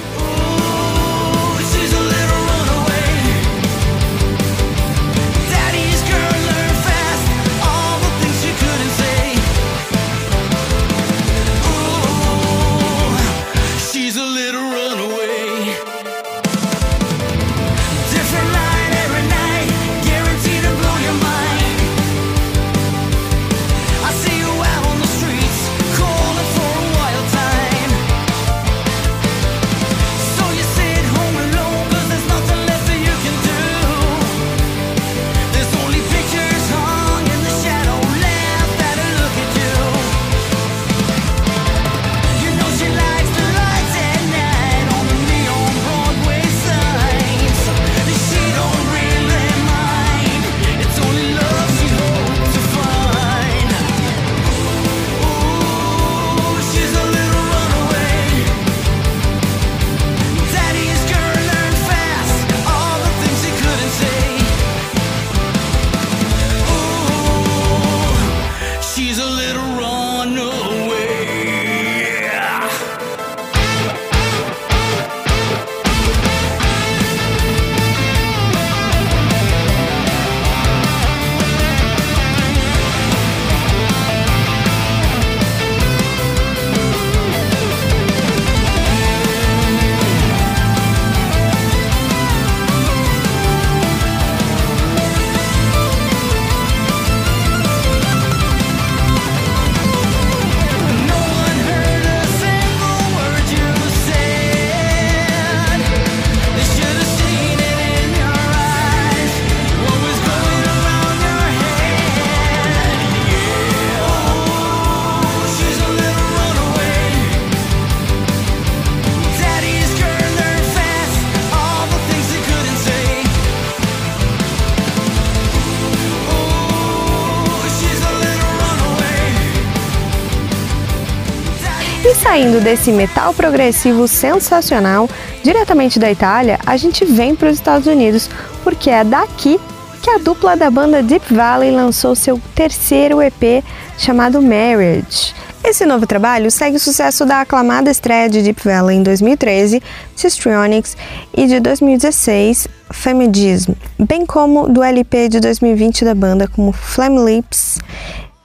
Saindo 132.31 132.61
desse 132.61 132.93
metal 132.93 133.33
progressivo 133.33 134.07
sensacional, 134.07 135.09
diretamente 135.43 135.99
da 135.99 136.09
Itália, 136.09 136.57
a 136.65 136.77
gente 136.77 137.03
vem 137.03 137.35
para 137.35 137.49
os 137.49 137.55
Estados 137.55 137.87
Unidos, 137.87 138.29
porque 138.63 138.89
é 138.89 139.03
daqui 139.03 139.59
que 140.01 140.09
a 140.09 140.17
dupla 140.17 140.55
da 140.55 140.71
banda 140.71 141.03
Deep 141.03 141.33
Valley 141.33 141.71
lançou 141.71 142.15
seu 142.15 142.39
terceiro 142.55 143.21
EP 143.21 143.61
chamado 143.97 144.41
Marriage. 144.41 145.35
Esse 145.61 145.85
novo 145.85 146.07
trabalho 146.07 146.49
segue 146.49 146.77
o 146.77 146.79
sucesso 146.79 147.25
da 147.25 147.41
aclamada 147.41 147.91
estreia 147.91 148.29
de 148.29 148.41
Deep 148.41 148.61
Valley 148.63 148.95
em 148.95 149.03
2013, 149.03 149.83
Sistrionics, 150.15 150.95
e 151.35 151.45
de 151.47 151.59
2016, 151.59 152.65
Feminism, 152.93 153.73
bem 153.99 154.25
como 154.25 154.69
do 154.69 154.81
LP 154.81 155.27
de 155.27 155.41
2020 155.41 156.05
da 156.05 156.15
banda 156.15 156.47
como 156.47 156.71
Flame 156.71 157.25
Lips 157.25 157.77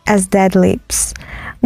as 0.07 0.26
Dead 0.26 0.55
Lips. 0.55 1.12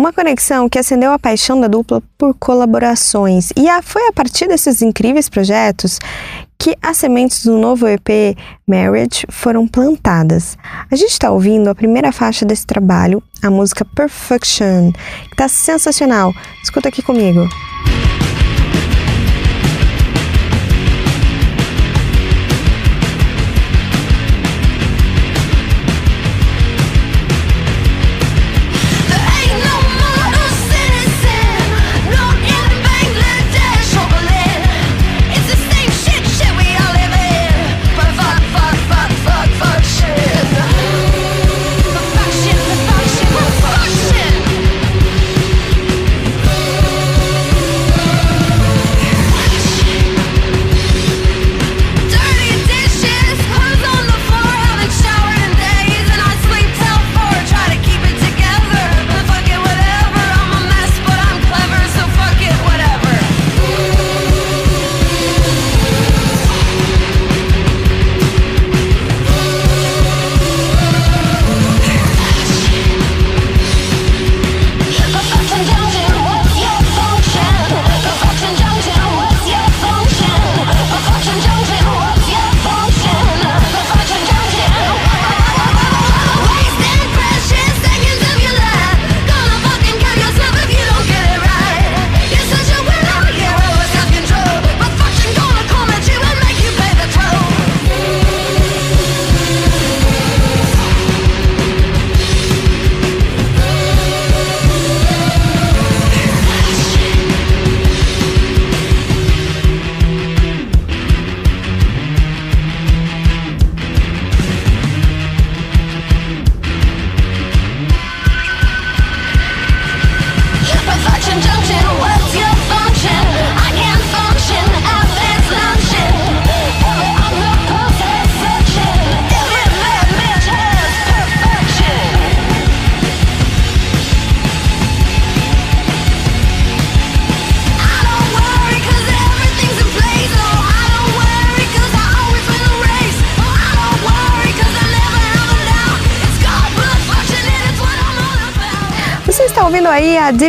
Uma 0.00 0.14
conexão 0.14 0.66
que 0.66 0.78
acendeu 0.78 1.12
a 1.12 1.18
paixão 1.18 1.60
da 1.60 1.68
dupla 1.68 2.02
por 2.16 2.32
colaborações, 2.32 3.50
e 3.54 3.66
foi 3.82 4.08
a 4.08 4.12
partir 4.14 4.48
desses 4.48 4.80
incríveis 4.80 5.28
projetos 5.28 5.98
que 6.58 6.74
as 6.80 6.96
sementes 6.96 7.44
do 7.44 7.58
novo 7.58 7.86
EP 7.86 8.34
Marriage 8.66 9.26
foram 9.28 9.68
plantadas. 9.68 10.56
A 10.90 10.96
gente 10.96 11.10
está 11.10 11.30
ouvindo 11.30 11.68
a 11.68 11.74
primeira 11.74 12.12
faixa 12.12 12.46
desse 12.46 12.64
trabalho, 12.64 13.22
a 13.42 13.50
música 13.50 13.84
Perfection, 13.84 14.90
que 14.90 15.34
está 15.34 15.48
sensacional. 15.48 16.32
Escuta 16.64 16.88
aqui 16.88 17.02
comigo. 17.02 17.46
Você 17.46 18.19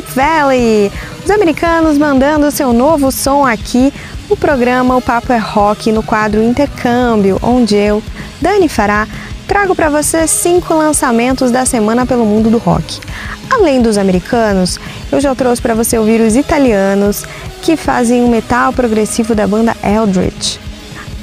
Deep 0.02 0.16
Valley, 0.16 0.92
os 1.24 1.30
americanos 1.30 1.96
mandando 1.96 2.50
seu 2.50 2.74
novo 2.74 3.12
som 3.12 3.46
aqui 3.46 3.94
no 4.28 4.36
programa 4.36 4.98
O 4.98 5.02
Papo 5.02 5.32
é 5.32 5.38
Rock 5.38 5.92
no 5.92 6.02
quadro 6.02 6.42
Intercâmbio, 6.42 7.38
onde 7.44 7.76
eu, 7.76 8.02
Dani 8.42 8.68
Fará, 8.68 9.08
trago 9.48 9.76
para 9.76 9.90
você 9.90 10.26
cinco 10.26 10.74
lançamentos 10.74 11.52
da 11.52 11.66
semana 11.66 12.04
pelo 12.04 12.26
mundo 12.26 12.50
do 12.50 12.58
rock. 12.58 13.00
Além 13.48 13.80
dos 13.80 13.96
americanos, 13.96 14.80
eu 15.12 15.22
já 15.22 15.36
trouxe 15.36 15.62
para 15.62 15.76
você 15.76 16.00
ouvir 16.00 16.20
os 16.20 16.36
italianos 16.36 17.24
que 17.62 17.78
fazem 17.78 18.24
o 18.24 18.28
metal 18.28 18.74
progressivo 18.74 19.36
da 19.36 19.46
banda 19.46 19.76
Eldritch. 19.84 20.58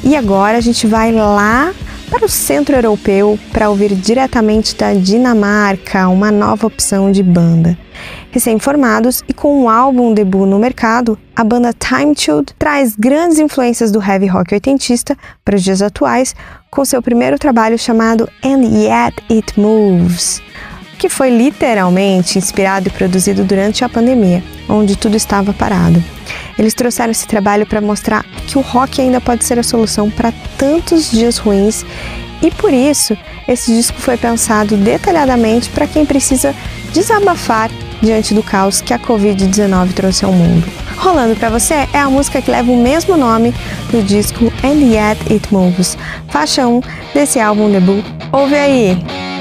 E 0.04 0.14
agora 0.14 0.56
a 0.56 0.60
gente 0.60 0.86
vai 0.86 1.10
lá 1.10 1.72
para 2.08 2.24
o 2.24 2.28
centro 2.28 2.76
europeu 2.76 3.38
para 3.52 3.68
ouvir 3.68 3.94
diretamente 3.94 4.76
da 4.76 4.94
Dinamarca 4.94 6.06
uma 6.06 6.30
nova 6.30 6.66
opção 6.66 7.10
de 7.10 7.24
banda. 7.24 7.76
Recém-formados 8.38 9.24
e 9.26 9.34
com 9.34 9.64
um 9.64 9.68
álbum 9.68 10.14
debut 10.14 10.46
no 10.48 10.60
mercado, 10.60 11.18
a 11.34 11.42
banda 11.42 11.72
Time 11.72 12.14
Chilled 12.16 12.54
traz 12.56 12.94
grandes 12.94 13.40
influências 13.40 13.90
do 13.90 14.00
heavy 14.00 14.28
rock 14.28 14.54
oitentista 14.54 15.18
para 15.44 15.56
os 15.56 15.62
dias 15.64 15.82
atuais, 15.82 16.36
com 16.70 16.84
seu 16.84 17.02
primeiro 17.02 17.36
trabalho 17.36 17.76
chamado 17.76 18.30
And 18.44 18.62
Yet 18.62 19.16
It 19.28 19.58
Moves, 19.58 20.40
que 21.00 21.08
foi 21.08 21.30
literalmente 21.30 22.38
inspirado 22.38 22.86
e 22.86 22.92
produzido 22.92 23.42
durante 23.42 23.84
a 23.84 23.88
pandemia, 23.88 24.40
onde 24.68 24.94
tudo 24.94 25.16
estava 25.16 25.52
parado. 25.52 26.00
Eles 26.56 26.74
trouxeram 26.74 27.10
esse 27.10 27.26
trabalho 27.26 27.66
para 27.66 27.80
mostrar 27.80 28.22
que 28.46 28.56
o 28.56 28.60
rock 28.60 29.00
ainda 29.00 29.20
pode 29.20 29.44
ser 29.44 29.58
a 29.58 29.64
solução 29.64 30.12
para 30.12 30.32
tantos 30.56 31.10
dias 31.10 31.38
ruins 31.38 31.84
e 32.40 32.52
por 32.52 32.72
isso 32.72 33.18
esse 33.48 33.74
disco 33.74 34.00
foi 34.00 34.16
pensado 34.16 34.76
detalhadamente 34.76 35.68
para 35.70 35.88
quem 35.88 36.06
precisa 36.06 36.54
desabafar 36.92 37.68
diante 38.00 38.34
do 38.34 38.42
caos 38.42 38.80
que 38.80 38.92
a 38.92 38.98
Covid-19 38.98 39.92
trouxe 39.92 40.24
ao 40.24 40.32
mundo. 40.32 40.66
Rolando 40.96 41.36
para 41.36 41.50
você 41.50 41.86
é 41.92 41.98
a 41.98 42.10
música 42.10 42.42
que 42.42 42.50
leva 42.50 42.70
o 42.70 42.82
mesmo 42.82 43.16
nome 43.16 43.54
do 43.90 44.02
disco 44.02 44.52
And 44.64 44.84
Yet 44.84 45.32
It 45.32 45.52
Moves, 45.52 45.96
faixa 46.28 46.66
1 46.66 46.80
desse 47.14 47.38
álbum 47.40 47.70
debut. 47.70 48.04
Ouve 48.32 48.54
aí! 48.54 49.37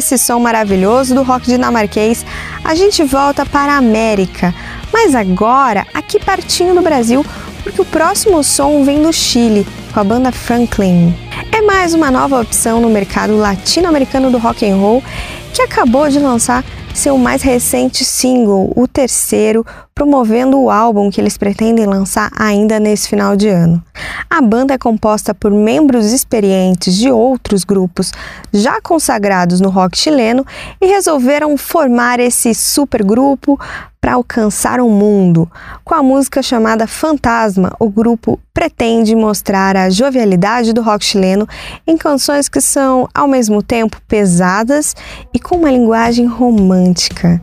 Desse 0.00 0.16
som 0.16 0.38
maravilhoso 0.38 1.14
do 1.14 1.22
rock 1.22 1.44
dinamarquês, 1.44 2.24
a 2.64 2.74
gente 2.74 3.04
volta 3.04 3.44
para 3.44 3.74
a 3.74 3.76
América, 3.76 4.54
mas 4.90 5.14
agora 5.14 5.86
aqui 5.92 6.18
pertinho 6.18 6.74
do 6.74 6.80
Brasil, 6.80 7.22
porque 7.62 7.82
o 7.82 7.84
próximo 7.84 8.42
som 8.42 8.82
vem 8.82 9.02
do 9.02 9.12
Chile, 9.12 9.66
com 9.92 10.00
a 10.00 10.04
banda 10.04 10.32
Franklin. 10.32 11.14
É 11.52 11.60
mais 11.60 11.92
uma 11.92 12.10
nova 12.10 12.40
opção 12.40 12.80
no 12.80 12.88
mercado 12.88 13.36
latino-americano 13.36 14.30
do 14.30 14.38
rock 14.38 14.66
and 14.66 14.76
roll 14.76 15.04
que 15.52 15.60
acabou 15.60 16.08
de 16.08 16.18
lançar 16.18 16.64
seu 16.94 17.18
mais 17.18 17.42
recente 17.42 18.02
single, 18.02 18.72
o 18.74 18.88
terceiro, 18.88 19.66
promovendo 19.94 20.58
o 20.58 20.70
álbum 20.70 21.10
que 21.10 21.20
eles 21.20 21.36
pretendem 21.36 21.84
lançar 21.84 22.30
ainda 22.38 22.80
nesse 22.80 23.06
final 23.06 23.36
de 23.36 23.48
ano. 23.48 23.84
A 24.32 24.40
banda 24.40 24.74
é 24.74 24.78
composta 24.78 25.34
por 25.34 25.50
membros 25.50 26.12
experientes 26.12 26.94
de 26.94 27.10
outros 27.10 27.64
grupos 27.64 28.12
já 28.52 28.80
consagrados 28.80 29.60
no 29.60 29.70
rock 29.70 29.98
chileno 29.98 30.46
e 30.80 30.86
resolveram 30.86 31.58
formar 31.58 32.20
esse 32.20 32.54
supergrupo 32.54 33.58
para 34.00 34.14
alcançar 34.14 34.80
o 34.80 34.88
mundo. 34.88 35.50
Com 35.84 35.94
a 35.94 36.02
música 36.02 36.44
chamada 36.44 36.86
Fantasma, 36.86 37.74
o 37.80 37.90
grupo 37.90 38.38
pretende 38.54 39.16
mostrar 39.16 39.76
a 39.76 39.90
jovialidade 39.90 40.72
do 40.72 40.80
rock 40.80 41.04
chileno 41.04 41.46
em 41.84 41.98
canções 41.98 42.48
que 42.48 42.60
são 42.60 43.08
ao 43.12 43.26
mesmo 43.26 43.64
tempo 43.64 44.00
pesadas 44.06 44.94
e 45.34 45.40
com 45.40 45.56
uma 45.56 45.72
linguagem 45.72 46.26
romântica. 46.26 47.42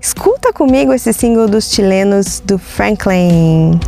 Escuta 0.00 0.50
comigo 0.50 0.94
esse 0.94 1.12
single 1.12 1.46
dos 1.46 1.70
chilenos 1.70 2.40
do 2.40 2.56
Franklin. 2.56 3.78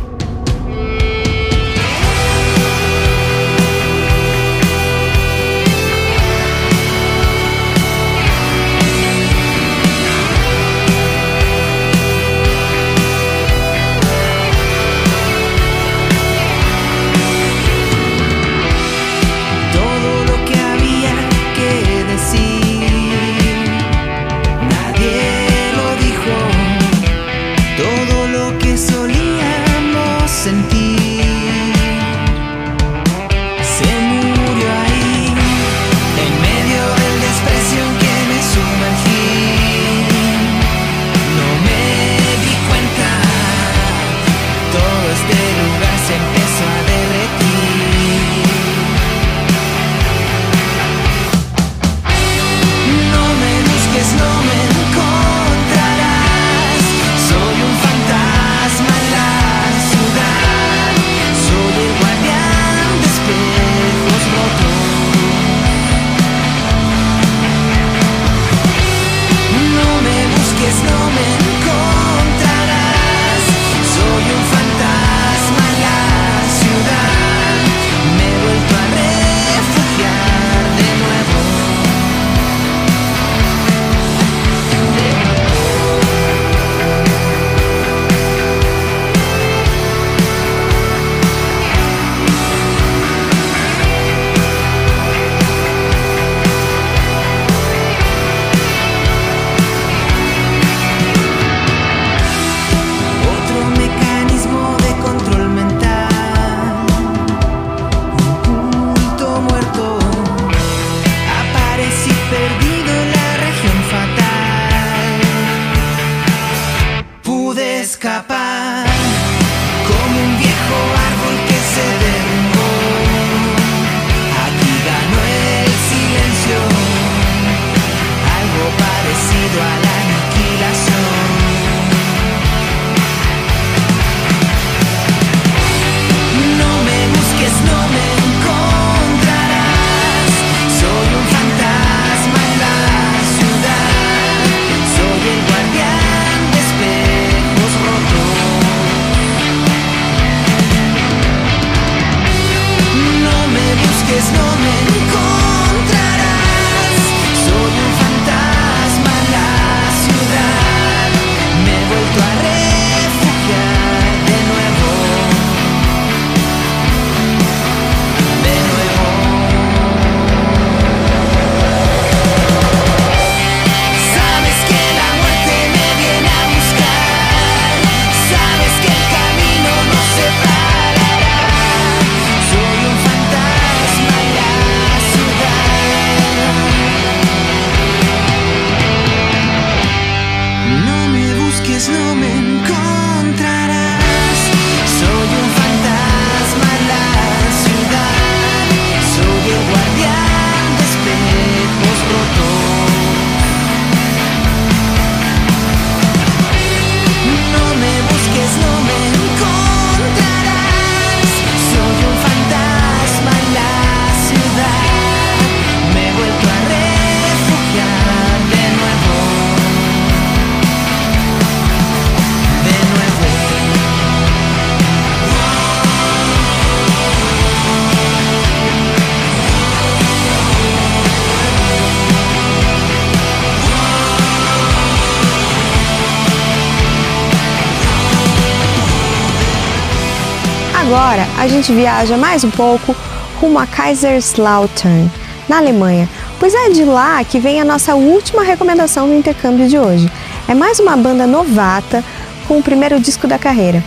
Agora 240.95 241.27
a 241.37 241.45
gente 241.45 241.73
viaja 241.73 242.15
mais 242.15 242.45
um 242.45 242.49
pouco 242.49 242.95
rumo 243.41 243.59
a 243.59 243.67
Kaiserslautern, 243.67 245.11
na 245.45 245.57
Alemanha, 245.57 246.07
Pois 246.39 246.53
é 246.53 246.69
de 246.69 246.85
lá 246.85 247.21
que 247.25 247.37
vem 247.37 247.59
a 247.59 247.65
nossa 247.65 247.95
última 247.95 248.43
recomendação 248.43 249.05
no 249.05 249.13
intercâmbio 249.13 249.67
de 249.67 249.77
hoje. 249.77 250.09
É 250.47 250.53
mais 250.53 250.79
uma 250.79 250.95
banda 250.95 251.27
novata 251.27 252.01
com 252.47 252.59
o 252.59 252.63
primeiro 252.63 252.97
disco 252.97 253.27
da 253.27 253.37
carreira. 253.37 253.83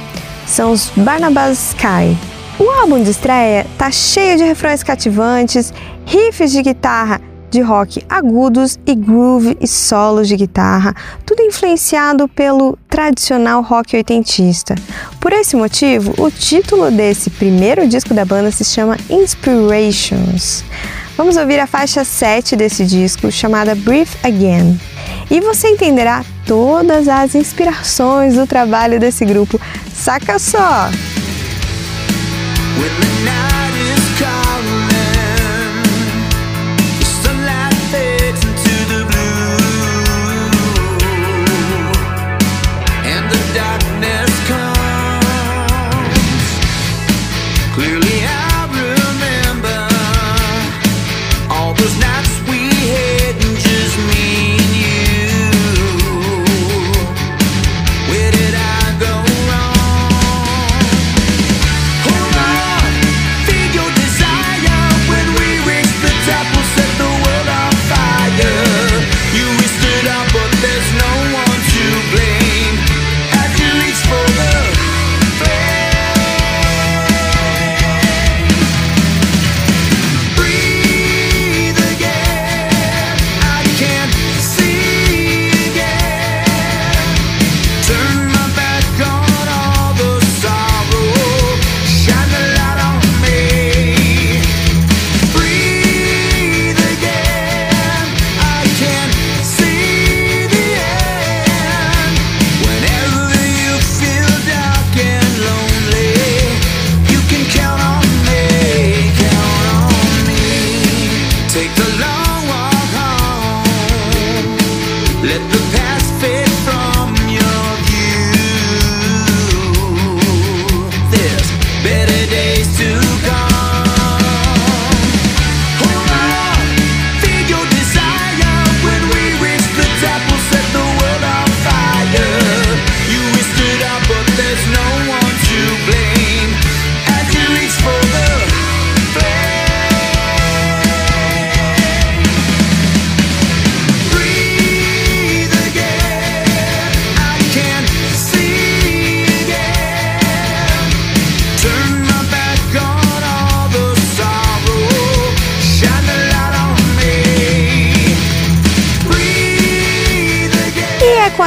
São 0.47 0.71
os 0.71 0.91
Barnabas 0.95 1.71
Sky. 1.71 2.15
O 2.59 2.69
álbum 2.69 3.03
de 3.03 3.11
estreia 3.11 3.67
tá 3.79 3.91
cheio 3.91 4.37
de 4.37 4.45
refrões 4.45 4.83
cativantes, 4.83 5.73
riffs 6.05 6.53
de 6.53 6.61
guitarra 6.61 7.23
de 7.51 7.63
rock 7.63 8.05
agudos 8.09 8.79
e 8.87 8.95
groove 8.95 9.57
e 9.59 9.67
solos 9.67 10.29
de 10.29 10.37
guitarra, 10.37 10.95
influenciado 11.49 12.29
pelo 12.29 12.79
tradicional 12.89 13.63
rock 13.63 13.97
oitentista. 13.97 14.75
Por 15.19 15.33
esse 15.33 15.57
motivo, 15.57 16.15
o 16.23 16.31
título 16.31 16.91
desse 16.91 17.31
primeiro 17.31 17.89
disco 17.89 18.15
da 18.15 18.25
banda 18.25 18.51
se 18.51 18.65
chama 18.65 18.97
Inspirations. 19.11 20.63
Vamos 21.17 21.37
ouvir 21.37 21.59
a 21.59 21.67
faixa 21.67 22.05
7 22.05 22.55
desse 22.55 22.85
disco, 22.85 23.33
chamada 23.33 23.75
Breathe 23.75 24.17
Again. 24.23 24.79
E 25.31 25.41
você 25.41 25.69
entenderá 25.69 26.25
todas 26.47 27.09
as 27.09 27.35
inspirações 27.35 28.35
do 28.35 28.47
trabalho 28.47 29.01
desse 29.01 29.25
grupo. 29.25 29.61
Saca 29.93 30.39
só! 30.39 30.89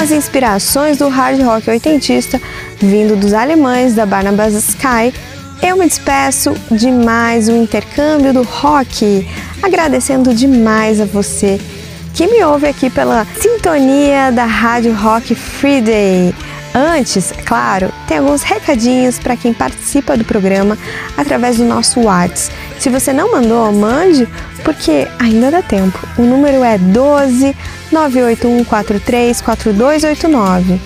As 0.01 0.09
inspirações 0.09 0.97
do 0.97 1.07
hard 1.09 1.39
rock 1.43 1.69
oitentista, 1.69 2.41
vindo 2.79 3.15
dos 3.15 3.33
alemães 3.33 3.93
da 3.93 4.03
Barnabas 4.03 4.55
Sky, 4.55 5.13
eu 5.61 5.77
me 5.77 5.85
despeço 5.85 6.55
de 6.71 6.91
mais 6.91 7.47
um 7.47 7.61
intercâmbio 7.61 8.33
do 8.33 8.41
rock, 8.41 9.27
agradecendo 9.61 10.33
demais 10.33 10.99
a 10.99 11.05
você 11.05 11.61
que 12.15 12.25
me 12.25 12.43
ouve 12.43 12.65
aqui 12.65 12.89
pela 12.89 13.27
sintonia 13.39 14.31
da 14.31 14.45
Rádio 14.45 14.91
Rock 14.91 15.35
Friday. 15.35 16.33
Antes, 16.73 17.31
claro, 17.45 17.91
tem 18.07 18.17
alguns 18.17 18.41
recadinhos 18.41 19.19
para 19.19 19.37
quem 19.37 19.53
participa 19.53 20.17
do 20.17 20.25
programa 20.25 20.77
através 21.15 21.57
do 21.57 21.63
nosso 21.65 21.99
WhatsApp. 21.99 22.55
Se 22.79 22.89
você 22.89 23.13
não 23.13 23.31
mandou, 23.31 23.71
mande, 23.71 24.27
porque 24.63 25.07
ainda 25.19 25.51
dá 25.51 25.61
tempo. 25.61 25.99
O 26.17 26.23
número 26.23 26.63
é 26.63 26.77
12 26.77 27.55
98143 27.91 29.41
4289. 29.41 30.79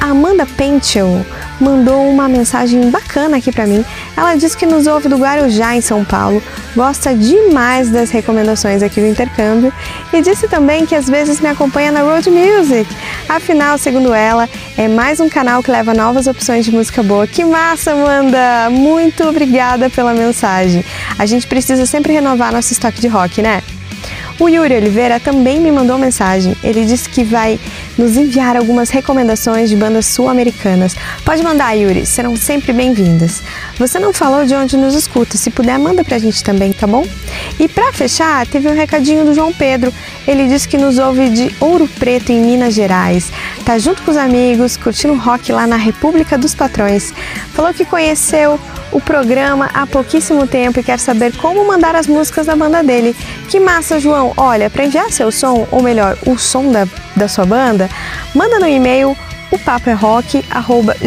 A 0.00 0.06
Amanda 0.06 0.46
Pentel 0.46 1.24
mandou 1.62 2.08
uma 2.08 2.28
mensagem 2.28 2.90
bacana 2.90 3.36
aqui 3.36 3.52
para 3.52 3.66
mim. 3.66 3.84
Ela 4.16 4.34
diz 4.34 4.54
que 4.54 4.66
nos 4.66 4.86
ouve 4.86 5.08
do 5.08 5.16
Guarujá, 5.16 5.74
em 5.74 5.80
São 5.80 6.04
Paulo, 6.04 6.42
gosta 6.74 7.14
demais 7.14 7.90
das 7.90 8.10
recomendações 8.10 8.82
aqui 8.82 9.00
do 9.00 9.06
intercâmbio 9.06 9.72
e 10.12 10.20
disse 10.20 10.48
também 10.48 10.84
que 10.84 10.94
às 10.94 11.08
vezes 11.08 11.40
me 11.40 11.48
acompanha 11.48 11.92
na 11.92 12.00
Road 12.02 12.30
Music. 12.30 12.90
Afinal, 13.28 13.78
segundo 13.78 14.12
ela, 14.12 14.48
é 14.76 14.88
mais 14.88 15.20
um 15.20 15.28
canal 15.28 15.62
que 15.62 15.70
leva 15.70 15.94
novas 15.94 16.26
opções 16.26 16.64
de 16.64 16.72
música 16.72 17.02
boa. 17.02 17.26
Que 17.26 17.44
massa, 17.44 17.92
Amanda! 17.92 18.68
Muito 18.70 19.24
obrigada 19.24 19.88
pela 19.88 20.12
mensagem. 20.12 20.84
A 21.18 21.26
gente 21.26 21.46
precisa 21.46 21.86
sempre 21.86 22.12
renovar 22.12 22.52
nosso 22.52 22.72
estoque 22.72 23.00
de 23.00 23.08
rock, 23.08 23.40
né? 23.40 23.62
O 24.38 24.48
Yuri 24.48 24.74
Oliveira 24.74 25.20
também 25.20 25.60
me 25.60 25.70
mandou 25.70 25.98
mensagem. 25.98 26.56
Ele 26.62 26.84
disse 26.84 27.08
que 27.08 27.22
vai 27.22 27.60
nos 27.96 28.16
enviar 28.16 28.56
algumas 28.56 28.90
recomendações 28.90 29.68
de 29.68 29.76
bandas 29.76 30.06
sul-americanas. 30.06 30.94
Pode 31.24 31.42
mandar, 31.42 31.72
Yuri, 31.74 32.06
serão 32.06 32.34
sempre 32.36 32.72
bem-vindas. 32.72 33.42
Você 33.78 33.98
não 33.98 34.12
falou 34.12 34.44
de 34.44 34.54
onde 34.54 34.76
nos 34.76 34.94
escuta, 34.94 35.36
se 35.36 35.50
puder, 35.50 35.78
manda 35.78 36.04
pra 36.04 36.18
gente 36.18 36.42
também, 36.42 36.72
tá 36.72 36.86
bom? 36.86 37.06
E 37.58 37.68
pra 37.68 37.92
fechar, 37.92 38.46
teve 38.46 38.68
um 38.68 38.74
recadinho 38.74 39.24
do 39.24 39.34
João 39.34 39.52
Pedro. 39.52 39.92
Ele 40.26 40.46
disse 40.46 40.68
que 40.68 40.78
nos 40.78 40.98
ouve 40.98 41.28
de 41.30 41.54
Ouro 41.60 41.88
Preto, 41.98 42.30
em 42.30 42.40
Minas 42.40 42.74
Gerais. 42.74 43.32
Tá 43.64 43.78
junto 43.78 44.02
com 44.02 44.10
os 44.10 44.16
amigos, 44.16 44.76
curtindo 44.76 45.14
rock 45.14 45.52
lá 45.52 45.66
na 45.66 45.76
República 45.76 46.38
dos 46.38 46.54
Patrões. 46.54 47.12
Falou 47.52 47.72
que 47.72 47.84
conheceu 47.84 48.58
o 48.92 49.00
programa 49.00 49.70
há 49.72 49.86
pouquíssimo 49.86 50.46
tempo 50.46 50.78
e 50.78 50.82
quer 50.82 50.98
saber 50.98 51.36
como 51.38 51.66
mandar 51.66 51.96
as 51.96 52.06
músicas 52.06 52.46
da 52.46 52.54
banda 52.54 52.82
dele. 52.82 53.16
Que 53.48 53.58
massa, 53.58 53.98
João! 53.98 54.21
Olha, 54.36 54.70
para 54.70 54.84
enviar 54.84 55.10
seu 55.10 55.32
som, 55.32 55.66
ou 55.70 55.82
melhor, 55.82 56.16
o 56.26 56.38
som 56.38 56.70
da, 56.70 56.86
da 57.16 57.26
sua 57.28 57.44
banda, 57.46 57.88
manda 58.34 58.58
no 58.58 58.68
e-mail 58.68 59.16
o 59.50 59.58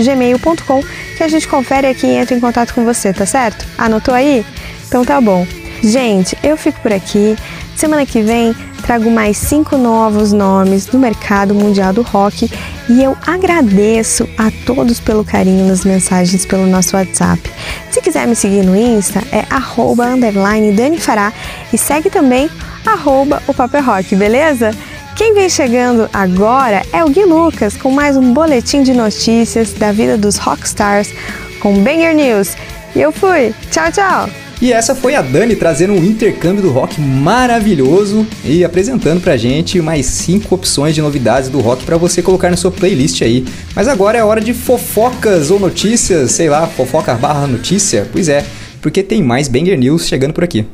gmail.com 0.03 0.83
que 1.17 1.23
a 1.23 1.27
gente 1.27 1.47
confere 1.47 1.87
aqui 1.87 2.05
e 2.07 2.15
entra 2.15 2.35
em 2.35 2.39
contato 2.39 2.73
com 2.73 2.83
você, 2.83 3.13
tá 3.13 3.25
certo? 3.25 3.65
Anotou 3.77 4.13
aí? 4.13 4.45
Então 4.87 5.03
tá 5.03 5.19
bom. 5.19 5.47
Gente, 5.81 6.37
eu 6.43 6.57
fico 6.57 6.79
por 6.81 6.93
aqui. 6.93 7.35
Semana 7.75 8.05
que 8.05 8.21
vem 8.21 8.55
trago 8.81 9.09
mais 9.09 9.37
cinco 9.37 9.77
novos 9.77 10.31
nomes 10.31 10.85
do 10.85 10.99
mercado 10.99 11.55
mundial 11.55 11.91
do 11.91 12.03
rock 12.03 12.49
e 12.87 13.03
eu 13.03 13.17
agradeço 13.25 14.29
a 14.37 14.51
todos 14.65 14.99
pelo 14.99 15.25
carinho 15.25 15.67
nas 15.67 15.83
mensagens 15.83 16.45
pelo 16.45 16.67
nosso 16.67 16.95
WhatsApp. 16.95 17.41
Se 17.89 17.99
quiser 17.99 18.27
me 18.27 18.35
seguir 18.35 18.63
no 18.63 18.75
Insta, 18.75 19.23
é 19.31 19.43
arroba 19.49 20.05
underline 20.05 20.71
Dani 20.71 20.99
Fará 20.99 21.33
e 21.73 21.77
segue 21.77 22.11
também 22.11 22.49
arroba 22.85 23.41
o 23.47 23.53
Paper 23.53 23.83
Rock, 23.83 24.15
beleza? 24.15 24.71
Quem 25.15 25.33
vem 25.33 25.49
chegando 25.49 26.09
agora 26.13 26.81
é 26.91 27.03
o 27.03 27.09
Gui 27.09 27.23
Lucas 27.23 27.77
com 27.77 27.89
mais 27.89 28.17
um 28.17 28.33
boletim 28.33 28.83
de 28.83 28.93
notícias 28.93 29.73
da 29.73 29.91
vida 29.91 30.17
dos 30.17 30.37
rockstars 30.37 31.09
com 31.59 31.73
Banger 31.81 32.13
News. 32.15 32.55
E 32.95 33.01
eu 33.01 33.11
fui. 33.11 33.53
Tchau, 33.71 33.91
tchau! 33.91 34.29
E 34.61 34.71
essa 34.71 34.95
foi 34.95 35.15
a 35.15 35.21
Dani 35.21 35.55
trazendo 35.55 35.93
um 35.93 36.03
intercâmbio 36.03 36.61
do 36.61 36.71
rock 36.71 36.99
maravilhoso 36.99 38.25
e 38.43 38.63
apresentando 38.63 39.21
pra 39.21 39.35
gente 39.35 39.81
mais 39.81 40.05
cinco 40.05 40.55
opções 40.55 40.95
de 40.95 41.01
novidades 41.01 41.49
do 41.49 41.59
rock 41.59 41.83
para 41.83 41.97
você 41.97 42.21
colocar 42.21 42.49
na 42.49 42.57
sua 42.57 42.71
playlist 42.71 43.21
aí. 43.21 43.45
Mas 43.75 43.87
agora 43.87 44.17
é 44.17 44.23
hora 44.23 44.39
de 44.39 44.53
fofocas 44.53 45.51
ou 45.51 45.59
notícias, 45.59 46.31
sei 46.31 46.49
lá, 46.49 46.67
fofoca 46.67 47.13
barra 47.15 47.47
notícia? 47.47 48.07
Pois 48.11 48.29
é, 48.29 48.45
porque 48.81 49.03
tem 49.03 49.21
mais 49.21 49.47
Banger 49.49 49.77
News 49.77 50.07
chegando 50.07 50.33
por 50.33 50.43
aqui. 50.43 50.65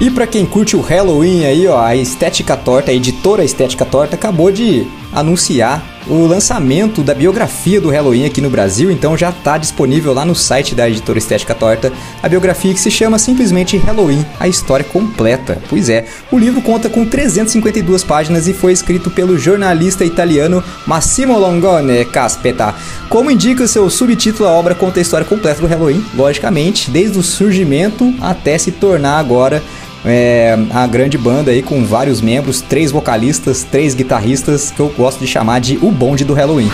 E 0.00 0.10
para 0.10 0.26
quem 0.26 0.44
curte 0.44 0.76
o 0.76 0.80
Halloween 0.80 1.46
aí, 1.46 1.68
ó, 1.68 1.80
a 1.80 1.94
Estética 1.94 2.56
Torta, 2.56 2.90
a 2.90 2.94
editora 2.94 3.44
Estética 3.44 3.84
Torta, 3.84 4.16
acabou 4.16 4.50
de 4.50 4.86
anunciar 5.14 5.82
o 6.06 6.26
lançamento 6.26 7.02
da 7.02 7.14
biografia 7.14 7.80
do 7.80 7.88
Halloween 7.88 8.26
aqui 8.26 8.40
no 8.40 8.50
Brasil, 8.50 8.90
então 8.90 9.16
já 9.16 9.30
está 9.30 9.56
disponível 9.56 10.12
lá 10.12 10.24
no 10.24 10.34
site 10.34 10.74
da 10.74 10.88
editora 10.88 11.18
Estética 11.18 11.54
Torta, 11.54 11.92
a 12.22 12.28
biografia 12.28 12.74
que 12.74 12.80
se 12.80 12.90
chama 12.90 13.18
simplesmente 13.18 13.76
Halloween, 13.78 14.24
a 14.38 14.46
história 14.46 14.84
completa. 14.84 15.58
Pois 15.68 15.88
é, 15.88 16.04
o 16.30 16.38
livro 16.38 16.60
conta 16.60 16.90
com 16.90 17.06
352 17.06 18.04
páginas 18.04 18.46
e 18.48 18.52
foi 18.52 18.72
escrito 18.72 19.10
pelo 19.10 19.38
jornalista 19.38 20.04
italiano 20.04 20.62
Massimo 20.86 21.38
Longone 21.38 22.04
Caspeta. 22.04 22.74
Como 23.08 23.30
indica 23.30 23.66
seu 23.66 23.88
subtítulo, 23.88 24.48
a 24.48 24.52
obra 24.52 24.74
conta 24.74 24.98
a 24.98 25.02
história 25.02 25.26
completa 25.26 25.60
do 25.60 25.66
Halloween, 25.66 26.04
logicamente, 26.14 26.90
desde 26.90 27.18
o 27.18 27.22
surgimento 27.22 28.12
até 28.20 28.58
se 28.58 28.72
tornar 28.72 29.18
agora 29.18 29.62
é, 30.04 30.56
a 30.70 30.86
grande 30.86 31.16
banda 31.16 31.50
aí 31.50 31.62
com 31.62 31.84
vários 31.84 32.20
membros, 32.20 32.60
três 32.60 32.90
vocalistas, 32.90 33.64
três 33.64 33.94
guitarristas, 33.94 34.70
que 34.70 34.80
eu 34.80 34.88
gosto 34.90 35.20
de 35.20 35.26
chamar 35.26 35.60
de 35.60 35.78
o 35.82 35.90
bonde 35.90 36.24
do 36.24 36.34
Halloween. 36.34 36.70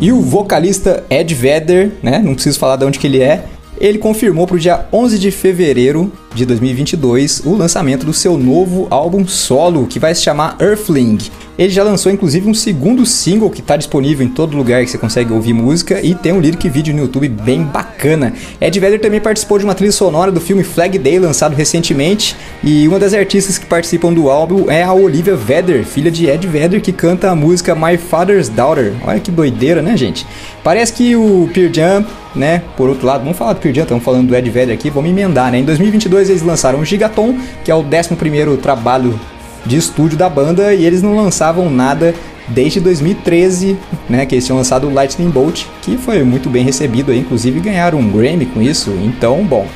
E 0.00 0.12
o 0.12 0.20
vocalista 0.20 1.04
Ed 1.10 1.34
Vedder, 1.34 1.92
né, 2.02 2.20
não 2.24 2.34
preciso 2.34 2.58
falar 2.58 2.76
de 2.76 2.84
onde 2.84 2.98
que 2.98 3.06
ele 3.06 3.22
é, 3.22 3.44
ele 3.78 3.98
confirmou 3.98 4.46
para 4.46 4.56
o 4.56 4.58
dia 4.58 4.86
11 4.92 5.18
de 5.18 5.30
fevereiro 5.30 6.12
de 6.34 6.46
2022 6.46 7.42
o 7.44 7.54
lançamento 7.54 8.06
do 8.06 8.12
seu 8.12 8.38
novo 8.38 8.86
álbum 8.90 9.26
solo, 9.26 9.86
que 9.86 9.98
vai 9.98 10.14
se 10.14 10.22
chamar 10.22 10.56
Earthling. 10.60 11.18
Ele 11.58 11.68
já 11.68 11.84
lançou 11.84 12.10
inclusive 12.10 12.48
um 12.48 12.54
segundo 12.54 13.04
single 13.04 13.50
que 13.50 13.60
está 13.60 13.76
disponível 13.76 14.26
em 14.26 14.30
todo 14.30 14.56
lugar 14.56 14.82
que 14.82 14.90
você 14.90 14.96
consegue 14.96 15.30
ouvir 15.30 15.52
música 15.52 16.00
e 16.00 16.14
tem 16.14 16.32
um 16.32 16.40
lyric 16.40 16.66
vídeo 16.70 16.94
no 16.94 17.00
YouTube 17.00 17.28
bem 17.28 17.62
bacana. 17.62 18.32
Ed 18.58 18.80
Vedder 18.80 18.98
também 18.98 19.20
participou 19.20 19.58
de 19.58 19.64
uma 19.64 19.74
trilha 19.74 19.92
sonora 19.92 20.32
do 20.32 20.40
filme 20.40 20.64
Flag 20.64 20.98
Day 20.98 21.18
lançado 21.18 21.54
recentemente 21.54 22.34
e 22.64 22.88
uma 22.88 22.98
das 22.98 23.12
artistas 23.12 23.58
que 23.58 23.66
participam 23.66 24.12
do 24.12 24.30
álbum 24.30 24.70
é 24.70 24.82
a 24.82 24.92
Olivia 24.94 25.36
Vedder, 25.36 25.84
filha 25.84 26.10
de 26.10 26.26
Ed 26.26 26.46
Vedder, 26.46 26.80
que 26.80 26.92
canta 26.92 27.30
a 27.30 27.34
música 27.34 27.74
My 27.74 27.98
Father's 27.98 28.48
Daughter. 28.48 28.94
Olha 29.04 29.20
que 29.20 29.30
doideira, 29.30 29.82
né, 29.82 29.96
gente? 29.96 30.26
Parece 30.64 30.92
que 30.92 31.14
o 31.16 31.48
Pearl 31.52 31.72
Jam, 31.72 32.06
né, 32.34 32.62
por 32.76 32.88
outro 32.88 33.06
lado, 33.06 33.22
vamos 33.22 33.36
falar 33.36 33.54
do 33.54 33.60
Pearl 33.60 33.74
Jam, 33.74 33.82
estamos 33.82 34.04
falando 34.04 34.28
do 34.28 34.36
Ed 34.36 34.48
Vedder 34.48 34.74
aqui, 34.74 34.88
vamos 34.90 35.10
emendar, 35.10 35.50
né? 35.50 35.58
Em 35.58 35.64
2022 35.64 36.19
eles 36.28 36.42
lançaram 36.42 36.80
o 36.80 36.84
Gigaton, 36.84 37.36
que 37.64 37.70
é 37.70 37.74
o 37.74 37.82
11º 37.82 38.58
trabalho 38.58 39.18
de 39.64 39.76
estúdio 39.76 40.16
da 40.16 40.28
banda 40.28 40.74
e 40.74 40.84
eles 40.84 41.02
não 41.02 41.16
lançavam 41.16 41.70
nada 41.70 42.14
desde 42.48 42.80
2013, 42.80 43.76
né, 44.08 44.26
que 44.26 44.34
eles 44.34 44.44
tinham 44.44 44.58
lançado 44.58 44.88
o 44.88 44.92
Lightning 44.92 45.30
Bolt, 45.30 45.66
que 45.82 45.96
foi 45.96 46.24
muito 46.24 46.48
bem 46.48 46.64
recebido 46.64 47.14
inclusive 47.14 47.60
ganharam 47.60 47.98
um 47.98 48.10
Grammy 48.10 48.46
com 48.46 48.60
isso. 48.60 48.90
Então, 49.04 49.44
bom, 49.44 49.66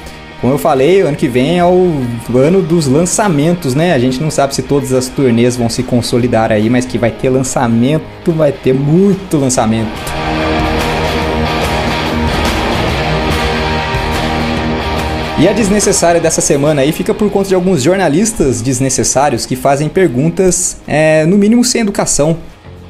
como 0.40 0.52
eu 0.52 0.58
falei, 0.58 1.00
ano 1.00 1.16
que 1.16 1.28
vem 1.28 1.58
é 1.58 1.64
o 1.64 2.02
ano 2.34 2.60
dos 2.60 2.86
lançamentos, 2.86 3.74
né? 3.74 3.94
A 3.94 3.98
gente 3.98 4.20
não 4.20 4.30
sabe 4.30 4.54
se 4.54 4.62
todas 4.62 4.92
as 4.92 5.08
turnês 5.08 5.56
vão 5.56 5.70
se 5.70 5.82
consolidar 5.82 6.52
aí, 6.52 6.68
mas 6.68 6.84
que 6.84 6.98
vai 6.98 7.10
ter 7.10 7.30
lançamento, 7.30 8.32
vai 8.32 8.52
ter 8.52 8.74
muito 8.74 9.38
lançamento. 9.38 9.88
E 15.44 15.48
a 15.48 15.52
desnecessária 15.52 16.22
dessa 16.22 16.40
semana 16.40 16.80
aí 16.80 16.90
fica 16.90 17.12
por 17.12 17.30
conta 17.30 17.50
de 17.50 17.54
alguns 17.54 17.82
jornalistas 17.82 18.62
desnecessários 18.62 19.44
que 19.44 19.54
fazem 19.54 19.90
perguntas, 19.90 20.78
é, 20.88 21.26
no 21.26 21.36
mínimo 21.36 21.62
sem 21.62 21.82
educação. 21.82 22.38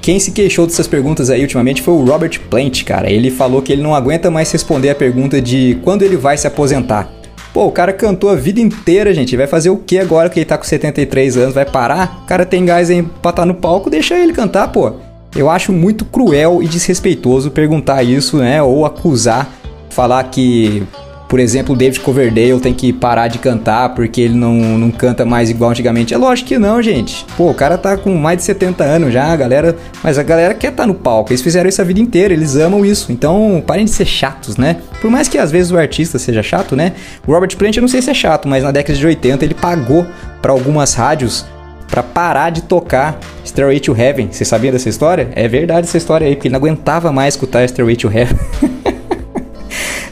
Quem 0.01 0.21
se 0.21 0.31
queixou 0.31 0.65
dessas 0.65 0.87
perguntas 0.87 1.31
aí 1.31 1.43
ultimamente 1.43 1.83
foi 1.83 1.95
o 1.95 2.05
Robert 2.05 2.41
Plant, 2.49 2.85
cara. 2.85 3.11
Ele 3.11 3.29
falou 3.29 3.61
que 3.61 3.73
ele 3.73 3.83
não 3.83 3.93
aguenta 3.93 4.31
mais 4.31 4.53
responder 4.53 4.91
a 4.91 4.95
pergunta 4.95 5.43
de 5.43 5.81
quando 5.83 6.03
ele 6.03 6.17
vai 6.17 6.39
se 6.39 6.47
aposentar. 6.47 7.11
Pô, 7.53 7.67
o 7.67 7.73
cara 7.73 7.93
cantou 7.93 8.31
a 8.31 8.37
vida 8.37 8.61
inteira, 8.61 9.13
gente. 9.13 9.37
Vai 9.37 9.49
fazer 9.49 9.71
o 9.71 9.77
que 9.77 9.99
agora 9.99 10.31
que 10.31 10.39
ele 10.39 10.47
tá 10.47 10.57
com 10.57 10.63
73 10.63 11.37
anos? 11.37 11.55
Vai 11.57 11.65
parar? 11.65 12.21
O 12.23 12.27
cara 12.27 12.47
tem 12.47 12.65
gás 12.65 12.89
aí 12.89 13.03
pra 13.03 13.31
estar 13.31 13.45
no 13.45 13.55
palco, 13.55 13.91
deixa 13.91 14.17
ele 14.17 14.33
cantar, 14.33 14.69
pô. 14.69 14.93
Eu 15.35 15.51
acho 15.51 15.73
muito 15.73 16.05
cruel 16.05 16.63
e 16.63 16.69
desrespeitoso 16.69 17.51
perguntar 17.51 18.05
isso, 18.05 18.37
né? 18.37 18.63
Ou 18.63 18.87
acusar, 18.87 19.51
falar 19.91 20.23
que 20.23 20.87
por 21.35 21.41
exemplo, 21.41 21.75
o 21.75 21.77
David 21.77 21.99
Coverdale 21.99 22.61
tem 22.61 22.73
que 22.73 22.93
parar 22.93 23.27
de 23.27 23.41
cantar 23.41 23.89
porque 23.89 24.21
ele 24.21 24.35
não, 24.35 24.55
não 24.79 24.89
canta 24.93 25.25
mais 25.25 25.51
igual 25.51 25.73
antigamente. 25.73 26.15
É 26.15 26.17
lógico 26.17 26.47
que 26.47 26.59
não, 26.61 26.81
gente. 26.81 27.27
Pô, 27.37 27.51
o 27.51 27.55
cara 27.55 27.77
tá 27.77 27.97
com 27.97 28.15
mais 28.15 28.39
de 28.39 28.45
70 28.45 28.85
anos 28.85 29.13
já, 29.13 29.25
a 29.25 29.35
galera. 29.35 29.75
Mas 30.01 30.17
a 30.17 30.23
galera 30.23 30.55
quer 30.55 30.69
estar 30.69 30.85
tá 30.85 30.87
no 30.87 30.95
palco. 30.95 31.33
Eles 31.33 31.43
fizeram 31.43 31.69
isso 31.69 31.83
a 31.83 31.85
vida 31.85 31.99
inteira, 31.99 32.33
eles 32.33 32.55
amam 32.55 32.87
isso. 32.87 33.11
Então, 33.11 33.61
parem 33.67 33.85
de 33.85 33.91
ser 33.91 34.05
chatos, 34.05 34.57
né? 34.57 34.77
Por 35.01 35.11
mais 35.11 35.27
que 35.27 35.37
às 35.37 35.51
vezes 35.51 35.73
o 35.73 35.77
artista 35.77 36.21
seja 36.21 36.41
chato, 36.41 36.77
né? 36.77 36.93
O 37.27 37.33
Robert 37.33 37.57
Plant, 37.57 37.79
eu 37.79 37.81
não 37.81 37.89
sei 37.89 38.01
se 38.01 38.11
é 38.11 38.15
chato, 38.15 38.47
mas 38.47 38.63
na 38.63 38.71
década 38.71 38.97
de 38.97 39.05
80 39.05 39.45
ele 39.45 39.55
pagou 39.55 40.07
para 40.41 40.53
algumas 40.53 40.95
rádios 40.95 41.45
para 41.89 42.05
parar 42.05 42.51
de 42.51 42.63
tocar 42.63 43.19
Stairway 43.45 43.81
to 43.81 43.93
Heaven. 43.93 44.29
Você 44.31 44.45
sabia 44.45 44.71
dessa 44.71 44.89
história? 44.89 45.31
É 45.35 45.49
verdade 45.49 45.89
essa 45.89 45.99
história 45.99 46.29
aí, 46.29 46.37
porque 46.37 46.47
ele 46.47 46.53
não 46.53 46.61
aguentava 46.61 47.11
mais 47.11 47.35
escutar 47.35 47.69
Stairway 47.69 47.97
to 47.97 48.09
Heaven. 48.09 48.39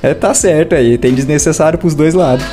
É, 0.03 0.13
tá 0.13 0.35
certo 0.35 0.75
aí, 0.75 0.99
tem 0.99 1.15
desnecessário 1.15 1.79
pros 1.79 1.95
dois 1.95 2.13
lados. 2.13 2.45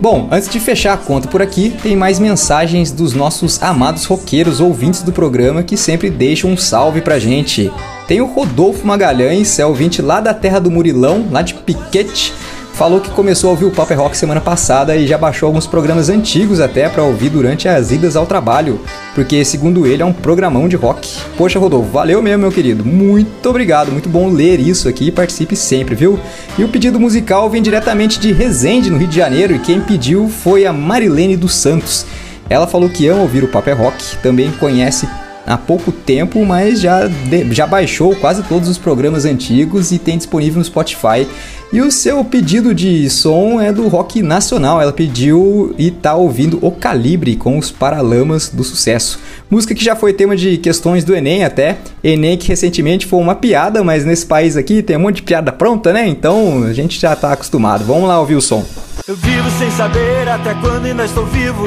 Bom, 0.00 0.28
antes 0.32 0.48
de 0.48 0.58
fechar 0.58 0.94
a 0.94 0.96
conta 0.96 1.28
por 1.28 1.42
aqui, 1.42 1.76
tem 1.82 1.94
mais 1.94 2.18
mensagens 2.18 2.90
dos 2.90 3.12
nossos 3.12 3.62
amados 3.62 4.06
roqueiros 4.06 4.58
ouvintes 4.58 5.02
do 5.02 5.12
programa 5.12 5.62
que 5.62 5.76
sempre 5.76 6.08
deixam 6.08 6.50
um 6.50 6.56
salve 6.56 7.02
pra 7.02 7.18
gente. 7.18 7.70
Tem 8.08 8.22
o 8.22 8.26
Rodolfo 8.26 8.86
Magalhães, 8.86 9.58
é 9.58 9.66
ouvinte 9.66 10.00
lá 10.00 10.18
da 10.20 10.32
terra 10.32 10.58
do 10.58 10.70
Murilão, 10.70 11.26
lá 11.30 11.42
de 11.42 11.52
Piquete, 11.52 12.32
falou 12.72 13.00
que 13.00 13.10
começou 13.10 13.48
a 13.48 13.50
ouvir 13.52 13.64
o 13.64 13.70
Pop 13.70 13.92
Rock 13.94 14.16
semana 14.16 14.40
passada 14.40 14.96
e 14.96 15.06
já 15.06 15.18
baixou 15.18 15.46
alguns 15.46 15.66
programas 15.66 16.08
antigos 16.08 16.60
até 16.60 16.88
para 16.88 17.02
ouvir 17.02 17.28
durante 17.28 17.68
as 17.68 17.90
idas 17.90 18.16
ao 18.16 18.26
trabalho, 18.26 18.80
porque 19.14 19.44
segundo 19.44 19.86
ele 19.86 20.02
é 20.02 20.06
um 20.06 20.12
programão 20.12 20.68
de 20.68 20.76
rock. 20.76 21.08
Poxa, 21.36 21.58
Rodolfo, 21.58 21.90
valeu 21.90 22.22
mesmo, 22.22 22.42
meu 22.42 22.52
querido. 22.52 22.84
Muito 22.84 23.48
obrigado, 23.48 23.92
muito 23.92 24.08
bom 24.08 24.28
ler 24.28 24.60
isso 24.60 24.88
aqui 24.88 25.08
e 25.08 25.12
participe 25.12 25.54
sempre, 25.54 25.94
viu? 25.94 26.18
E 26.58 26.64
o 26.64 26.68
pedido 26.68 26.98
musical 26.98 27.50
vem 27.50 27.62
diretamente 27.62 28.18
de 28.18 28.32
Resende, 28.32 28.90
no 28.90 28.98
Rio 28.98 29.08
de 29.08 29.16
Janeiro, 29.16 29.54
e 29.54 29.58
quem 29.58 29.80
pediu 29.80 30.28
foi 30.28 30.66
a 30.66 30.72
Marilene 30.72 31.36
dos 31.36 31.54
Santos. 31.54 32.06
Ela 32.48 32.66
falou 32.66 32.88
que 32.88 33.06
ama 33.06 33.22
ouvir 33.22 33.44
o 33.44 33.48
Pop 33.48 33.70
Rock, 33.70 34.16
também 34.22 34.50
conhece 34.52 35.06
há 35.50 35.58
pouco 35.58 35.90
tempo, 35.90 36.44
mas 36.46 36.80
já, 36.80 37.10
já 37.50 37.66
baixou 37.66 38.14
quase 38.14 38.42
todos 38.44 38.68
os 38.68 38.78
programas 38.78 39.24
antigos 39.24 39.90
e 39.90 39.98
tem 39.98 40.16
disponível 40.16 40.60
no 40.60 40.64
Spotify. 40.64 41.26
E 41.72 41.80
o 41.80 41.90
seu 41.90 42.24
pedido 42.24 42.74
de 42.74 43.08
som 43.10 43.60
é 43.60 43.72
do 43.72 43.88
rock 43.88 44.22
nacional. 44.22 44.80
Ela 44.80 44.92
pediu 44.92 45.74
e 45.76 45.90
tá 45.90 46.14
ouvindo 46.14 46.58
O 46.62 46.70
Calibre 46.70 47.36
com 47.36 47.58
os 47.58 47.70
Paralamas 47.70 48.48
do 48.48 48.62
Sucesso. 48.62 49.18
Música 49.48 49.74
que 49.74 49.84
já 49.84 49.94
foi 49.96 50.12
tema 50.12 50.36
de 50.36 50.56
questões 50.58 51.04
do 51.04 51.14
Enem 51.14 51.44
até. 51.44 51.78
Enem 52.02 52.36
que 52.36 52.48
recentemente 52.48 53.06
foi 53.06 53.20
uma 53.20 53.34
piada, 53.34 53.82
mas 53.84 54.04
nesse 54.04 54.26
país 54.26 54.56
aqui 54.56 54.82
tem 54.82 54.96
um 54.96 55.00
monte 55.00 55.16
de 55.16 55.22
piada 55.22 55.52
pronta, 55.52 55.92
né? 55.92 56.06
Então 56.08 56.64
a 56.64 56.72
gente 56.72 57.00
já 57.00 57.14
tá 57.14 57.32
acostumado. 57.32 57.84
Vamos 57.84 58.08
lá 58.08 58.18
ouvir 58.20 58.36
o 58.36 58.40
som. 58.40 58.64
Eu 59.06 59.16
vivo 59.16 59.50
sem 59.58 59.70
saber 59.72 60.28
até 60.28 60.54
quando 60.54 60.86
ainda 60.86 61.04
estou 61.04 61.26
vivo. 61.26 61.66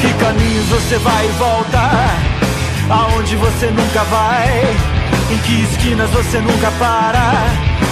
Que 0.00 0.12
caminhos 0.14 0.66
você 0.66 0.98
vai 0.98 1.26
e 1.26 1.32
volta? 1.32 1.90
Aonde 2.88 3.36
você 3.36 3.66
nunca 3.66 4.02
vai? 4.04 4.76
Em 5.30 5.38
que 5.38 5.62
esquinas 5.62 6.10
você 6.10 6.38
nunca 6.38 6.70
para? 6.72 7.20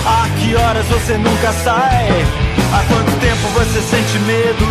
A 0.06 0.28
que 0.38 0.56
horas 0.56 0.86
você 0.86 1.18
nunca 1.18 1.52
sai? 1.52 2.08
Há 2.72 2.84
quanto 2.88 3.20
tempo 3.20 3.48
você 3.54 3.80
sente 3.80 4.18
medo? 4.20 4.66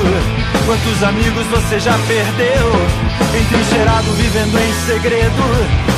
Quantos 0.65 1.03
amigos 1.03 1.45
você 1.47 1.79
já 1.79 1.93
perdeu? 2.07 2.71
Entrincheirado 3.39 4.11
vivendo 4.13 4.57
em 4.57 4.73
segredo 4.85 5.43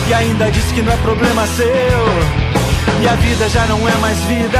E 0.07 0.13
ainda 0.13 0.51
diz 0.51 0.65
que 0.71 0.81
não 0.81 0.91
é 0.91 0.97
problema 0.97 1.47
seu 1.47 1.65
E 3.01 3.07
a 3.07 3.15
vida 3.15 3.49
já 3.49 3.65
não 3.65 3.87
é 3.87 3.95
mais 3.95 4.17
vida 4.25 4.59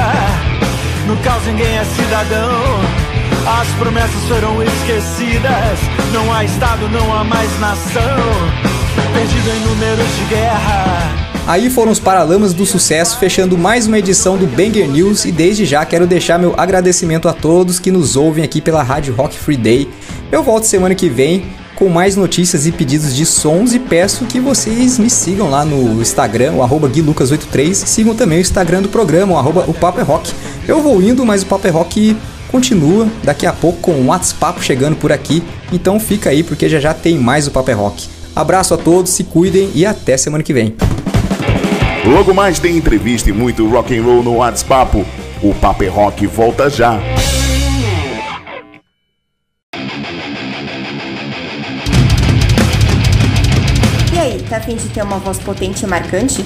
No 1.06 1.18
caos 1.18 1.46
ninguém 1.46 1.78
é 1.78 1.84
cidadão 1.84 2.80
As 3.60 3.68
promessas 3.80 4.24
foram 4.28 4.64
esquecidas 4.64 5.99
Não 6.14 6.34
há 6.34 6.44
estado, 6.44 6.90
não 6.90 7.14
há 7.16 7.24
mais 7.24 7.60
nação 7.60 8.02
Perdido 9.14 9.50
em 9.50 9.60
números 9.60 10.16
de 10.18 10.26
guerra 10.26 11.30
Aí 11.46 11.70
foram 11.70 11.92
os 11.92 12.00
Paralamas 12.00 12.54
do 12.54 12.66
Sucesso, 12.66 13.18
fechando 13.18 13.58
mais 13.58 13.88
uma 13.88 13.98
edição 13.98 14.38
do 14.38 14.46
Banger 14.46 14.88
News 14.88 15.26
e 15.26 15.32
desde 15.32 15.66
já 15.66 15.84
quero 15.84 16.06
deixar 16.06 16.38
meu 16.38 16.54
agradecimento 16.56 17.28
a 17.28 17.34
todos 17.34 17.80
que 17.80 17.92
nos 17.92 18.16
ouvem 18.16 18.44
aqui 18.44 18.62
pela 18.62 18.84
Rádio 18.84 19.16
Rock 19.16 19.36
Free 19.36 19.58
Day. 19.58 19.90
Eu 20.32 20.44
volto 20.44 20.66
semana 20.66 20.94
que 20.94 21.10
vem 21.10 21.46
com 21.76 21.90
mais 21.90 22.16
notícias 22.16 22.68
e 22.68 22.72
pedidos 22.72 23.16
de 23.16 23.26
sons 23.26 23.74
e 23.74 23.80
peço 23.80 24.26
que 24.26 24.40
vocês 24.40 25.00
me 25.00 25.10
sigam 25.10 25.50
lá 25.50 25.66
no 25.66 26.00
Instagram, 26.02 26.54
o 26.54 26.62
arroba 26.62 26.88
guilucas83, 26.88 27.74
sigam 27.74 28.14
também 28.14 28.38
o 28.38 28.42
Instagram 28.42 28.84
do 28.84 28.90
programa, 28.90 29.34
o 29.34 29.38
arroba 29.38 29.66
o 29.68 29.74
Papo 29.74 30.00
é 30.00 30.04
Rock. 30.04 30.32
Eu 30.68 30.84
vou 30.84 31.02
indo, 31.02 31.26
mas 31.26 31.42
o 31.42 31.46
Papo 31.48 31.66
é 31.68 31.72
Rock 31.72 32.16
continua 32.52 33.08
daqui 33.24 33.46
a 33.46 33.54
pouco 33.54 33.80
com 33.80 33.92
o 33.94 34.08
WhatsApp 34.08 34.64
chegando 34.64 34.96
por 34.96 35.12
aqui, 35.12 35.44
então 35.72 36.00
fica 36.00 36.30
aí 36.30 36.44
porque 36.44 36.68
já 36.68 36.80
já 36.80 36.94
tem 36.94 37.18
mais 37.18 37.48
o 37.48 37.52
Papo 37.52 37.72
é 37.72 37.74
Rock. 37.74 38.08
Abraço 38.36 38.74
a 38.74 38.78
todos, 38.78 39.12
se 39.12 39.24
cuidem 39.24 39.72
e 39.74 39.86
até 39.86 40.18
semana 40.18 40.44
que 40.44 40.54
vem. 40.54 40.76
Logo 42.06 42.34
mais 42.34 42.60
tem 42.60 42.78
entrevista 42.78 43.30
e 43.30 43.34
muito 43.34 43.68
rock 43.70 43.98
and 43.98 44.04
roll 44.04 44.24
no 44.24 44.38
WhatsApp. 44.38 45.06
O 45.44 45.54
Papo 45.54 45.84
é 45.84 45.88
Rock 45.88 46.26
volta 46.28 46.70
já. 46.70 47.00
E 54.14 54.18
aí, 54.18 54.42
tá 54.50 54.58
afim 54.58 54.76
de 54.76 54.90
ter 54.90 55.04
uma 55.04 55.18
voz 55.18 55.40
potente 55.40 55.86
e 55.86 55.88
marcante? 55.88 56.46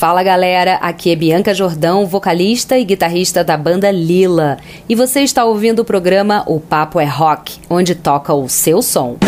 Fala 0.00 0.22
galera, 0.22 0.76
aqui 0.76 1.10
é 1.10 1.14
Bianca 1.14 1.52
Jordão, 1.52 2.06
vocalista 2.06 2.78
e 2.78 2.84
guitarrista 2.86 3.44
da 3.44 3.54
banda 3.54 3.90
Lila. 3.90 4.56
E 4.88 4.94
você 4.94 5.20
está 5.20 5.44
ouvindo 5.44 5.80
o 5.80 5.84
programa 5.84 6.42
O 6.46 6.58
Papo 6.58 6.98
é 6.98 7.04
Rock, 7.04 7.58
onde 7.68 7.94
toca 7.94 8.32
o 8.32 8.48
seu 8.48 8.80
som. 8.80 9.18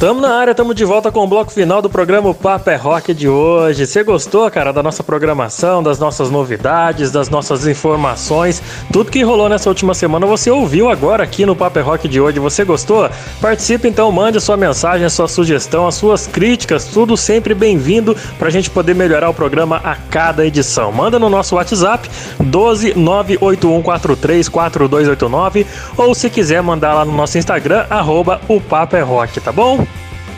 Tamo 0.00 0.18
na 0.18 0.34
área, 0.34 0.54
tamo 0.54 0.72
de 0.72 0.82
volta 0.82 1.12
com 1.12 1.20
o 1.22 1.26
bloco 1.26 1.52
final 1.52 1.82
do 1.82 1.90
programa 1.90 2.32
Papo 2.32 2.70
é 2.70 2.74
Rock 2.74 3.12
de 3.12 3.28
hoje. 3.28 3.84
Você 3.84 4.02
gostou, 4.02 4.50
cara, 4.50 4.72
da 4.72 4.82
nossa 4.82 5.04
programação, 5.04 5.82
das 5.82 5.98
nossas 5.98 6.30
novidades, 6.30 7.10
das 7.10 7.28
nossas 7.28 7.66
informações, 7.66 8.62
tudo 8.90 9.10
que 9.10 9.22
rolou 9.22 9.46
nessa 9.46 9.68
última 9.68 9.92
semana 9.92 10.24
você 10.24 10.50
ouviu 10.50 10.88
agora 10.88 11.22
aqui 11.22 11.44
no 11.44 11.54
Papo 11.54 11.78
é 11.80 11.82
Rock 11.82 12.08
de 12.08 12.18
hoje. 12.18 12.38
Você 12.38 12.64
gostou? 12.64 13.10
Participe 13.42 13.88
então, 13.88 14.10
mande 14.10 14.38
a 14.38 14.40
sua 14.40 14.56
mensagem, 14.56 15.04
a 15.04 15.10
sua 15.10 15.28
sugestão, 15.28 15.86
as 15.86 15.96
suas 15.96 16.26
críticas, 16.26 16.86
tudo 16.86 17.14
sempre 17.14 17.52
bem-vindo 17.52 18.16
pra 18.38 18.48
gente 18.48 18.70
poder 18.70 18.94
melhorar 18.94 19.28
o 19.28 19.34
programa 19.34 19.82
a 19.84 19.96
cada 19.96 20.46
edição. 20.46 20.90
Manda 20.90 21.18
no 21.18 21.28
nosso 21.28 21.56
WhatsApp 21.56 22.08
12 22.42 22.94
98143 22.94 24.48
4289 24.48 25.66
ou 25.98 26.14
se 26.14 26.30
quiser 26.30 26.62
mandar 26.62 26.94
lá 26.94 27.04
no 27.04 27.12
nosso 27.12 27.36
Instagram, 27.36 27.84
arroba 27.90 28.40
o 28.48 28.58
Papo 28.62 28.96
é 28.96 29.02
Rock, 29.02 29.38
tá 29.42 29.52
bom? 29.52 29.89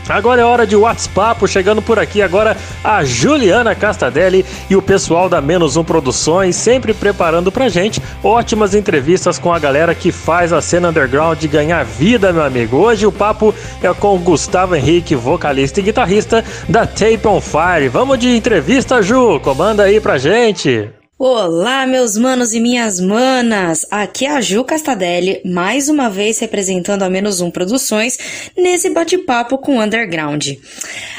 Agora 0.08 0.40
é 0.40 0.44
hora 0.44 0.66
de 0.66 0.74
WhatsApp, 0.74 1.46
chegando 1.46 1.80
por 1.80 1.98
aqui 1.98 2.20
agora 2.20 2.56
a 2.82 3.04
Juliana 3.04 3.74
Castadelli 3.74 4.44
e 4.68 4.74
o 4.74 4.82
pessoal 4.82 5.28
da 5.28 5.40
Menos 5.40 5.76
Um 5.76 5.84
Produções, 5.84 6.56
sempre 6.56 6.92
preparando 6.92 7.52
pra 7.52 7.68
gente 7.68 8.02
ótimas 8.22 8.74
entrevistas 8.74 9.38
com 9.38 9.52
a 9.52 9.58
galera 9.58 9.94
que 9.94 10.10
faz 10.10 10.52
a 10.52 10.60
cena 10.60 10.88
underground 10.88 11.42
ganhar 11.44 11.84
vida, 11.84 12.32
meu 12.32 12.42
amigo. 12.42 12.78
Hoje 12.78 13.06
o 13.06 13.12
papo 13.12 13.54
é 13.82 13.92
com 13.94 14.16
o 14.16 14.18
Gustavo 14.18 14.74
Henrique, 14.74 15.14
vocalista 15.14 15.80
e 15.80 15.84
guitarrista 15.84 16.44
da 16.68 16.86
Tape 16.86 17.26
on 17.26 17.40
Fire. 17.40 17.88
Vamos 17.88 18.18
de 18.18 18.36
entrevista, 18.36 19.02
Ju, 19.02 19.40
comanda 19.40 19.84
aí 19.84 20.00
pra 20.00 20.18
gente. 20.18 21.01
Olá, 21.24 21.86
meus 21.86 22.16
manos 22.16 22.52
e 22.52 22.58
minhas 22.58 22.98
manas! 22.98 23.86
Aqui 23.92 24.26
é 24.26 24.30
a 24.32 24.40
Ju 24.40 24.64
Castadelli, 24.64 25.40
mais 25.44 25.88
uma 25.88 26.10
vez 26.10 26.40
representando 26.40 27.04
a 27.04 27.08
Menos 27.08 27.40
Um 27.40 27.48
Produções 27.48 28.18
nesse 28.58 28.90
bate-papo 28.90 29.56
com 29.56 29.78
o 29.78 29.80
Underground. 29.80 30.48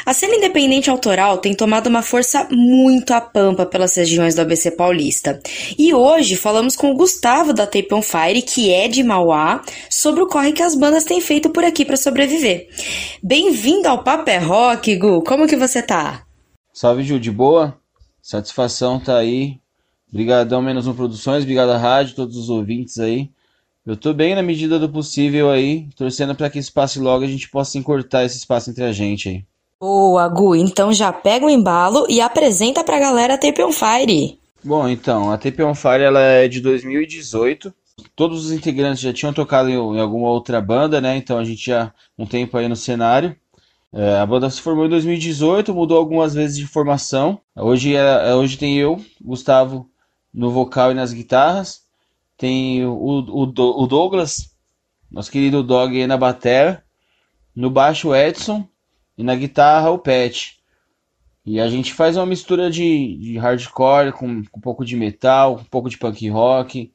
A 0.06 0.14
cena 0.14 0.36
independente 0.36 0.90
autoral 0.90 1.38
tem 1.38 1.54
tomado 1.54 1.88
uma 1.88 2.02
força 2.02 2.46
muito 2.52 3.14
a 3.14 3.22
pampa 3.22 3.66
pelas 3.66 3.96
regiões 3.96 4.36
do 4.36 4.42
ABC 4.42 4.72
Paulista. 4.72 5.40
E 5.80 5.94
hoje 5.94 6.36
falamos 6.36 6.76
com 6.76 6.92
o 6.92 6.98
Gustavo 6.98 7.54
da 7.54 7.66
Tape 7.66 7.94
on 7.94 8.02
Fire, 8.02 8.42
que 8.42 8.74
é 8.74 8.90
de 8.90 9.04
Mauá, 9.04 9.64
sobre 9.90 10.22
o 10.22 10.28
corre 10.28 10.52
que 10.52 10.62
as 10.62 10.76
bandas 10.76 11.06
têm 11.06 11.22
feito 11.22 11.50
por 11.50 11.64
aqui 11.64 11.86
para 11.86 11.96
sobreviver. 11.96 12.68
Bem-vindo 13.24 13.88
ao 13.88 14.04
Papo 14.04 14.30
é 14.30 14.38
Rock, 14.38 14.98
Gu! 14.98 15.24
Como 15.24 15.48
que 15.48 15.56
você 15.56 15.82
tá? 15.82 16.26
Salve, 16.74 17.04
Ju, 17.04 17.18
de 17.18 17.32
boa? 17.32 17.80
Satisfação 18.22 19.00
tá 19.00 19.16
aí. 19.16 19.63
Obrigadão 20.14 20.62
Menos 20.62 20.86
Um 20.86 20.94
Produções, 20.94 21.42
obrigado 21.42 21.72
à 21.72 21.78
rádio, 21.78 22.16
todos 22.16 22.38
os 22.38 22.48
ouvintes 22.48 23.00
aí. 23.00 23.32
Eu 23.84 23.98
tô 23.98 24.14
bem 24.14 24.36
na 24.36 24.44
medida 24.44 24.78
do 24.78 24.88
possível 24.88 25.50
aí, 25.50 25.90
torcendo 25.96 26.36
para 26.36 26.52
que 26.52 26.60
esse 26.60 26.72
passe 26.72 27.00
logo 27.00 27.26
a 27.26 27.28
gente 27.28 27.50
possa 27.50 27.80
encurtar 27.80 28.24
esse 28.24 28.38
espaço 28.38 28.70
entre 28.70 28.84
a 28.84 28.92
gente 28.92 29.28
aí. 29.28 29.44
Boa, 29.80 30.28
Gu! 30.28 30.56
Então 30.56 30.94
já 30.94 31.12
pega 31.12 31.48
o 31.48 31.50
embalo 31.50 32.06
e 32.08 32.22
apresenta 32.22 32.84
pra 32.84 33.00
galera 33.00 33.34
a 33.34 33.38
Tape 33.40 33.64
on 33.64 33.72
Fire. 33.72 34.38
Bom, 34.64 34.88
então, 34.88 35.32
a 35.32 35.38
Tape 35.38 35.64
on 35.64 35.74
Fire 35.74 36.04
ela 36.04 36.22
é 36.22 36.48
de 36.48 36.62
2018. 36.62 37.74
Todos 38.16 38.46
os 38.46 38.52
integrantes 38.52 39.02
já 39.02 39.12
tinham 39.12 39.34
tocado 39.34 39.68
em, 39.68 39.74
em 39.74 40.00
alguma 40.00 40.30
outra 40.30 40.62
banda, 40.62 41.02
né? 41.02 41.18
Então 41.18 41.40
a 41.40 41.44
gente 41.44 41.66
já 41.66 41.92
um 42.20 42.28
tempo 42.28 42.56
aí 42.56 42.68
no 42.68 42.76
cenário. 42.76 43.36
É, 43.92 44.20
a 44.20 44.26
banda 44.28 44.48
se 44.48 44.62
formou 44.62 44.86
em 44.86 44.90
2018, 44.90 45.74
mudou 45.74 45.98
algumas 45.98 46.36
vezes 46.36 46.56
de 46.56 46.68
formação. 46.68 47.40
Hoje, 47.56 47.96
é, 47.96 48.36
hoje 48.36 48.58
tem 48.60 48.78
eu, 48.78 49.04
Gustavo, 49.20 49.90
no 50.34 50.52
vocal 50.52 50.92
e 50.92 50.96
nas 50.96 51.14
guitarras. 51.14 51.84
Tem 52.38 52.86
o, 52.86 52.94
o, 52.94 53.42
o 53.44 53.88
Douglas, 53.88 54.56
nosso 55.12 55.32
querido 55.32 55.64
Dog 55.64 56.08
na 56.08 56.18
bateria. 56.18 56.84
No 57.56 57.70
baixo, 57.70 58.10
o 58.10 58.16
Edson. 58.16 58.68
E 59.18 59.24
na 59.24 59.36
guitarra, 59.36 59.92
o 59.92 60.00
Pet. 60.00 60.60
E 61.46 61.60
a 61.60 61.70
gente 61.70 61.94
faz 61.94 62.16
uma 62.18 62.26
mistura 62.26 62.72
de, 62.72 63.18
de 63.18 63.38
hardcore 63.38 64.14
com, 64.14 64.44
com 64.46 64.58
um 64.58 64.62
pouco 64.62 64.86
de 64.86 64.96
metal, 64.96 65.56
um 65.56 65.64
pouco 65.66 65.90
de 65.90 65.98
punk 65.98 66.28
rock. 66.30 66.92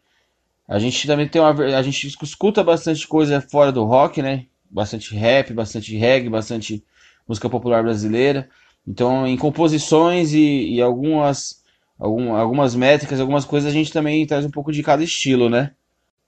A 0.67 0.79
gente 0.79 1.07
também 1.07 1.29
tem 1.29 1.41
uma. 1.41 1.51
A 1.51 1.83
gente 1.83 2.07
escuta 2.07 2.65
bastante 2.65 3.07
coisa 3.07 3.41
fora 3.41 3.71
do 3.71 3.85
rock, 3.85 4.21
né? 4.23 4.47
Bastante 4.71 5.15
rap, 5.15 5.53
bastante 5.53 5.97
reggae, 5.97 6.29
bastante 6.29 6.85
música 7.27 7.49
popular 7.49 7.83
brasileira. 7.83 8.49
Então, 8.87 9.27
em 9.27 9.37
composições 9.37 10.33
e, 10.33 10.75
e 10.75 10.83
algumas, 10.83 11.58
algum, 11.99 12.35
algumas 12.35 12.75
métricas, 12.75 13.21
algumas 13.21 13.45
coisas, 13.45 13.71
a 13.71 13.73
gente 13.73 13.93
também 13.93 14.27
traz 14.27 14.45
um 14.45 14.51
pouco 14.51 14.71
de 14.71 14.83
cada 14.83 15.03
estilo, 15.03 15.51
né? 15.51 15.73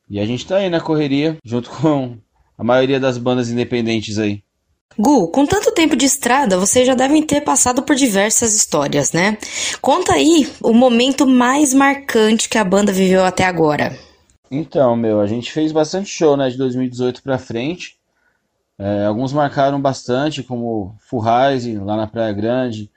E 0.09 0.19
a 0.19 0.27
gente 0.27 0.47
tá 0.47 0.57
aí 0.57 0.69
na 0.69 0.81
correria, 0.81 1.37
junto 1.45 1.71
com 1.81 2.17
a 2.59 2.65
maioria 2.65 2.99
das 2.99 3.17
bandas 3.17 3.51
independentes 3.51 4.19
aí. 4.19 4.43
Gu, 4.99 5.29
com 5.29 5.47
tanto 5.47 5.73
tempo 5.73 5.95
de 5.95 6.05
estrada, 6.05 6.59
vocês 6.59 6.87
já 6.87 6.95
devem 6.95 7.23
ter 7.23 7.43
passado 7.43 7.83
por 7.83 7.95
diversas 7.95 8.55
histórias, 8.55 9.13
né? 9.13 9.39
Conta 9.81 10.15
aí 10.15 10.51
o 10.61 10.75
momento 10.75 11.27
mais 11.27 11.73
marcante 11.73 12.49
que 12.49 12.59
a 12.59 12.65
banda 12.65 12.93
viveu 12.93 13.25
até 13.25 13.45
agora. 13.45 13.97
Então, 14.51 14.97
meu, 14.97 15.21
a 15.21 15.27
gente 15.29 15.53
fez 15.53 15.71
bastante 15.71 16.11
show, 16.11 16.37
né, 16.37 16.51
de 16.51 16.59
2018 16.59 17.23
pra 17.23 17.39
frente. 17.39 17.97
É, 18.77 19.05
alguns 19.05 19.33
marcaram 19.33 19.81
bastante, 19.81 20.43
como 20.43 20.97
Full 21.09 21.21
Rise, 21.21 21.79
lá 21.79 21.97
na 21.97 22.09
Praia 22.09 22.33
Grande. 22.33 22.91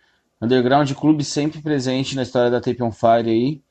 Underground 0.44 0.92
Clube 0.94 1.24
sempre 1.24 1.62
presente 1.62 2.16
na 2.16 2.24
história 2.24 2.52
da 2.52 2.60
Tape 2.60 2.84
on 2.84 2.92
Fire 2.92 3.30
aí. 3.30 3.62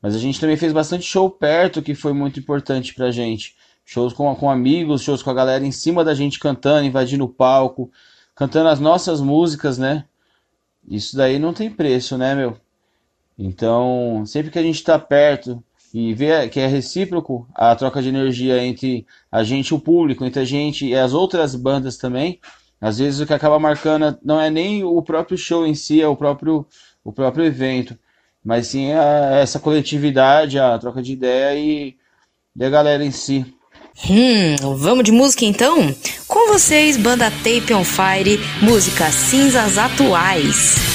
Mas 0.00 0.14
a 0.14 0.18
gente 0.18 0.40
também 0.40 0.56
fez 0.56 0.72
bastante 0.72 1.04
show 1.04 1.30
perto, 1.30 1.82
que 1.82 1.94
foi 1.94 2.12
muito 2.12 2.38
importante 2.38 2.94
pra 2.94 3.10
gente. 3.10 3.56
Shows 3.84 4.12
com, 4.12 4.34
com 4.34 4.50
amigos, 4.50 5.02
shows 5.02 5.22
com 5.22 5.30
a 5.30 5.34
galera 5.34 5.64
em 5.64 5.72
cima 5.72 6.04
da 6.04 6.14
gente 6.14 6.38
cantando, 6.38 6.86
invadindo 6.86 7.24
o 7.24 7.28
palco, 7.28 7.90
cantando 8.34 8.68
as 8.68 8.80
nossas 8.80 9.20
músicas, 9.20 9.78
né? 9.78 10.04
Isso 10.86 11.16
daí 11.16 11.38
não 11.38 11.52
tem 11.52 11.70
preço, 11.70 12.16
né, 12.16 12.34
meu? 12.34 12.56
Então, 13.38 14.24
sempre 14.26 14.50
que 14.50 14.58
a 14.58 14.62
gente 14.62 14.82
tá 14.82 14.98
perto 14.98 15.62
e 15.92 16.12
vê 16.12 16.48
que 16.48 16.60
é 16.60 16.66
recíproco 16.66 17.48
a 17.54 17.74
troca 17.74 18.02
de 18.02 18.08
energia 18.08 18.62
entre 18.62 19.06
a 19.30 19.42
gente 19.42 19.68
e 19.68 19.74
o 19.74 19.80
público, 19.80 20.24
entre 20.24 20.40
a 20.40 20.44
gente 20.44 20.86
e 20.86 20.94
as 20.94 21.12
outras 21.12 21.54
bandas 21.54 21.96
também, 21.96 22.40
às 22.80 22.98
vezes 22.98 23.20
o 23.20 23.26
que 23.26 23.34
acaba 23.34 23.58
marcando 23.58 24.18
não 24.22 24.40
é 24.40 24.50
nem 24.50 24.84
o 24.84 25.00
próprio 25.02 25.36
show 25.36 25.66
em 25.66 25.74
si, 25.74 26.00
é 26.00 26.06
o 26.06 26.16
próprio, 26.16 26.66
o 27.04 27.12
próprio 27.12 27.44
evento, 27.44 27.98
mas 28.44 28.68
sim 28.68 28.92
a, 28.92 29.38
essa 29.40 29.58
coletividade, 29.58 30.58
a 30.58 30.78
troca 30.78 31.02
de 31.02 31.12
ideia 31.12 31.58
e, 31.58 31.96
e 32.56 32.64
a 32.64 32.70
galera 32.70 33.04
em 33.04 33.10
si. 33.10 33.44
Hum, 34.08 34.76
vamos 34.76 35.04
de 35.04 35.10
música 35.10 35.44
então? 35.44 35.92
Com 36.28 36.52
vocês, 36.52 36.96
banda 36.96 37.30
Tape 37.30 37.74
on 37.74 37.84
Fire, 37.84 38.38
música 38.62 39.10
Cinzas 39.10 39.76
Atuais. 39.76 40.87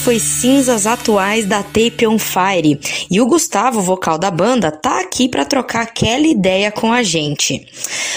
Foi 0.00 0.18
Cinzas 0.18 0.86
Atuais 0.86 1.44
da 1.44 1.62
Tape 1.62 2.06
on 2.06 2.18
Fire. 2.18 2.80
E 3.10 3.20
o 3.20 3.26
Gustavo, 3.26 3.82
vocal 3.82 4.16
da 4.16 4.30
banda, 4.30 4.70
tá 4.70 4.98
aqui 4.98 5.28
pra 5.28 5.44
trocar 5.44 5.82
aquela 5.82 6.26
ideia 6.26 6.72
com 6.72 6.90
a 6.90 7.02
gente. 7.02 7.66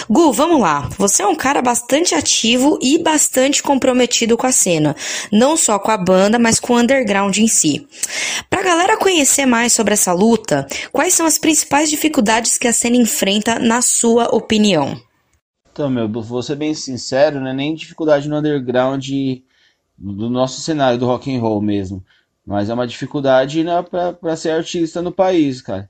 Gu, 0.10 0.32
vamos 0.32 0.62
lá. 0.62 0.90
Você 0.98 1.24
é 1.24 1.28
um 1.28 1.36
cara 1.36 1.62
bastante 1.62 2.16
ativo 2.16 2.80
e 2.82 2.98
bastante 2.98 3.62
comprometido 3.62 4.38
com 4.38 4.48
a 4.48 4.52
cena. 4.52 4.96
Não 5.30 5.58
só 5.58 5.78
com 5.78 5.92
a 5.92 5.98
banda, 5.98 6.40
mas 6.40 6.58
com 6.58 6.74
o 6.74 6.78
underground 6.80 7.38
em 7.38 7.48
si. 7.48 7.86
Pra 8.50 8.64
galera 8.64 8.96
conhecer 8.96 9.46
mais 9.46 9.74
sobre 9.74 9.94
essa 9.94 10.14
luta, 10.14 10.66
quais 10.90 11.14
são 11.14 11.26
as 11.26 11.38
principais 11.38 11.90
dificuldades 11.90 12.58
que 12.58 12.68
a 12.68 12.74
cena 12.74 12.96
enfrenta, 12.96 13.60
na 13.60 13.82
sua 13.82 14.34
opinião? 14.34 14.98
Então, 15.74 15.90
meu, 15.90 16.08
vou 16.08 16.42
ser 16.42 16.56
bem 16.56 16.74
sincero, 16.74 17.42
não 17.42 17.50
é 17.50 17.54
nem 17.54 17.76
dificuldade 17.76 18.30
no 18.30 18.38
underground 18.38 19.06
do 20.12 20.30
nosso 20.30 20.60
cenário 20.60 21.00
do 21.00 21.06
rock 21.06 21.34
and 21.34 21.40
roll 21.40 21.62
mesmo, 21.62 22.04
mas 22.46 22.70
é 22.70 22.74
uma 22.74 22.86
dificuldade 22.86 23.64
né, 23.64 23.82
para 23.82 24.36
ser 24.36 24.50
artista 24.50 25.02
no 25.02 25.12
país, 25.12 25.62
cara. 25.62 25.90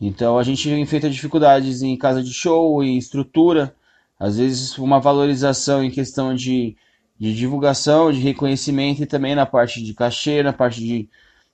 Então 0.00 0.36
a 0.38 0.42
gente 0.42 0.68
enfrenta 0.68 1.08
dificuldades 1.08 1.82
em 1.82 1.96
casa 1.96 2.22
de 2.22 2.32
show, 2.32 2.82
em 2.82 2.96
estrutura, 2.96 3.74
às 4.18 4.36
vezes 4.38 4.76
uma 4.78 4.98
valorização 4.98 5.84
em 5.84 5.90
questão 5.90 6.34
de, 6.34 6.76
de 7.18 7.34
divulgação, 7.34 8.10
de 8.10 8.18
reconhecimento 8.18 9.02
e 9.02 9.06
também 9.06 9.34
na 9.34 9.46
parte 9.46 9.82
de 9.82 9.94
cachê, 9.94 10.42
na 10.42 10.52
parte 10.52 10.80
de, 10.80 11.08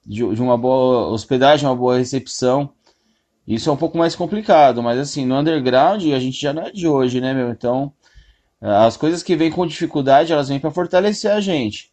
de, 0.04 0.34
de 0.34 0.42
uma 0.42 0.56
boa 0.56 1.08
hospedagem, 1.08 1.68
uma 1.68 1.76
boa 1.76 1.98
recepção. 1.98 2.70
Isso 3.46 3.68
é 3.68 3.72
um 3.72 3.76
pouco 3.76 3.98
mais 3.98 4.16
complicado, 4.16 4.82
mas 4.82 4.98
assim, 4.98 5.26
no 5.26 5.38
underground 5.38 6.02
a 6.06 6.18
gente 6.18 6.40
já 6.40 6.52
não 6.52 6.62
é 6.62 6.72
de 6.72 6.88
hoje, 6.88 7.20
né, 7.20 7.34
meu? 7.34 7.50
Então, 7.50 7.92
as 8.60 8.96
coisas 8.96 9.22
que 9.22 9.36
vêm 9.36 9.50
com 9.50 9.66
dificuldade, 9.66 10.32
elas 10.32 10.48
vêm 10.48 10.60
para 10.60 10.70
fortalecer 10.70 11.30
a 11.30 11.40
gente. 11.40 11.90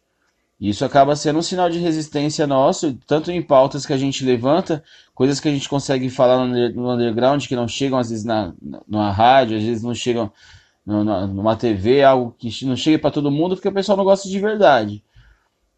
Isso 0.60 0.84
acaba 0.84 1.16
sendo 1.16 1.40
um 1.40 1.42
sinal 1.42 1.70
de 1.70 1.78
resistência 1.78 2.46
nosso, 2.46 2.94
tanto 3.06 3.30
em 3.32 3.42
pautas 3.42 3.86
que 3.86 3.92
a 3.92 3.96
gente 3.98 4.24
levanta, 4.24 4.82
coisas 5.14 5.40
que 5.40 5.48
a 5.48 5.52
gente 5.52 5.68
consegue 5.68 6.10
falar 6.10 6.38
no, 6.38 6.44
under- 6.52 6.74
no 6.74 6.92
underground 6.92 7.44
que 7.46 7.56
não 7.56 7.68
chegam 7.68 7.98
às 7.98 8.10
vezes 8.10 8.24
na, 8.24 8.54
na- 8.86 9.10
rádio, 9.12 9.56
às 9.58 9.62
vezes 9.64 9.82
não 9.82 9.94
chegam 9.94 10.32
numa 10.86 11.56
TV, 11.56 12.02
algo 12.04 12.34
que 12.38 12.50
não 12.66 12.76
chega 12.76 12.98
para 12.98 13.10
todo 13.10 13.30
mundo 13.30 13.56
porque 13.56 13.68
o 13.68 13.72
pessoal 13.72 13.96
não 13.98 14.04
gosta 14.04 14.28
de 14.28 14.38
verdade. 14.40 15.04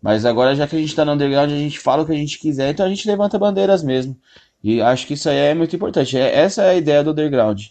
Mas 0.03 0.25
agora, 0.25 0.55
já 0.55 0.67
que 0.69 0.77
a 0.77 0.79
gente 0.79 0.95
tá 0.95 1.05
no 1.05 1.13
underground, 1.13 1.51
a 1.53 1.57
gente 1.59 1.79
fala 1.81 2.03
o 2.03 2.07
que 2.07 2.13
a 2.13 2.17
gente 2.17 2.39
quiser, 2.39 2.71
então 2.71 2.87
a 2.87 2.89
gente 2.89 3.07
levanta 3.09 3.39
bandeiras 3.39 3.83
mesmo. 3.83 4.17
E 4.63 4.81
acho 4.81 5.07
que 5.07 5.15
isso 5.15 5.29
aí 5.29 5.37
é 5.37 5.55
muito 5.55 5.75
importante. 5.77 6.17
É, 6.19 6.37
essa 6.39 6.63
é 6.63 6.71
a 6.71 6.75
ideia 6.77 7.05
do 7.05 7.11
underground. 7.13 7.67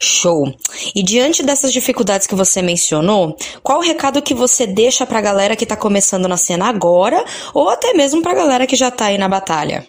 Show! 0.00 0.52
E 0.94 1.02
diante 1.02 1.42
dessas 1.42 1.72
dificuldades 1.72 2.26
que 2.26 2.34
você 2.34 2.62
mencionou, 2.62 3.36
qual 3.62 3.78
o 3.78 3.82
recado 3.82 4.22
que 4.22 4.34
você 4.34 4.66
deixa 4.66 5.06
pra 5.06 5.20
galera 5.20 5.56
que 5.56 5.66
tá 5.66 5.76
começando 5.76 6.28
na 6.28 6.36
cena 6.36 6.66
agora, 6.68 7.24
ou 7.54 7.68
até 7.68 7.92
mesmo 7.94 8.22
pra 8.22 8.34
galera 8.34 8.66
que 8.66 8.76
já 8.76 8.90
tá 8.90 9.06
aí 9.06 9.18
na 9.18 9.28
batalha? 9.28 9.86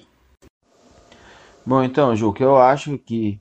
Bom, 1.66 1.84
então, 1.84 2.16
Ju, 2.16 2.30
o 2.30 2.34
que 2.34 2.44
eu 2.44 2.58
acho 2.58 2.98
que, 2.98 3.40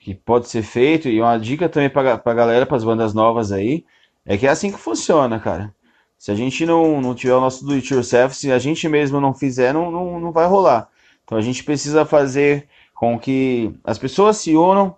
que 0.00 0.14
pode 0.14 0.48
ser 0.48 0.62
feito, 0.62 1.08
e 1.08 1.20
uma 1.20 1.38
dica 1.38 1.68
também 1.68 1.88
pra, 1.88 2.18
pra 2.18 2.34
galera, 2.34 2.66
pras 2.66 2.82
bandas 2.82 3.14
novas 3.14 3.52
aí, 3.52 3.84
é 4.26 4.36
que 4.36 4.46
é 4.46 4.50
assim 4.50 4.72
que 4.72 4.78
funciona, 4.78 5.38
cara. 5.38 5.74
Se 6.18 6.30
a 6.30 6.34
gente 6.34 6.64
não, 6.64 7.00
não 7.00 7.14
tiver 7.14 7.34
o 7.34 7.40
nosso 7.40 7.64
do 7.64 7.74
it 7.74 7.92
yourself, 7.92 8.34
se 8.34 8.50
a 8.50 8.58
gente 8.58 8.88
mesmo 8.88 9.20
não 9.20 9.34
fizer, 9.34 9.74
não, 9.74 9.90
não, 9.90 10.18
não 10.18 10.32
vai 10.32 10.46
rolar. 10.46 10.88
Então 11.22 11.36
a 11.36 11.40
gente 11.40 11.62
precisa 11.62 12.04
fazer 12.04 12.66
com 12.94 13.18
que 13.18 13.74
as 13.84 13.98
pessoas 13.98 14.38
se 14.38 14.56
unam, 14.56 14.96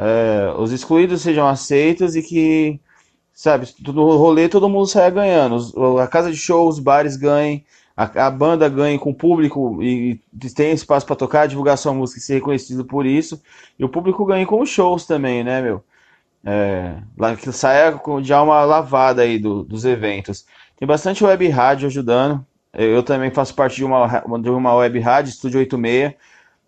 é, 0.00 0.52
os 0.58 0.72
excluídos 0.72 1.22
sejam 1.22 1.46
aceitos 1.46 2.16
e 2.16 2.22
que, 2.22 2.80
sabe, 3.32 3.68
no 3.86 4.16
rolê 4.16 4.48
todo 4.48 4.68
mundo 4.68 4.86
saia 4.86 5.10
ganhando. 5.10 5.58
A 6.00 6.06
casa 6.08 6.30
de 6.30 6.36
show, 6.38 6.68
os 6.68 6.78
bares 6.78 7.16
ganhem, 7.16 7.64
a, 7.96 8.26
a 8.26 8.30
banda 8.30 8.68
ganhe 8.68 8.98
com 8.98 9.10
o 9.10 9.14
público 9.14 9.82
e, 9.82 10.20
e 10.42 10.50
tem 10.50 10.72
espaço 10.72 11.06
para 11.06 11.16
tocar, 11.16 11.48
divulgar 11.48 11.78
sua 11.78 11.94
música 11.94 12.20
e 12.20 12.22
ser 12.22 12.34
reconhecido 12.34 12.84
por 12.84 13.06
isso. 13.06 13.42
E 13.78 13.84
o 13.84 13.88
público 13.90 14.24
ganhe 14.26 14.46
com 14.46 14.60
os 14.62 14.70
shows 14.70 15.06
também, 15.06 15.44
né, 15.44 15.62
meu? 15.62 15.84
É, 16.44 16.96
lá 17.18 17.36
que 17.36 17.52
saia 17.52 18.00
de 18.22 18.32
alma 18.32 18.64
lavada 18.64 19.22
aí 19.22 19.38
do- 19.38 19.62
dos 19.64 19.84
eventos. 19.84 20.46
Tem 20.76 20.86
bastante 20.88 21.22
web 21.24 21.46
rádio 21.48 21.86
ajudando. 21.86 22.44
Eu, 22.72 23.02
também 23.02 23.30
faço 23.30 23.54
parte 23.54 23.76
de 23.76 23.84
uma, 23.84 24.06
de 24.40 24.48
uma 24.50 24.74
web 24.76 24.98
rádio, 25.00 25.30
Estúdio 25.30 25.58
86. 25.60 26.14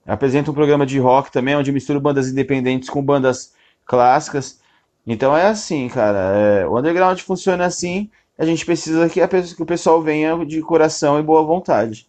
Apresento 0.06 0.50
um 0.50 0.54
programa 0.54 0.84
de 0.84 0.98
rock 0.98 1.30
também, 1.30 1.56
onde 1.56 1.72
misturo 1.72 2.00
bandas 2.00 2.28
independentes 2.28 2.90
com 2.90 3.02
bandas 3.02 3.52
clássicas. 3.84 4.60
Então 5.06 5.36
é 5.36 5.46
assim, 5.46 5.88
cara. 5.88 6.18
é, 6.36 6.66
o 6.66 6.78
underground 6.78 7.18
funciona 7.20 7.66
assim. 7.66 8.10
A 8.38 8.44
gente 8.44 8.64
precisa 8.64 9.08
que, 9.08 9.20
a 9.20 9.28
que 9.28 9.62
o 9.62 9.66
pessoal 9.66 10.02
venha 10.02 10.44
de 10.44 10.60
coração 10.60 11.18
e 11.18 11.22
boa 11.22 11.42
vontade. 11.42 12.06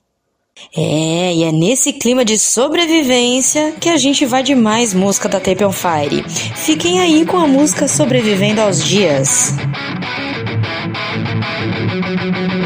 É, 0.76 1.34
e 1.34 1.44
é 1.44 1.52
nesse 1.52 1.94
clima 1.94 2.24
de 2.24 2.38
sobrevivência 2.38 3.74
que 3.74 3.90
a 3.90 3.98
gente 3.98 4.26
vai 4.26 4.44
de 4.44 4.54
mais 4.56 4.94
música 4.94 5.28
da 5.28 5.40
Tape 5.40 5.66
on 5.66 5.72
Fire. 5.72 6.24
Fiquem 6.56 7.00
aí 7.00 7.26
com 7.26 7.38
a 7.38 7.48
música 7.48 7.88
Sobrevivendo 7.88 8.62
aos 8.62 8.84
Dias. 8.84 9.54
Sobrevivendo 11.60 12.63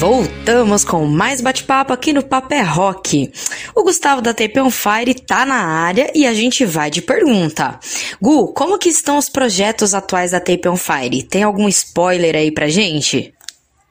Voltamos 0.00 0.82
com 0.82 1.04
mais 1.04 1.42
bate-papo 1.42 1.92
aqui 1.92 2.10
no 2.10 2.24
Papo 2.24 2.54
é 2.54 2.62
Rock. 2.62 3.30
O 3.76 3.82
Gustavo 3.82 4.22
da 4.22 4.32
Tape 4.32 4.58
on 4.58 4.70
Fire 4.70 5.12
tá 5.14 5.44
na 5.44 5.62
área 5.62 6.10
e 6.14 6.26
a 6.26 6.32
gente 6.32 6.64
vai 6.64 6.90
de 6.90 7.02
pergunta. 7.02 7.78
Gu, 8.18 8.54
como 8.54 8.78
que 8.78 8.88
estão 8.88 9.18
os 9.18 9.28
projetos 9.28 9.92
atuais 9.92 10.30
da 10.30 10.40
Tape 10.40 10.66
on 10.66 10.76
Fire? 10.76 11.22
Tem 11.24 11.42
algum 11.42 11.68
spoiler 11.68 12.34
aí 12.34 12.50
pra 12.50 12.66
gente? 12.66 13.34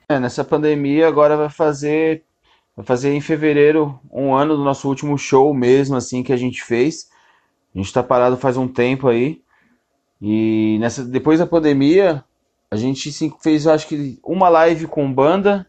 É, 0.10 0.20
nessa 0.20 0.44
pandemia 0.44 1.08
agora 1.08 1.38
vai 1.38 1.50
fazer 1.50 2.24
vai 2.76 2.84
fazer 2.84 3.14
em 3.14 3.22
fevereiro 3.22 4.00
um 4.12 4.34
ano 4.34 4.58
do 4.58 4.64
nosso 4.64 4.90
último 4.90 5.16
show 5.16 5.54
mesmo 5.54 5.96
assim 5.96 6.24
que 6.24 6.34
a 6.34 6.38
gente 6.38 6.64
fez. 6.64 7.08
A 7.76 7.78
gente 7.78 7.94
tá 7.94 8.02
parado 8.02 8.36
faz 8.36 8.58
um 8.58 8.68
tempo 8.68 9.08
aí. 9.08 9.44
E 10.20 10.80
nessa 10.80 11.06
depois 11.06 11.38
da 11.38 11.46
pandemia, 11.46 12.24
a 12.72 12.76
gente 12.76 13.12
fez 13.44 13.68
acho 13.68 13.88
que 13.88 14.18
uma 14.24 14.50
live 14.50 14.88
com 14.88 15.14
banda, 15.14 15.69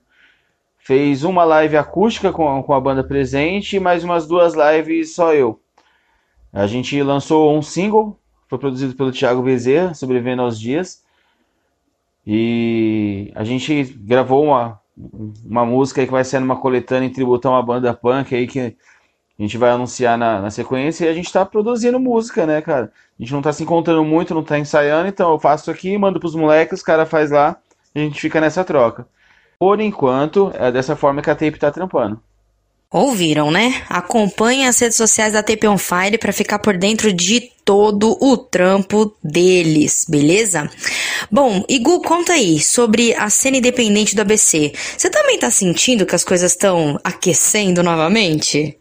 fez 0.81 1.25
uma 1.25 1.45
live 1.45 1.77
acústica 1.77 2.33
com, 2.33 2.63
com 2.63 2.73
a 2.75 2.81
banda 2.81 3.05
presente 3.05 3.77
e 3.77 3.81
mais 3.81 4.03
umas 4.03 4.27
duas 4.27 4.55
lives 4.55 5.15
só 5.15 5.33
eu. 5.35 5.61
A 6.53 6.67
gente 6.67 7.01
lançou 7.03 7.57
um 7.57 7.63
single, 7.63 8.19
foi 8.49 8.59
produzido 8.59 8.95
pelo 8.95 9.13
Thiago 9.13 9.43
Bezerra, 9.43 9.95
Sobrevivendo 9.95 10.43
aos 10.43 10.59
Dias. 10.59 11.05
E 12.27 13.31
a 13.35 13.45
gente 13.45 13.85
gravou 13.85 14.45
uma, 14.45 14.81
uma 15.45 15.65
música 15.65 16.05
que 16.05 16.11
vai 16.11 16.25
ser 16.25 16.41
numa 16.41 16.57
coletânea 16.57 17.07
em 17.07 17.13
tributo 17.13 17.47
a 17.47 17.53
uma 17.53 17.63
banda 17.63 17.95
punk 17.95 18.35
aí 18.35 18.47
que 18.47 18.61
a 18.61 19.43
gente 19.43 19.57
vai 19.57 19.71
anunciar 19.71 20.19
na, 20.19 20.41
na 20.43 20.51
sequência 20.51 21.07
e 21.07 21.09
a 21.09 21.15
gente 21.15 21.33
tá 21.33 21.47
produzindo 21.47 21.99
música, 22.01 22.45
né, 22.45 22.61
cara? 22.61 22.93
A 23.19 23.23
gente 23.23 23.33
não 23.33 23.41
tá 23.41 23.53
se 23.53 23.63
encontrando 23.63 24.05
muito, 24.05 24.35
não 24.35 24.43
tá 24.43 24.59
ensaiando, 24.59 25.09
então 25.09 25.31
eu 25.33 25.39
faço 25.39 25.71
aqui, 25.71 25.97
mando 25.97 26.21
pros 26.21 26.35
moleques, 26.35 26.81
os 26.81 26.85
caras 26.85 27.09
faz 27.09 27.31
lá, 27.31 27.57
a 27.95 27.99
gente 27.99 28.21
fica 28.21 28.41
nessa 28.41 28.65
troca. 28.65 29.07
Por 29.61 29.79
enquanto, 29.79 30.51
é 30.55 30.73
dessa 30.73 30.97
forma 30.97 31.21
que 31.21 31.29
a 31.29 31.35
Tape 31.35 31.59
tá 31.59 31.71
trampando. 31.71 32.19
Ouviram, 32.91 33.51
né? 33.51 33.85
Acompanhe 33.91 34.67
as 34.67 34.81
redes 34.81 34.97
sociais 34.97 35.35
da 35.35 35.43
Tape 35.43 35.69
on 35.69 35.77
Fire 35.77 36.17
para 36.19 36.33
ficar 36.33 36.59
por 36.59 36.79
dentro 36.79 37.13
de 37.13 37.43
todo 37.63 38.17
o 38.21 38.39
trampo 38.39 39.15
deles, 39.23 40.07
beleza? 40.09 40.69
Bom, 41.31 41.63
Igu, 41.69 42.01
conta 42.01 42.33
aí 42.33 42.59
sobre 42.59 43.15
a 43.15 43.29
cena 43.29 43.59
independente 43.59 44.17
do 44.17 44.23
ABC. 44.23 44.73
Você 44.97 45.11
também 45.11 45.39
tá 45.39 45.51
sentindo 45.51 46.07
que 46.07 46.15
as 46.15 46.25
coisas 46.25 46.53
estão 46.53 46.99
aquecendo 47.05 47.83
novamente? 47.83 48.77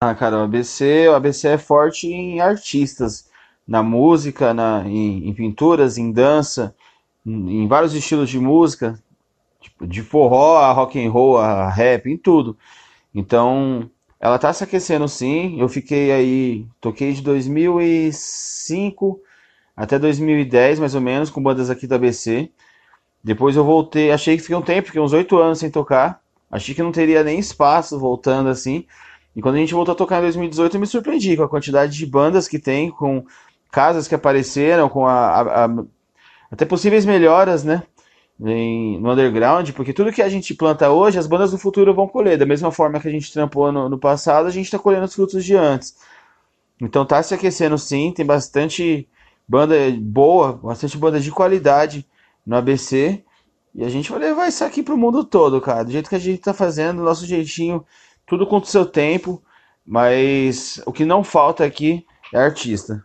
Ah, 0.00 0.14
cara, 0.14 0.38
o 0.38 0.42
ABC, 0.44 1.08
o 1.08 1.14
ABC 1.14 1.48
é 1.48 1.58
forte 1.58 2.06
em 2.06 2.40
artistas, 2.40 3.26
na 3.66 3.82
música, 3.82 4.54
na, 4.54 4.84
em, 4.86 5.28
em 5.28 5.34
pinturas, 5.34 5.98
em 5.98 6.12
dança, 6.12 6.72
em, 7.26 7.64
em 7.64 7.68
vários 7.68 7.94
estilos 7.94 8.30
de 8.30 8.38
música, 8.38 8.98
de 9.80 10.02
forró 10.02 10.56
a 10.58 10.72
rock 10.72 11.04
and 11.04 11.10
roll, 11.10 11.38
a 11.38 11.68
rap, 11.68 12.06
em 12.10 12.16
tudo. 12.16 12.56
Então, 13.14 13.90
ela 14.20 14.38
tá 14.38 14.52
se 14.52 14.64
aquecendo 14.64 15.08
sim. 15.08 15.60
Eu 15.60 15.68
fiquei 15.68 16.12
aí, 16.12 16.66
toquei 16.80 17.12
de 17.12 17.22
2005 17.22 19.20
até 19.76 19.98
2010, 19.98 20.78
mais 20.78 20.94
ou 20.94 21.00
menos, 21.00 21.30
com 21.30 21.42
bandas 21.42 21.70
aqui 21.70 21.86
da 21.86 21.96
ABC. 21.96 22.50
Depois 23.22 23.56
eu 23.56 23.64
voltei, 23.64 24.12
achei 24.12 24.36
que 24.36 24.42
fiquei 24.42 24.56
um 24.56 24.62
tempo, 24.62 24.86
fiquei 24.86 25.00
uns 25.00 25.12
oito 25.12 25.38
anos 25.38 25.58
sem 25.58 25.70
tocar. 25.70 26.20
Achei 26.50 26.74
que 26.74 26.82
não 26.82 26.92
teria 26.92 27.24
nem 27.24 27.38
espaço 27.38 27.98
voltando 27.98 28.48
assim. 28.48 28.86
E 29.34 29.42
quando 29.42 29.56
a 29.56 29.58
gente 29.58 29.74
voltou 29.74 29.92
a 29.92 29.96
tocar 29.96 30.18
em 30.18 30.22
2018, 30.22 30.76
eu 30.76 30.80
me 30.80 30.86
surpreendi 30.86 31.36
com 31.36 31.42
a 31.42 31.48
quantidade 31.48 31.96
de 31.96 32.06
bandas 32.06 32.46
que 32.46 32.58
tem, 32.58 32.90
com 32.90 33.24
casas 33.72 34.06
que 34.06 34.14
apareceram, 34.14 34.88
com 34.88 35.06
a, 35.06 35.14
a, 35.14 35.64
a 35.64 35.68
até 36.50 36.64
possíveis 36.64 37.04
melhoras, 37.04 37.64
né? 37.64 37.82
Em- 38.40 38.98
no 39.00 39.12
underground, 39.12 39.70
porque 39.72 39.92
tudo 39.92 40.12
que 40.12 40.22
a 40.22 40.28
gente 40.28 40.54
planta 40.54 40.90
hoje, 40.90 41.18
as 41.18 41.26
bandas 41.26 41.50
do 41.50 41.58
futuro 41.58 41.94
vão 41.94 42.08
colher. 42.08 42.38
Da 42.38 42.46
mesma 42.46 42.70
forma 42.72 43.00
que 43.00 43.08
a 43.08 43.10
gente 43.10 43.32
trampou 43.32 43.70
no, 43.72 43.88
no 43.88 43.98
passado, 43.98 44.46
a 44.46 44.50
gente 44.50 44.66
está 44.66 44.78
colhendo 44.78 45.04
os 45.04 45.14
frutos 45.14 45.44
de 45.44 45.54
antes. 45.56 45.94
Então 46.80 47.04
tá 47.06 47.22
se 47.22 47.34
aquecendo 47.34 47.78
sim, 47.78 48.12
tem 48.12 48.26
bastante 48.26 49.08
banda 49.48 49.74
boa, 50.00 50.54
bastante 50.54 50.96
banda 50.98 51.20
de 51.20 51.30
qualidade 51.30 52.06
no 52.46 52.56
ABC. 52.56 53.22
E 53.74 53.84
a 53.84 53.88
gente 53.88 54.10
vai 54.10 54.20
levar 54.20 54.48
isso 54.48 54.64
aqui 54.64 54.82
pro 54.82 54.96
mundo 54.96 55.24
todo, 55.24 55.60
cara. 55.60 55.84
Do 55.84 55.90
jeito 55.92 56.08
que 56.08 56.14
a 56.14 56.18
gente 56.18 56.38
tá 56.40 56.54
fazendo, 56.54 56.98
do 56.98 57.04
nosso 57.04 57.26
jeitinho, 57.26 57.84
tudo 58.26 58.46
com 58.46 58.58
o 58.58 58.64
seu 58.64 58.86
tempo. 58.86 59.42
Mas 59.86 60.80
o 60.86 60.92
que 60.92 61.04
não 61.04 61.22
falta 61.22 61.64
aqui 61.64 62.06
é 62.32 62.38
artista. 62.38 63.04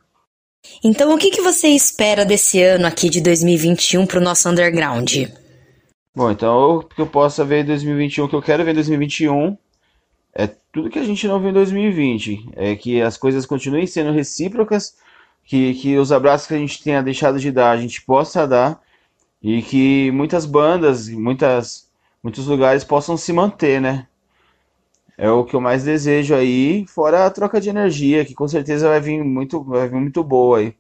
Então, 0.83 1.13
o 1.13 1.17
que, 1.17 1.31
que 1.31 1.41
você 1.41 1.69
espera 1.69 2.25
desse 2.25 2.61
ano 2.61 2.85
aqui 2.85 3.09
de 3.09 3.21
2021 3.21 4.05
pro 4.05 4.21
nosso 4.21 4.49
underground? 4.49 5.27
Bom, 6.15 6.31
então 6.31 6.77
o 6.77 6.83
que 6.83 7.01
eu 7.01 7.07
possa 7.07 7.45
ver 7.45 7.63
em 7.63 7.67
2021, 7.67 8.25
o 8.25 8.29
que 8.29 8.35
eu 8.35 8.41
quero 8.41 8.65
ver 8.65 8.71
em 8.71 8.75
2021 8.75 9.57
é 10.33 10.47
tudo 10.71 10.89
que 10.89 10.99
a 10.99 11.03
gente 11.03 11.27
não 11.27 11.39
viu 11.39 11.49
em 11.49 11.53
2020. 11.53 12.49
É 12.55 12.75
que 12.75 13.01
as 13.01 13.17
coisas 13.17 13.45
continuem 13.45 13.87
sendo 13.87 14.11
recíprocas, 14.11 14.95
que, 15.45 15.73
que 15.75 15.97
os 15.97 16.11
abraços 16.11 16.47
que 16.47 16.53
a 16.53 16.57
gente 16.57 16.83
tenha 16.83 17.01
deixado 17.01 17.39
de 17.39 17.51
dar, 17.51 17.71
a 17.71 17.77
gente 17.77 18.01
possa 18.01 18.45
dar, 18.47 18.81
e 19.41 19.61
que 19.61 20.11
muitas 20.11 20.45
bandas, 20.45 21.07
muitas, 21.09 21.89
muitos 22.21 22.45
lugares 22.45 22.83
possam 22.83 23.15
se 23.15 23.31
manter, 23.31 23.81
né? 23.81 24.07
É 25.19 25.29
o 25.29 25.43
que 25.45 25.55
eu 25.55 25.61
mais 25.61 25.83
desejo 25.83 26.33
aí, 26.33 26.85
fora 26.87 27.25
a 27.25 27.29
troca 27.29 27.59
de 27.59 27.69
energia, 27.69 28.23
que 28.25 28.33
com 28.33 28.47
certeza 28.47 28.87
vai 28.87 29.01
vir 29.01 29.23
muito, 29.23 29.61
vai 29.63 29.87
vir 29.89 29.99
muito 29.99 30.23
boa 30.23 30.59
aí. 30.59 30.73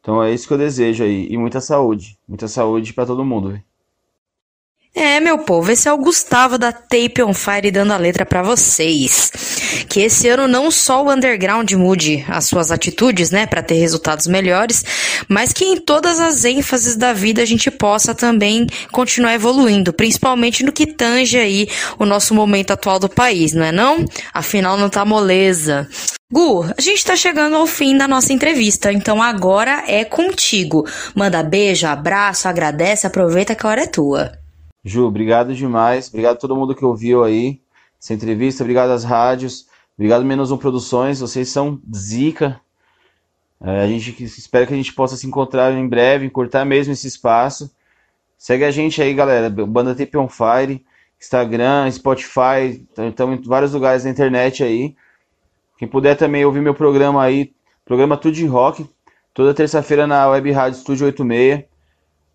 Então 0.00 0.22
é 0.22 0.32
isso 0.34 0.48
que 0.48 0.54
eu 0.54 0.58
desejo 0.58 1.04
aí, 1.04 1.28
e 1.30 1.38
muita 1.38 1.60
saúde, 1.60 2.18
muita 2.28 2.48
saúde 2.48 2.94
pra 2.94 3.06
todo 3.06 3.24
mundo, 3.24 3.50
velho. 3.52 3.64
É, 4.94 5.18
meu 5.20 5.38
povo, 5.38 5.72
esse 5.72 5.88
é 5.88 5.92
o 5.92 5.96
Gustavo 5.96 6.58
da 6.58 6.70
Tape 6.70 7.22
on 7.22 7.32
Fire 7.32 7.70
dando 7.70 7.94
a 7.94 7.96
letra 7.96 8.26
pra 8.26 8.42
vocês. 8.42 9.32
Que 9.88 10.00
esse 10.00 10.28
ano 10.28 10.46
não 10.46 10.70
só 10.70 11.02
o 11.02 11.10
underground 11.10 11.72
mude 11.72 12.22
as 12.28 12.44
suas 12.44 12.70
atitudes, 12.70 13.30
né, 13.30 13.46
Pra 13.46 13.62
ter 13.62 13.74
resultados 13.74 14.26
melhores, 14.26 14.84
mas 15.28 15.50
que 15.50 15.64
em 15.64 15.78
todas 15.80 16.20
as 16.20 16.44
ênfases 16.44 16.94
da 16.94 17.14
vida 17.14 17.40
a 17.40 17.46
gente 17.46 17.70
possa 17.70 18.14
também 18.14 18.66
continuar 18.90 19.32
evoluindo, 19.32 19.94
principalmente 19.94 20.62
no 20.62 20.72
que 20.72 20.86
tange 20.86 21.38
aí 21.38 21.68
o 21.98 22.04
nosso 22.04 22.34
momento 22.34 22.72
atual 22.72 22.98
do 22.98 23.08
país, 23.08 23.54
não 23.54 23.64
é 23.64 23.72
não? 23.72 24.04
Afinal 24.34 24.76
não 24.76 24.90
tá 24.90 25.06
moleza. 25.06 25.88
Gu, 26.30 26.66
a 26.76 26.80
gente 26.80 27.04
tá 27.04 27.16
chegando 27.16 27.56
ao 27.56 27.66
fim 27.66 27.96
da 27.96 28.06
nossa 28.06 28.32
entrevista, 28.32 28.92
então 28.92 29.22
agora 29.22 29.84
é 29.86 30.04
contigo. 30.04 30.86
Manda 31.14 31.42
beijo, 31.42 31.86
abraço, 31.86 32.46
agradece, 32.46 33.06
aproveita 33.06 33.54
que 33.54 33.66
a 33.66 33.70
hora 33.70 33.82
é 33.84 33.86
tua. 33.86 34.41
Ju, 34.84 35.06
obrigado 35.06 35.54
demais. 35.54 36.08
Obrigado 36.08 36.34
a 36.36 36.38
todo 36.38 36.56
mundo 36.56 36.74
que 36.74 36.84
ouviu 36.84 37.22
aí 37.22 37.60
essa 38.00 38.12
entrevista. 38.12 38.64
Obrigado 38.64 38.90
às 38.90 39.04
rádios. 39.04 39.68
Obrigado 39.96 40.24
Menos 40.24 40.50
Um 40.50 40.56
Produções. 40.56 41.20
Vocês 41.20 41.48
são 41.48 41.80
zica. 41.94 42.60
É, 43.60 43.82
a 43.82 43.86
gente 43.86 44.24
espera 44.24 44.66
que 44.66 44.74
a 44.74 44.76
gente 44.76 44.92
possa 44.92 45.16
se 45.16 45.26
encontrar 45.26 45.72
em 45.72 45.88
breve, 45.88 46.26
encurtar 46.26 46.64
mesmo 46.64 46.92
esse 46.92 47.06
espaço. 47.06 47.70
Segue 48.36 48.64
a 48.64 48.72
gente 48.72 49.00
aí, 49.00 49.14
galera. 49.14 49.48
Banda 49.48 49.94
Tape 49.94 50.16
on 50.16 50.28
Fire. 50.28 50.84
Instagram, 51.20 51.88
Spotify. 51.92 52.84
Estamos 52.98 53.38
em 53.38 53.42
vários 53.48 53.72
lugares 53.72 54.02
da 54.02 54.10
internet 54.10 54.64
aí. 54.64 54.96
Quem 55.78 55.86
puder 55.86 56.16
também 56.16 56.44
ouvir 56.44 56.60
meu 56.60 56.74
programa 56.74 57.22
aí. 57.22 57.52
Programa 57.84 58.16
Tudo 58.16 58.34
de 58.34 58.46
Rock. 58.46 58.84
Toda 59.32 59.54
terça-feira 59.54 60.08
na 60.08 60.28
Web 60.28 60.50
Rádio 60.50 60.78
Estúdio 60.78 61.06
86. 61.06 61.64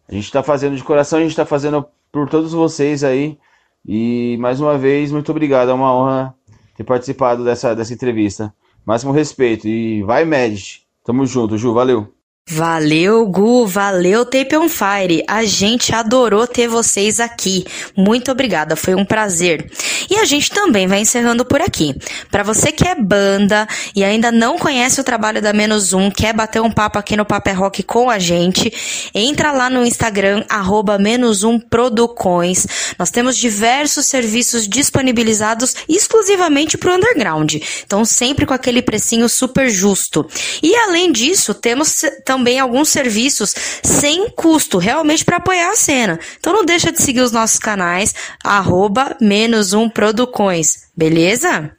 A 0.07 0.13
gente 0.13 0.23
está 0.23 0.41
fazendo 0.41 0.77
de 0.77 0.83
coração, 0.83 1.19
a 1.19 1.21
gente 1.21 1.31
está 1.31 1.45
fazendo 1.45 1.85
por 2.11 2.29
todos 2.29 2.53
vocês 2.53 3.03
aí. 3.03 3.37
E 3.85 4.37
mais 4.39 4.59
uma 4.59 4.77
vez, 4.77 5.11
muito 5.11 5.31
obrigado. 5.31 5.69
É 5.69 5.73
uma 5.73 5.93
honra 5.95 6.35
ter 6.75 6.83
participado 6.83 7.43
dessa, 7.43 7.75
dessa 7.75 7.93
entrevista. 7.93 8.53
Máximo 8.85 9.11
respeito. 9.11 9.67
E 9.67 10.03
vai, 10.03 10.25
Med. 10.25 10.81
Tamo 11.03 11.25
junto, 11.25 11.57
Ju. 11.57 11.73
Valeu. 11.73 12.16
Valeu, 12.49 13.25
Gu, 13.27 13.67
valeu, 13.67 14.25
Tape 14.25 14.55
on 14.55 14.69
Fire. 14.69 15.21
A 15.27 15.43
gente 15.43 15.93
adorou 15.93 16.47
ter 16.47 16.69
vocês 16.69 17.19
aqui. 17.19 17.65
Muito 17.93 18.31
obrigada, 18.31 18.77
foi 18.77 18.95
um 18.95 19.03
prazer. 19.03 19.69
E 20.09 20.15
a 20.15 20.23
gente 20.23 20.49
também 20.51 20.87
vai 20.87 21.01
encerrando 21.01 21.43
por 21.43 21.59
aqui. 21.61 21.93
Pra 22.31 22.43
você 22.43 22.71
que 22.71 22.87
é 22.87 22.95
banda 22.95 23.67
e 23.93 24.01
ainda 24.01 24.31
não 24.31 24.57
conhece 24.57 25.01
o 25.01 25.03
trabalho 25.03 25.41
da 25.41 25.51
Menos 25.51 25.91
Um, 25.91 26.09
quer 26.09 26.33
bater 26.33 26.61
um 26.61 26.71
papo 26.71 26.97
aqui 26.97 27.17
no 27.17 27.25
Papel 27.25 27.55
Rock 27.55 27.83
com 27.83 28.09
a 28.09 28.17
gente, 28.17 28.71
entra 29.13 29.51
lá 29.51 29.69
no 29.69 29.85
Instagram, 29.85 30.45
arroba 30.47 30.97
menos 30.97 31.43
um 31.43 31.59
Producões. 31.59 32.65
Nós 32.97 33.11
temos 33.11 33.35
diversos 33.35 34.05
serviços 34.05 34.69
disponibilizados 34.69 35.75
exclusivamente 35.89 36.77
pro 36.77 36.93
underground. 36.93 37.55
Então, 37.85 38.05
sempre 38.05 38.45
com 38.45 38.53
aquele 38.53 38.81
precinho 38.81 39.27
super 39.27 39.69
justo. 39.69 40.25
E 40.63 40.73
além 40.75 41.11
disso, 41.11 41.53
temos 41.53 42.03
também 42.37 42.59
alguns 42.59 42.89
serviços 42.89 43.53
sem 43.83 44.29
custo, 44.29 44.77
realmente 44.77 45.25
para 45.25 45.37
apoiar 45.37 45.71
a 45.71 45.75
cena. 45.75 46.19
Então 46.39 46.53
não 46.53 46.63
deixa 46.63 46.91
de 46.91 47.01
seguir 47.01 47.21
os 47.21 47.31
nossos 47.31 47.57
canais, 47.57 48.13
arroba 48.43 49.17
menos 49.19 49.73
um 49.73 49.89
Producões, 49.89 50.89
beleza? 50.95 51.71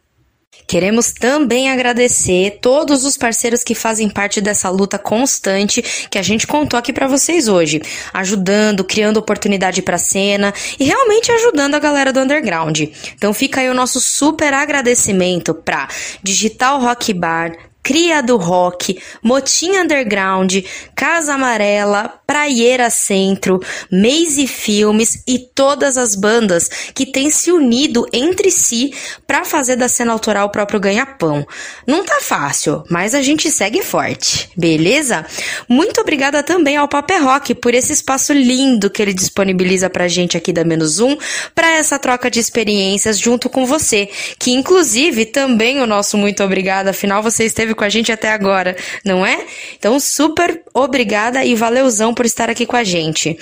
Queremos 0.67 1.13
também 1.13 1.71
agradecer 1.71 2.59
todos 2.61 3.05
os 3.05 3.17
parceiros 3.17 3.65
que 3.65 3.75
fazem 3.75 4.11
parte 4.11 4.39
dessa 4.39 4.69
luta 4.69 4.99
constante 4.99 5.83
que 6.11 6.19
a 6.19 6.23
gente 6.23 6.47
contou 6.47 6.79
aqui 6.79 6.93
para 6.93 7.07
vocês 7.07 7.49
hoje, 7.49 7.81
ajudando, 8.13 8.85
criando 8.85 9.17
oportunidade 9.17 9.81
para 9.81 9.97
cena 9.97 10.53
e 10.79 10.85
realmente 10.85 11.33
ajudando 11.33 11.75
a 11.75 11.79
galera 11.79 12.13
do 12.13 12.21
underground. 12.21 12.81
Então 13.15 13.33
fica 13.33 13.61
aí 13.63 13.71
o 13.71 13.75
nosso 13.75 13.99
super 13.99 14.53
agradecimento 14.53 15.55
para 15.55 15.89
Digital 16.23 16.81
Rock 16.81 17.15
Bar, 17.15 17.53
Cria 17.89 18.23
do 18.23 18.37
Rock, 18.37 19.01
Motim 19.23 19.71
Underground, 19.71 20.57
Casa 20.95 21.33
Amarela, 21.33 22.21
Praieira 22.27 22.91
Centro, 22.91 23.59
Maze 23.91 24.47
Filmes 24.47 25.23
e 25.27 25.39
todas 25.39 25.97
as 25.97 26.15
bandas 26.15 26.69
que 26.93 27.07
têm 27.07 27.31
se 27.31 27.51
unido 27.51 28.07
entre 28.13 28.51
si 28.51 28.93
para 29.27 29.43
fazer 29.43 29.77
da 29.77 29.89
cena 29.89 30.13
autoral 30.13 30.49
o 30.49 30.51
próprio 30.51 30.79
ganha-pão. 30.79 31.47
Não 31.87 32.05
tá 32.05 32.19
fácil, 32.21 32.85
mas 32.91 33.15
a 33.15 33.23
gente 33.23 33.51
segue 33.51 33.81
forte, 33.81 34.51
beleza? 34.55 35.25
Muito 35.67 36.03
obrigada 36.03 36.43
também 36.43 36.77
ao 36.77 36.89
Paper 36.89 37.25
Rock 37.25 37.55
por 37.55 37.73
esse 37.73 37.95
espaço 37.95 38.35
lindo 38.35 38.91
que 38.91 39.01
ele 39.01 39.15
disponibiliza 39.15 39.89
pra 39.89 40.09
gente 40.09 40.37
aqui 40.37 40.53
da 40.53 40.63
Menos 40.63 41.01
Um 41.01 41.17
para 41.55 41.79
essa 41.79 41.99
troca 41.99 42.31
de 42.31 42.39
experiências 42.39 43.19
junto 43.19 43.49
com 43.49 43.65
você, 43.65 44.11
que 44.39 44.51
inclusive 44.51 45.25
também 45.25 45.81
o 45.81 45.87
nosso 45.87 46.19
muito 46.19 46.45
obrigada, 46.45 46.91
afinal 46.91 47.23
você 47.23 47.47
esteve 47.47 47.78
com 47.79 47.85
a 47.85 47.89
gente 47.89 48.13
até 48.13 48.31
agora, 48.31 48.77
não 49.05 49.25
é? 49.25 49.47
Então, 49.79 49.99
super 49.99 50.61
obrigada 50.75 51.45
e 51.45 51.55
valeuzão 51.55 52.13
por 52.13 52.27
estar 52.27 52.51
aqui 52.51 52.67
com 52.67 52.77
a 52.77 52.85
gente. 52.85 53.39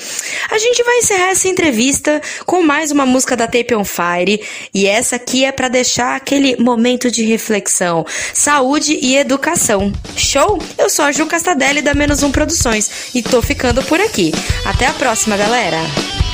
A 0.50 0.58
gente 0.58 0.82
vai 0.84 0.98
encerrar 0.98 1.30
essa 1.30 1.48
entrevista 1.48 2.20
com 2.44 2.62
mais 2.62 2.90
uma 2.90 3.06
música 3.06 3.36
da 3.36 3.46
Tape 3.46 3.74
on 3.74 3.84
Fire 3.84 4.40
e 4.72 4.86
essa 4.86 5.16
aqui 5.16 5.44
é 5.44 5.50
para 5.50 5.68
deixar 5.68 6.14
aquele 6.14 6.56
momento 6.56 7.10
de 7.10 7.24
reflexão, 7.24 8.06
saúde 8.32 8.98
e 9.00 9.16
educação. 9.16 9.92
Show? 10.16 10.58
Eu 10.78 10.90
sou 10.90 11.04
a 11.04 11.12
Ju 11.12 11.26
Castadelli 11.26 11.82
da 11.82 11.94
Menos 11.94 12.22
Um 12.22 12.30
Produções 12.30 13.14
e 13.14 13.22
tô 13.22 13.40
ficando 13.40 13.82
por 13.84 14.00
aqui. 14.00 14.32
Até 14.64 14.86
a 14.86 14.92
próxima, 14.92 15.36
galera! 15.36 16.25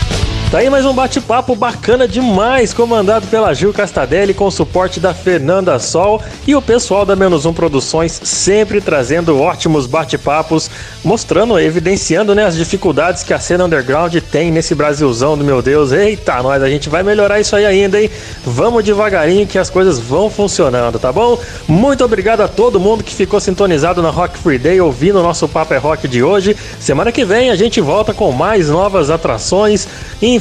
Tá 0.53 0.59
aí 0.59 0.69
mais 0.69 0.85
um 0.85 0.93
bate-papo 0.93 1.57
bacana 1.57 2.07
demais, 2.07 2.75
comandado 2.75 3.27
pela 3.29 3.55
Gil 3.55 3.73
Castadelli, 3.73 4.35
com 4.35 4.51
suporte 4.51 5.01
da 5.01 5.15
Fernanda 5.15 5.79
Sol 5.79 6.21
e 6.47 6.55
o 6.55 6.61
pessoal 6.61 7.07
da 7.07 7.17
Menos 7.17 7.47
Um 7.47 7.55
Produções, 7.55 8.21
sempre 8.23 8.79
trazendo 8.79 9.41
ótimos 9.41 9.87
bate-papos, 9.87 10.71
mostrando, 11.03 11.59
evidenciando 11.59 12.35
né, 12.35 12.45
as 12.45 12.55
dificuldades 12.55 13.23
que 13.23 13.33
a 13.33 13.39
cena 13.39 13.65
underground 13.65 14.15
tem 14.31 14.51
nesse 14.51 14.75
Brasilzão 14.75 15.39
do 15.39 15.43
meu 15.43 15.63
Deus. 15.63 15.91
Eita, 15.91 16.43
nós, 16.43 16.63
a 16.63 16.69
gente 16.69 16.91
vai 16.91 17.03
melhorar 17.03 17.41
isso 17.41 17.57
aí 17.57 17.65
ainda, 17.65 17.99
hein? 17.99 18.11
Vamos 18.45 18.85
devagarinho 18.85 19.47
que 19.47 19.59
as 19.59 19.71
coisas 19.71 19.99
vão 19.99 20.29
funcionando, 20.29 20.99
tá 20.99 21.11
bom? 21.11 21.39
Muito 21.67 22.05
obrigado 22.05 22.43
a 22.43 22.49
todo 22.49 22.79
mundo 22.79 23.03
que 23.03 23.15
ficou 23.15 23.41
sintonizado 23.41 24.03
na 24.03 24.11
Rock 24.11 24.37
Free 24.37 24.59
Day, 24.59 24.79
ouvindo 24.83 25.19
o 25.19 25.23
nosso 25.23 25.49
Papo 25.49 25.73
é 25.73 25.79
Rock 25.79 26.07
de 26.07 26.23
hoje. 26.23 26.55
Semana 26.79 27.11
que 27.11 27.25
vem 27.25 27.49
a 27.49 27.57
gente 27.57 27.81
volta 27.81 28.13
com 28.13 28.31
mais 28.33 28.69
novas 28.69 29.09
atrações, 29.09 29.89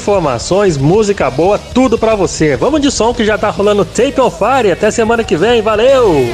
informações, 0.02 0.78
música 0.78 1.30
boa, 1.30 1.60
tudo 1.60 1.98
pra 1.98 2.16
você. 2.16 2.58
Vamos 2.58 2.82
de 2.82 2.90
som 2.90 3.14
que 3.14 3.24
já 3.24 3.38
tá 3.38 3.52
rolando 3.52 3.86
Tape 3.86 4.20
on 4.20 4.32
Fire. 4.32 4.72
Até 4.72 4.90
semana 4.90 5.24
que 5.24 5.38
vem, 5.38 5.62
valeu! 5.62 6.26